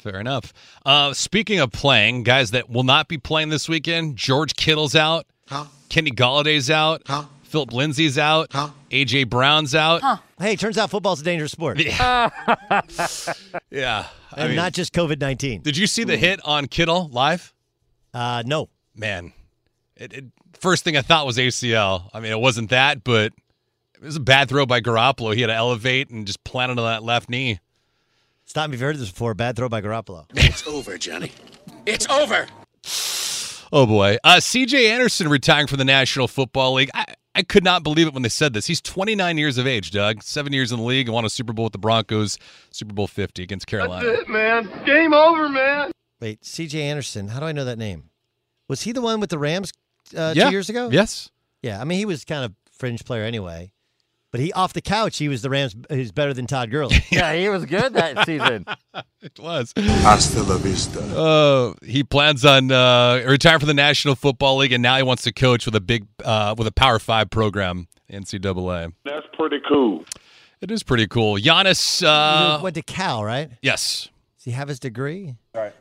Fair 0.03 0.19
enough. 0.19 0.53
Uh, 0.85 1.13
speaking 1.15 1.61
of 1.61 1.71
playing, 1.71 2.25
guys 2.25 2.51
that 2.51 2.69
will 2.69 2.83
not 2.83 3.07
be 3.07 3.19
playing 3.19 3.51
this 3.51 3.69
weekend, 3.69 4.17
George 4.17 4.57
Kittle's 4.57 4.97
out. 4.97 5.27
Huh? 5.47 5.67
Kenny 5.89 6.11
Golladay's 6.11 6.71
out. 6.71 7.03
Huh? 7.07 7.25
Phillip 7.45 7.73
Lindsay's 7.73 8.19
out. 8.19 8.51
AJ 8.91 9.29
Brown's 9.31 9.75
out. 9.77 10.21
Hey, 10.41 10.57
turns 10.57 10.77
out 10.79 10.91
football's 10.91 11.21
a 11.21 11.25
dangerous 11.25 11.53
sport. 11.53 11.79
Yeah. 13.71 14.07
I 14.35 14.41
and 14.41 14.49
mean- 14.49 14.57
not 14.57 14.73
just 14.73 14.93
COVID 14.93 15.21
nineteen. 15.21 15.61
Did 15.61 15.77
you 15.77 15.87
see 15.87 16.05
the 16.05 16.17
hit 16.17 16.41
on 16.45 16.67
Kittle 16.67 17.09
live? 17.13 17.53
Uh, 18.15 18.43
no. 18.45 18.69
Man, 18.97 19.33
it, 19.97 20.13
it, 20.13 20.25
first 20.59 20.85
thing 20.85 20.97
I 20.97 21.03
thought 21.03 21.27
was 21.27 21.37
ACL. 21.39 22.09
I 22.13 22.21
mean, 22.21 22.33
it 22.33 22.41
wasn't 22.41 22.71
that, 22.71 23.05
but 23.05 23.33
it 23.95 24.03
was 24.03 24.17
a 24.17 24.21
bad 24.21 24.49
throw 24.49 24.67
by 24.67 24.81
Garoppolo. 24.81 25.35
He 25.35 25.43
had 25.43 25.47
to 25.49 25.55
elevate 25.55 26.11
and 26.11 26.27
just 26.27 26.43
planted 26.45 26.79
on 26.79 26.85
that 26.87 27.03
left 27.03 27.29
knee. 27.31 27.61
Stop 28.53 28.69
me 28.69 28.75
if 28.75 28.81
you've 28.83 28.87
heard 28.87 28.99
this 28.99 29.09
before. 29.11 29.33
Bad 29.33 29.57
throw 29.57 29.71
by 29.71 29.81
Garoppolo. 29.81 30.27
It's 30.37 30.67
over, 30.67 30.99
Johnny. 30.99 31.33
It's 31.87 32.07
over. 32.11 32.47
Oh 33.73 33.87
boy, 33.87 34.19
uh, 34.25 34.41
C.J. 34.41 34.91
Anderson 34.91 35.29
retiring 35.29 35.67
from 35.69 35.79
the 35.79 35.87
National 35.87 36.29
Football 36.29 36.75
League. 36.75 36.91
I, 36.93 37.07
I 37.35 37.45
could 37.45 37.65
not 37.65 37.83
believe 37.83 38.09
it 38.09 38.13
when 38.13 38.23
they 38.23 38.29
said 38.29 38.53
this. 38.53 38.67
He's 38.67 38.83
29 38.83 39.39
years 39.39 39.57
of 39.57 39.67
age, 39.67 39.91
Doug. 39.91 40.23
Seven 40.23 40.53
years 40.53 40.71
in 40.71 40.81
the 40.81 40.85
league 40.85 41.07
and 41.09 41.15
won 41.15 41.25
a 41.25 41.31
Super 41.31 41.55
Bowl 41.55 41.63
with 41.65 41.73
the 41.73 41.79
Broncos, 41.79 42.37
Super 42.71 42.93
Bowl 42.93 43.07
50 43.07 43.43
against 43.43 43.67
Carolina. 43.67 44.07
That's 44.07 44.21
it, 44.25 44.29
man. 44.29 44.69
Game 44.85 45.15
over, 45.15 45.49
man. 45.49 45.91
Wait, 46.21 46.45
C.J. 46.45 46.83
Anderson. 46.83 47.29
How 47.29 47.41
do 47.41 47.47
I 47.47 47.53
know 47.53 47.65
that 47.65 47.79
name? 47.79 48.11
Was 48.69 48.83
he 48.83 48.93
the 48.93 49.01
one 49.01 49.19
with 49.19 49.31
the 49.31 49.39
Rams 49.39 49.73
uh, 50.15 50.35
Yeah. 50.37 50.45
two 50.45 50.51
years 50.51 50.69
ago? 50.69 50.91
Yes. 50.93 51.31
Yeah, 51.63 51.81
I 51.81 51.85
mean 51.85 51.97
he 51.97 52.05
was 52.05 52.27
kind 52.27 52.45
of 52.45 52.53
fringe 52.71 53.03
player 53.07 53.23
anyway, 53.25 53.72
but 54.33 54.41
he 54.41 54.53
off 54.55 54.73
the 54.73 54.81
couch 54.83 55.19
he 55.19 55.29
was 55.29 55.43
the 55.43 55.51
Rams. 55.51 55.77
He's 55.89 56.11
better 56.11 56.35
than 56.35 56.47
Todd 56.49 56.71
Gurley. 56.73 56.97
Yeah, 57.13 57.33
he 57.35 57.49
was 57.49 57.65
good 57.65 57.95
that 57.95 58.27
season. 58.27 58.67
It 59.23 59.39
was. 59.39 59.73
Hasta 59.77 60.43
la 60.43 60.57
vista. 60.59 60.99
Uh, 61.17 61.75
he 61.87 62.03
plans 62.03 62.45
on 62.45 62.73
uh, 62.73 63.23
retiring 63.25 63.61
from 63.61 63.69
the 63.69 63.75
National 63.75 64.17
Football 64.17 64.57
League, 64.57 64.73
and 64.73 64.83
now 64.83 64.97
he 64.97 65.05
wants 65.05 65.23
to 65.23 65.33
coach 65.33 65.65
with 65.65 65.77
a 65.77 65.81
big, 65.81 66.07
uh, 66.25 66.57
with 66.59 66.67
a 66.67 66.73
Power 66.73 66.99
Five 66.99 67.31
program, 67.31 67.87
NCAA. 68.11 68.93
That's 69.05 69.25
pretty 69.35 69.61
cool. 69.69 70.05
It 70.61 70.73
is 70.73 70.83
pretty 70.83 71.07
cool. 71.07 71.37
Giannis. 71.37 72.03
Uh, 72.05 72.61
went 72.63 72.75
to 72.75 72.83
Cal, 72.83 73.25
right? 73.25 73.51
yes, 73.63 74.09
Does 74.39 74.45
he 74.47 74.51
have 74.53 74.67
his 74.69 74.81
degree? 74.81 75.37
Right. 75.55 75.73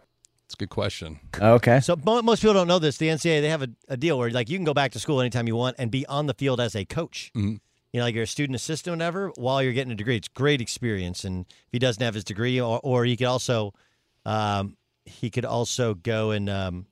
it's 0.46 0.54
a 0.54 0.58
good 0.58 0.70
question. 0.70 1.20
Okay. 1.40 1.80
So 1.80 1.96
most 2.06 2.42
people 2.42 2.54
don't 2.54 2.68
know 2.68 2.80
this. 2.80 2.98
The 2.98 3.08
NCAA 3.08 3.42
they 3.42 3.50
have 3.50 3.64
a, 3.64 3.70
a 3.88 3.98
deal 3.98 4.20
where 4.20 4.30
like 4.30 4.50
you 4.50 4.58
can 4.58 4.66
go 4.66 4.74
back 4.76 4.92
to 4.92 5.00
school 5.00 5.20
anytime 5.20 5.48
you 5.48 5.56
want 5.56 5.78
and 5.80 5.90
be 5.90 6.06
on 6.06 6.28
the 6.28 6.34
field 6.36 6.60
as 6.62 6.76
a 6.76 6.86
coach. 6.86 7.32
Mhm. 7.36 7.60
You 7.94 8.00
know, 8.00 8.06
like 8.06 8.16
you're 8.16 8.24
a 8.24 8.28
student 8.28 8.56
assistant, 8.56 8.98
whatever, 8.98 9.32
while 9.36 9.62
you're 9.62 9.74
getting 9.74 9.92
a 9.92 9.96
degree. 9.96 10.16
It's 10.16 10.30
great 10.30 10.62
experience. 10.62 11.26
And 11.26 11.46
if 11.50 11.72
he 11.72 11.80
doesn't 11.80 12.02
have 12.02 12.14
his 12.14 12.24
degree, 12.24 12.60
or 12.60 12.80
or 12.84 13.04
he 13.06 13.18
could 13.18 13.28
also, 13.28 13.74
um, 14.26 14.78
he 15.06 15.30
could 15.30 15.46
also 15.46 15.94
go 15.94 16.32
and, 16.32 16.50
um, 16.50 16.86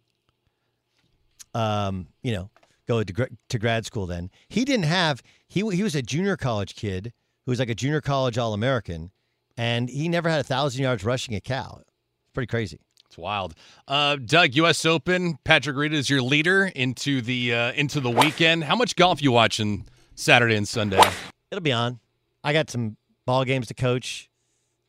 um, 1.53 2.07
you 2.21 2.33
know, 2.33 2.49
go 2.87 3.03
to, 3.03 3.29
to 3.47 3.59
grad 3.59 3.85
school. 3.85 4.07
Then 4.07 4.29
he 4.49 4.65
didn't 4.65 4.85
have 4.85 5.23
he 5.47 5.61
he 5.69 5.83
was 5.83 5.95
a 5.95 6.01
junior 6.01 6.35
college 6.35 6.75
kid 6.75 7.13
who 7.45 7.51
was 7.51 7.59
like 7.59 7.69
a 7.69 7.75
junior 7.75 8.01
college 8.01 8.37
All 8.37 8.53
American, 8.53 9.11
and 9.55 9.89
he 9.89 10.09
never 10.09 10.27
had 10.27 10.39
a 10.41 10.43
thousand 10.43 10.83
yards 10.83 11.05
rushing 11.05 11.33
at 11.35 11.43
Cal. 11.43 11.77
It's 11.81 12.33
pretty 12.33 12.47
crazy. 12.47 12.79
It's 13.05 13.17
wild. 13.17 13.55
Uh, 13.87 14.17
Doug, 14.17 14.53
U.S. 14.55 14.85
Open. 14.85 15.39
Patrick 15.43 15.75
Reed 15.75 15.93
is 15.93 16.09
your 16.11 16.21
leader 16.21 16.71
into 16.75 17.21
the 17.21 17.53
uh, 17.53 17.71
into 17.71 17.99
the 17.99 18.11
weekend. 18.11 18.65
How 18.65 18.75
much 18.75 18.95
golf 18.95 19.21
you 19.21 19.31
watching 19.31 19.87
Saturday 20.19 20.55
and 20.55 20.67
Sunday? 20.67 21.01
It'll 21.49 21.61
be 21.61 21.71
on. 21.71 21.99
I 22.43 22.53
got 22.53 22.69
some 22.69 22.97
ball 23.25 23.45
games 23.45 23.67
to 23.67 23.73
coach, 23.73 24.29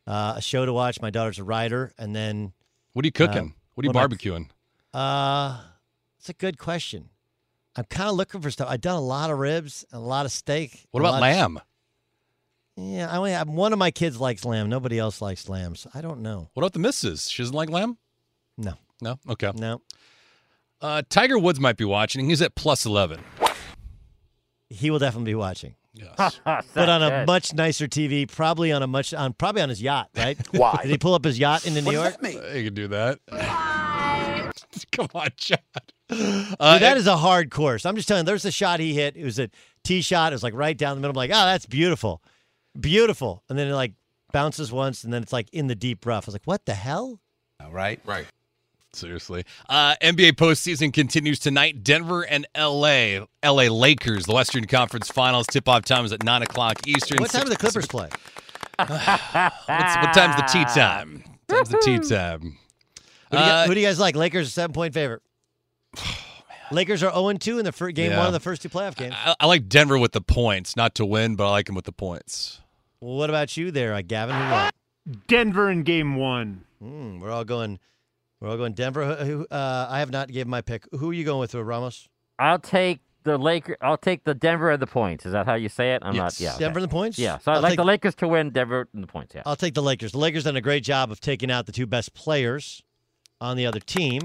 uh, 0.05 0.33
a 0.37 0.41
show 0.41 0.65
to 0.65 0.73
watch. 0.73 1.01
My 1.01 1.09
daughter's 1.09 1.39
a 1.39 1.43
writer, 1.43 1.93
and 1.97 2.15
then 2.15 2.53
What 2.93 3.05
are 3.05 3.07
you 3.07 3.11
cooking? 3.11 3.37
Uh, 3.37 3.59
what 3.75 3.83
are 3.83 3.87
you 3.87 3.91
what 3.93 3.95
am 3.95 4.11
I- 4.11 4.15
barbecuing? 4.15 4.49
uh, 4.93 5.61
it's 6.19 6.29
a 6.29 6.33
good 6.33 6.57
question. 6.57 7.09
I'm 7.77 7.85
kind 7.85 8.09
of 8.09 8.15
looking 8.15 8.41
for 8.41 8.51
stuff. 8.51 8.67
I've 8.69 8.81
done 8.81 8.97
a 8.97 9.01
lot 9.01 9.31
of 9.31 9.37
ribs, 9.39 9.85
and 9.91 10.01
a 10.01 10.05
lot 10.05 10.25
of 10.25 10.31
steak. 10.33 10.85
What 10.91 10.99
about 10.99 11.11
lot 11.13 11.17
of- 11.17 11.21
lamb? 11.21 11.59
yeah, 12.75 13.09
I 13.09 13.15
only 13.17 13.31
have 13.31 13.47
one 13.47 13.71
of 13.71 13.79
my 13.79 13.91
kids 13.91 14.19
likes 14.19 14.43
lamb. 14.43 14.67
Nobody 14.69 14.99
else 14.99 15.21
likes 15.21 15.47
lamb. 15.47 15.75
So 15.75 15.89
I 15.93 16.01
don't 16.01 16.21
know. 16.21 16.49
What 16.53 16.63
about 16.63 16.73
the 16.73 16.79
missus? 16.79 17.29
She 17.29 17.41
doesn't 17.41 17.55
like 17.55 17.69
lamb? 17.69 17.97
No, 18.57 18.73
No. 19.01 19.17
Okay. 19.29 19.51
no. 19.55 19.81
Uh, 20.81 21.03
Tiger 21.09 21.39
Woods 21.39 21.59
might 21.59 21.77
be 21.77 21.85
watching. 21.85 22.27
He's 22.27 22.41
at 22.41 22.55
plus 22.55 22.85
eleven. 22.85 23.21
He 24.71 24.89
will 24.89 24.99
definitely 24.99 25.31
be 25.31 25.35
watching, 25.35 25.75
Yes. 25.93 26.39
but 26.45 26.89
on 26.89 27.03
a 27.03 27.25
much 27.25 27.53
nicer 27.53 27.87
TV. 27.87 28.25
Probably 28.31 28.71
on 28.71 28.81
a 28.81 28.87
much 28.87 29.13
on 29.13 29.33
probably 29.33 29.61
on 29.61 29.69
his 29.69 29.81
yacht. 29.81 30.09
Right? 30.15 30.37
Why? 30.51 30.79
Did 30.81 30.91
he 30.91 30.97
pull 30.97 31.13
up 31.13 31.25
his 31.25 31.37
yacht 31.37 31.65
into 31.67 31.81
New 31.81 31.91
York? 31.91 32.15
you 32.23 32.63
can 32.65 32.73
do 32.73 32.87
that. 32.87 33.19
Come 34.91 35.07
on, 35.13 35.29
Chad. 35.37 35.59
Dude, 36.09 36.55
Uh, 36.59 36.79
that 36.79 36.97
is 36.97 37.07
a 37.07 37.17
hard 37.17 37.51
course. 37.51 37.85
I'm 37.85 37.95
just 37.95 38.07
telling 38.07 38.21
you, 38.23 38.25
there's 38.27 38.45
a 38.45 38.51
shot 38.51 38.79
he 38.79 38.93
hit. 38.93 39.15
It 39.15 39.23
was 39.23 39.39
a 39.39 39.49
tee 39.83 40.01
shot. 40.01 40.31
It 40.33 40.35
was 40.35 40.43
like 40.43 40.53
right 40.53 40.77
down 40.77 40.95
the 40.97 41.01
middle. 41.01 41.11
I'm 41.11 41.15
like, 41.15 41.31
oh, 41.31 41.45
that's 41.45 41.65
beautiful. 41.65 42.21
Beautiful. 42.79 43.43
And 43.49 43.57
then 43.57 43.67
it 43.67 43.73
like 43.73 43.93
bounces 44.31 44.71
once 44.71 45.03
and 45.03 45.11
then 45.13 45.21
it's 45.23 45.33
like 45.33 45.49
in 45.51 45.67
the 45.67 45.75
deep 45.75 46.05
rough. 46.05 46.25
I 46.25 46.27
was 46.27 46.35
like, 46.35 46.45
what 46.45 46.65
the 46.65 46.73
hell? 46.73 47.19
Right? 47.69 47.99
Right. 48.05 48.25
Seriously. 48.93 49.45
Uh, 49.69 49.95
NBA 50.01 50.33
postseason 50.33 50.91
continues 50.93 51.39
tonight. 51.39 51.83
Denver 51.83 52.23
and 52.23 52.45
LA. 52.57 53.25
LA 53.43 53.63
Lakers, 53.69 54.25
the 54.25 54.33
Western 54.33 54.65
Conference 54.67 55.07
Finals. 55.09 55.47
Tip 55.47 55.69
off 55.69 55.85
time 55.85 56.03
is 56.05 56.11
at 56.11 56.23
9 56.23 56.43
o'clock 56.43 56.85
Eastern. 56.87 57.19
What 57.19 57.31
time 57.31 57.43
do 57.43 57.49
the 57.49 57.55
Clippers 57.55 57.87
play? 57.87 58.09
What's, 58.77 58.89
what 58.89 60.13
time's 60.13 60.35
the 60.35 60.47
tea 60.51 60.65
time? 60.65 61.23
Time's 61.47 61.69
the 61.69 61.79
tea 61.83 61.99
time. 61.99 62.57
Who 63.31 63.37
do, 63.37 63.43
you, 63.43 63.49
Uh, 63.49 63.65
who 63.67 63.73
do 63.75 63.79
you 63.79 63.87
guys 63.87 63.99
like? 63.99 64.15
Lakers 64.15 64.47
are 64.47 64.51
seven 64.51 64.73
point 64.73 64.93
favorite. 64.93 65.21
Lakers 66.71 67.03
are 67.03 67.11
0 67.13 67.33
2 67.33 67.59
in 67.59 67.65
the 67.65 67.71
first 67.71 67.95
game 67.95 68.11
Yeah. 68.11 68.17
one 68.17 68.27
of 68.27 68.33
the 68.33 68.39
first 68.39 68.61
two 68.61 68.69
playoff 68.69 68.95
games. 68.95 69.13
I, 69.17 69.35
I 69.41 69.45
like 69.45 69.67
Denver 69.69 69.97
with 69.97 70.11
the 70.13 70.21
points, 70.21 70.75
not 70.75 70.95
to 70.95 71.05
win, 71.05 71.35
but 71.35 71.47
I 71.47 71.51
like 71.51 71.69
him 71.69 71.75
with 71.75 71.85
the 71.85 71.91
points. 71.91 72.59
Well, 72.99 73.15
what 73.17 73.29
about 73.29 73.55
you 73.57 73.71
there, 73.71 73.93
uh, 73.93 74.01
Gavin? 74.01 74.35
Who 74.35 74.43
you 74.43 74.49
got? 74.49 74.75
Denver 75.27 75.69
in 75.69 75.83
game 75.83 76.15
one. 76.15 76.63
Hmm, 76.79 77.19
we're 77.19 77.31
all 77.31 77.43
going. 77.45 77.79
We're 78.41 78.49
all 78.49 78.57
going 78.57 78.73
Denver. 78.73 79.03
Uh, 79.49 79.87
I 79.89 79.99
have 79.99 80.11
not 80.11 80.27
given 80.29 80.49
my 80.49 80.61
pick. 80.61 80.85
Who 80.97 81.11
are 81.11 81.13
you 81.13 81.23
going 81.23 81.39
with, 81.39 81.53
uh, 81.55 81.63
Ramos? 81.63 82.09
I'll 82.39 82.57
take 82.59 82.99
the 83.23 83.37
Laker. 83.37 83.77
I'll 83.81 83.97
take 83.97 84.23
the 84.23 84.33
Denver 84.33 84.71
and 84.71 84.81
the 84.81 84.87
points. 84.87 85.27
Is 85.27 85.33
that 85.33 85.45
how 85.45 85.53
you 85.53 85.69
say 85.69 85.93
it? 85.93 86.01
I'm 86.03 86.15
Yes. 86.15 86.39
not. 86.39 86.43
Yeah. 86.43 86.49
okay. 86.55 86.59
Denver 86.59 86.79
and 86.79 86.83
the 86.89 86.91
points. 86.91 87.19
Yeah. 87.19 87.37
So 87.37 87.51
I'd 87.51 87.57
I'll 87.57 87.61
like 87.61 87.69
take- 87.71 87.77
the 87.77 87.85
Lakers 87.85 88.15
to 88.15 88.27
win. 88.27 88.49
Denver 88.49 88.87
and 88.93 89.03
the 89.03 89.07
points. 89.07 89.35
Yeah. 89.35 89.43
I'll 89.45 89.55
take 89.55 89.75
the 89.75 89.83
Lakers. 89.83 90.13
The 90.13 90.17
Lakers 90.17 90.45
done 90.45 90.55
a 90.55 90.61
great 90.61 90.83
job 90.83 91.11
of 91.11 91.19
taking 91.21 91.51
out 91.51 91.67
the 91.67 91.71
two 91.71 91.85
best 91.85 92.15
players 92.15 92.81
on 93.39 93.57
the 93.57 93.67
other 93.67 93.79
team. 93.79 94.21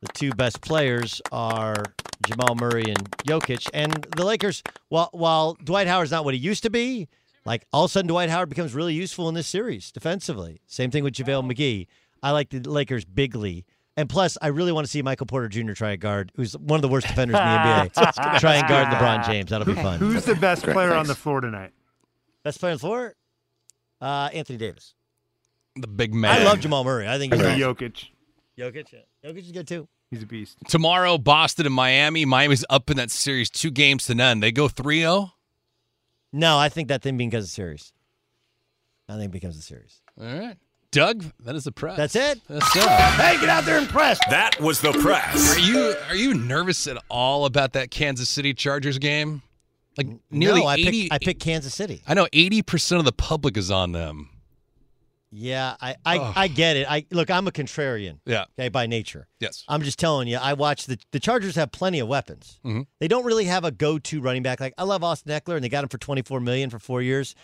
The 0.00 0.08
two 0.14 0.30
best 0.30 0.60
players 0.60 1.20
are 1.32 1.82
Jamal 2.28 2.54
Murray 2.54 2.84
and 2.86 3.10
Jokic. 3.26 3.68
And 3.74 4.06
the 4.16 4.24
Lakers, 4.24 4.62
while 4.88 5.08
while 5.12 5.54
Dwight 5.54 5.88
Howard's 5.88 6.12
not 6.12 6.24
what 6.24 6.34
he 6.34 6.38
used 6.40 6.62
to 6.62 6.70
be, 6.70 7.08
like 7.44 7.66
all 7.72 7.86
of 7.86 7.90
a 7.90 7.92
sudden 7.92 8.06
Dwight 8.06 8.30
Howard 8.30 8.50
becomes 8.50 8.72
really 8.72 8.94
useful 8.94 9.28
in 9.28 9.34
this 9.34 9.48
series 9.48 9.90
defensively. 9.90 10.60
Same 10.68 10.92
thing 10.92 11.02
with 11.02 11.14
JaVale 11.14 11.52
McGee. 11.52 11.88
I 12.22 12.30
like 12.32 12.50
the 12.50 12.60
Lakers 12.60 13.04
bigly. 13.04 13.64
And 13.96 14.08
plus, 14.08 14.38
I 14.40 14.48
really 14.48 14.70
want 14.70 14.86
to 14.86 14.90
see 14.90 15.02
Michael 15.02 15.26
Porter 15.26 15.48
Jr. 15.48 15.72
try 15.72 15.90
a 15.90 15.96
guard, 15.96 16.30
who's 16.36 16.56
one 16.56 16.78
of 16.78 16.82
the 16.82 16.88
worst 16.88 17.08
defenders 17.08 17.36
in 17.36 17.42
the 17.44 17.48
NBA. 17.48 18.38
try 18.40 18.54
and 18.56 18.68
guard 18.68 18.86
LeBron 18.94 19.26
James. 19.26 19.50
That'll 19.50 19.66
be 19.66 19.74
fun. 19.74 19.98
Who's 19.98 20.24
the 20.24 20.36
best 20.36 20.62
player 20.62 20.94
on 20.94 21.06
the 21.06 21.16
floor 21.16 21.40
tonight? 21.40 21.72
Best 22.44 22.60
player 22.60 22.72
on 22.72 22.76
the 22.76 22.80
floor? 22.80 23.14
Uh, 24.00 24.30
Anthony 24.32 24.56
Davis. 24.58 24.94
The 25.74 25.88
big 25.88 26.14
man. 26.14 26.40
I 26.42 26.44
love 26.44 26.60
Jamal 26.60 26.84
Murray. 26.84 27.08
I 27.08 27.18
think 27.18 27.32
he's 27.34 27.42
Or 27.42 27.46
awesome. 27.48 27.60
Jokic. 27.60 28.04
Jokic. 28.56 28.92
Yeah. 28.92 29.00
Jokic 29.30 29.38
is 29.38 29.52
good 29.52 29.66
too. 29.66 29.88
He's 30.10 30.22
a 30.22 30.26
beast. 30.26 30.56
Tomorrow, 30.68 31.18
Boston 31.18 31.66
and 31.66 31.74
Miami. 31.74 32.24
Miami's 32.24 32.64
up 32.70 32.90
in 32.90 32.96
that 32.96 33.10
series 33.10 33.50
two 33.50 33.70
games 33.70 34.06
to 34.06 34.14
none. 34.14 34.40
They 34.40 34.52
go 34.52 34.68
3 34.68 35.00
0. 35.00 35.32
No, 36.32 36.56
I 36.58 36.68
think 36.68 36.88
that 36.88 37.02
thing 37.02 37.16
becomes 37.16 37.44
a 37.44 37.48
series. 37.48 37.92
I 39.08 39.14
think 39.16 39.26
it 39.30 39.32
becomes 39.32 39.56
a 39.58 39.62
series. 39.62 40.00
All 40.20 40.26
right. 40.26 40.56
Doug, 40.90 41.24
that 41.40 41.54
is 41.54 41.64
the 41.64 41.72
press. 41.72 41.96
That's 41.98 42.16
it? 42.16 42.40
That's 42.48 42.74
it. 42.76 42.82
Hey, 42.82 43.38
get 43.38 43.48
out 43.50 43.64
there 43.64 43.76
and 43.78 43.88
press. 43.88 44.18
That 44.30 44.58
was 44.60 44.80
the 44.80 44.92
press. 44.92 45.54
Are 45.54 45.60
you 45.60 45.94
are 46.08 46.16
you 46.16 46.32
nervous 46.34 46.86
at 46.86 46.96
all 47.10 47.44
about 47.44 47.74
that 47.74 47.90
Kansas 47.90 48.28
City 48.28 48.54
Chargers 48.54 48.98
game? 48.98 49.42
Like 49.98 50.06
nearly 50.30 50.60
no, 50.60 50.66
I 50.66 50.74
80 50.76 51.02
picked, 51.02 51.12
I 51.12 51.18
picked 51.18 51.40
Kansas 51.40 51.74
City. 51.74 52.02
I 52.06 52.14
know 52.14 52.26
80% 52.32 52.98
of 53.00 53.04
the 53.04 53.12
public 53.12 53.56
is 53.56 53.70
on 53.70 53.92
them. 53.92 54.30
Yeah, 55.30 55.74
I, 55.78 55.96
I, 56.06 56.18
Ugh. 56.18 56.32
I 56.36 56.48
get 56.48 56.76
it. 56.78 56.90
I 56.90 57.04
look, 57.10 57.30
I'm 57.30 57.46
a 57.46 57.50
contrarian. 57.50 58.20
Yeah. 58.24 58.46
Okay, 58.58 58.70
by 58.70 58.86
nature. 58.86 59.28
Yes. 59.40 59.64
I'm 59.68 59.82
just 59.82 59.98
telling 59.98 60.26
you. 60.26 60.38
I 60.38 60.54
watch 60.54 60.86
the 60.86 60.98
the 61.12 61.20
Chargers 61.20 61.54
have 61.56 61.70
plenty 61.70 61.98
of 62.00 62.08
weapons. 62.08 62.58
Mhm. 62.64 62.86
They 62.98 63.08
don't 63.08 63.26
really 63.26 63.44
have 63.44 63.64
a 63.64 63.70
go-to 63.70 64.22
running 64.22 64.42
back. 64.42 64.58
Like 64.58 64.72
I 64.78 64.84
love 64.84 65.04
Austin 65.04 65.30
Ekeler, 65.38 65.56
and 65.56 65.62
they 65.64 65.68
got 65.68 65.84
him 65.84 65.90
for 65.90 65.98
24 65.98 66.40
million 66.40 66.70
for 66.70 66.78
four 66.78 67.02
years, 67.02 67.34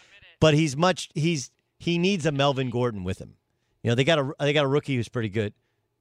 but 0.41 0.55
he's 0.55 0.79
much 0.79 1.11
he's 1.15 1.51
he 1.85 1.99
needs 1.99 2.25
a 2.25 2.33
Melvin 2.33 2.71
Gordon 2.71 3.05
with 3.05 3.19
him. 3.19 3.37
You 3.83 3.91
know, 3.91 3.95
they 3.95 4.05
got 4.05 4.19
a 4.19 4.33
they 4.41 4.53
got 4.53 4.65
a 4.65 4.69
rookie 4.69 4.97
who's 4.97 5.09
pretty 5.09 5.29
good. 5.29 5.53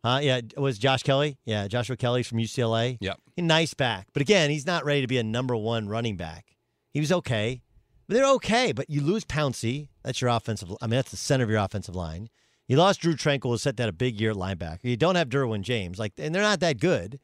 Huh? 0.03 0.19
Yeah, 0.21 0.37
it 0.37 0.57
was 0.57 0.77
Josh 0.77 1.03
Kelley? 1.03 1.37
Yeah, 1.45 1.67
Joshua 1.67 1.97
Kelley's 1.97 2.27
from 2.27 2.37
UCLA. 2.39 2.97
Yep. 3.01 3.19
Nice 3.37 3.73
back, 3.73 4.07
but 4.13 4.21
again, 4.21 4.49
he's 4.49 4.65
not 4.65 4.85
ready 4.85 5.01
to 5.01 5.07
be 5.07 5.17
a 5.17 5.23
number 5.23 5.55
one 5.55 5.87
running 5.89 6.17
back. 6.17 6.55
He 6.91 6.99
was 6.99 7.11
okay. 7.11 7.61
But 8.07 8.15
they're 8.15 8.31
okay, 8.33 8.73
but 8.73 8.89
you 8.89 9.01
lose 9.01 9.23
Pouncey. 9.23 9.87
That's 10.03 10.19
your 10.19 10.29
offensive. 10.29 10.73
I 10.81 10.87
mean, 10.87 10.97
that's 10.97 11.11
the 11.11 11.17
center 11.17 11.45
of 11.45 11.49
your 11.49 11.59
offensive 11.59 11.95
line. 11.95 12.29
You 12.67 12.77
lost 12.77 13.01
Drue 13.01 13.15
Tranquill, 13.15 13.51
who 13.51 13.57
set 13.57 13.77
that 13.77 13.89
a 13.89 13.93
big 13.93 14.19
year 14.19 14.31
at 14.31 14.37
linebacker. 14.37 14.83
You 14.83 14.97
don't 14.97 15.15
have 15.15 15.29
Derwin 15.29 15.61
James, 15.61 15.99
like, 15.99 16.13
and 16.17 16.33
they're 16.33 16.41
not 16.41 16.59
that 16.61 16.79
good. 16.79 17.19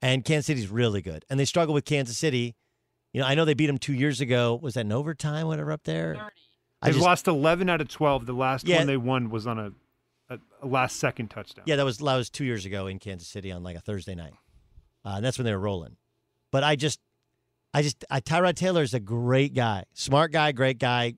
And 0.00 0.24
Kansas 0.24 0.46
City's 0.46 0.68
really 0.68 1.00
good, 1.00 1.24
and 1.30 1.40
they 1.40 1.44
struggle 1.46 1.72
with 1.72 1.84
Kansas 1.84 2.18
City. 2.18 2.54
You 3.12 3.20
know, 3.20 3.26
I 3.26 3.34
know 3.34 3.44
they 3.44 3.54
beat 3.54 3.66
them 3.66 3.78
two 3.78 3.94
years 3.94 4.20
ago. 4.20 4.58
Was 4.60 4.74
that 4.74 4.82
in 4.82 4.92
overtime? 4.92 5.46
Whatever 5.46 5.72
up 5.72 5.84
there. 5.84 6.30
I 6.84 6.88
They've 6.88 6.94
just- 6.96 7.04
lost 7.06 7.28
11 7.28 7.68
out 7.70 7.80
of 7.80 7.88
12. 7.88 8.26
The 8.26 8.32
last 8.32 8.66
Yeah. 8.68 8.78
one 8.78 8.86
they 8.86 8.96
won 8.96 9.30
was 9.30 9.46
on 9.46 9.58
a, 9.58 9.72
a, 10.28 10.38
a 10.62 10.66
last 10.66 10.96
second 10.96 11.28
touchdown. 11.30 11.64
Yeah, 11.66 11.76
that 11.76 11.84
was 11.84 11.98
that 11.98 12.16
was 12.16 12.30
two 12.30 12.44
years 12.44 12.66
ago 12.66 12.86
in 12.86 12.98
Kansas 12.98 13.28
City 13.28 13.50
on 13.50 13.62
like 13.62 13.76
a 13.76 13.80
Thursday 13.80 14.14
night. 14.14 14.34
Uh, 15.04 15.14
and 15.16 15.24
that's 15.24 15.38
when 15.38 15.44
they 15.44 15.52
were 15.52 15.58
rolling. 15.58 15.96
But 16.50 16.64
I 16.64 16.76
just, 16.76 16.98
I 17.74 17.82
just, 17.82 18.04
I, 18.10 18.20
Tyrod 18.20 18.54
Taylor 18.54 18.82
is 18.82 18.94
a 18.94 19.00
great 19.00 19.54
guy, 19.54 19.84
smart 19.92 20.32
guy, 20.32 20.52
great 20.52 20.78
guy. 20.78 21.14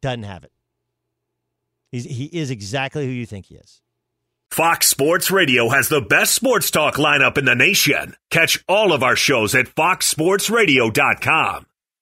Doesn't 0.00 0.22
have 0.24 0.44
it. 0.44 0.52
He's, 1.92 2.04
he 2.04 2.24
is 2.26 2.50
exactly 2.50 3.04
who 3.06 3.12
you 3.12 3.26
think 3.26 3.46
he 3.46 3.54
is. 3.56 3.80
Fox 4.50 4.88
Sports 4.88 5.30
Radio 5.30 5.68
has 5.68 5.88
the 5.88 6.00
best 6.00 6.34
sports 6.34 6.70
talk 6.70 6.94
lineup 6.94 7.36
in 7.38 7.44
the 7.44 7.54
nation. 7.54 8.14
Catch 8.30 8.64
all 8.68 8.92
of 8.92 9.02
our 9.02 9.16
shows 9.16 9.54
at 9.54 9.66
foxsportsradio.com. 9.66 11.66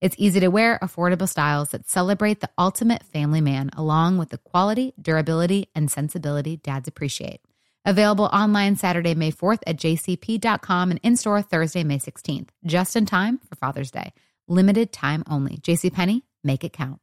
It's 0.00 0.14
easy 0.16 0.38
to 0.40 0.48
wear, 0.48 0.78
affordable 0.80 1.28
styles 1.28 1.70
that 1.70 1.88
celebrate 1.88 2.38
the 2.38 2.50
ultimate 2.56 3.02
family 3.02 3.40
man, 3.40 3.70
along 3.76 4.18
with 4.18 4.28
the 4.28 4.38
quality, 4.38 4.94
durability, 5.00 5.70
and 5.74 5.90
sensibility 5.90 6.56
dads 6.56 6.86
appreciate. 6.86 7.40
Available 7.84 8.26
online 8.26 8.76
Saturday, 8.76 9.16
May 9.16 9.32
4th 9.32 9.58
at 9.66 9.76
jcp.com 9.76 10.92
and 10.92 11.00
in 11.02 11.16
store 11.16 11.42
Thursday, 11.42 11.82
May 11.82 11.98
16th, 11.98 12.50
just 12.64 12.94
in 12.94 13.06
time 13.06 13.40
for 13.48 13.56
Father's 13.56 13.90
Day. 13.90 14.12
Limited 14.46 14.92
time 14.92 15.24
only. 15.28 15.56
JCPenney, 15.56 16.22
make 16.44 16.62
it 16.62 16.72
count. 16.72 17.00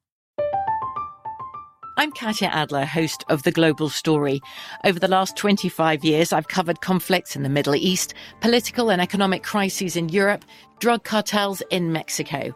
I'm 1.98 2.12
Katya 2.12 2.48
Adler, 2.48 2.86
host 2.86 3.26
of 3.30 3.43
The 3.43 3.52
Global 3.52 3.89
Story. 3.89 4.41
Over 4.86 5.00
the 5.00 5.08
last 5.10 5.36
25 5.36 6.06
years, 6.06 6.32
I've 6.32 6.48
covered 6.48 6.82
conflicts 6.82 7.36
in 7.36 7.43
the 7.43 7.50
Middle 7.50 7.76
East, 7.76 8.14
political 8.39 8.89
and 8.89 9.02
economic 9.02 9.43
crises 9.43 9.98
in 9.98 10.10
Europe, 10.10 10.46
drug 10.80 11.04
cartels 11.04 11.62
in 11.72 11.91
Mexico. 11.91 12.56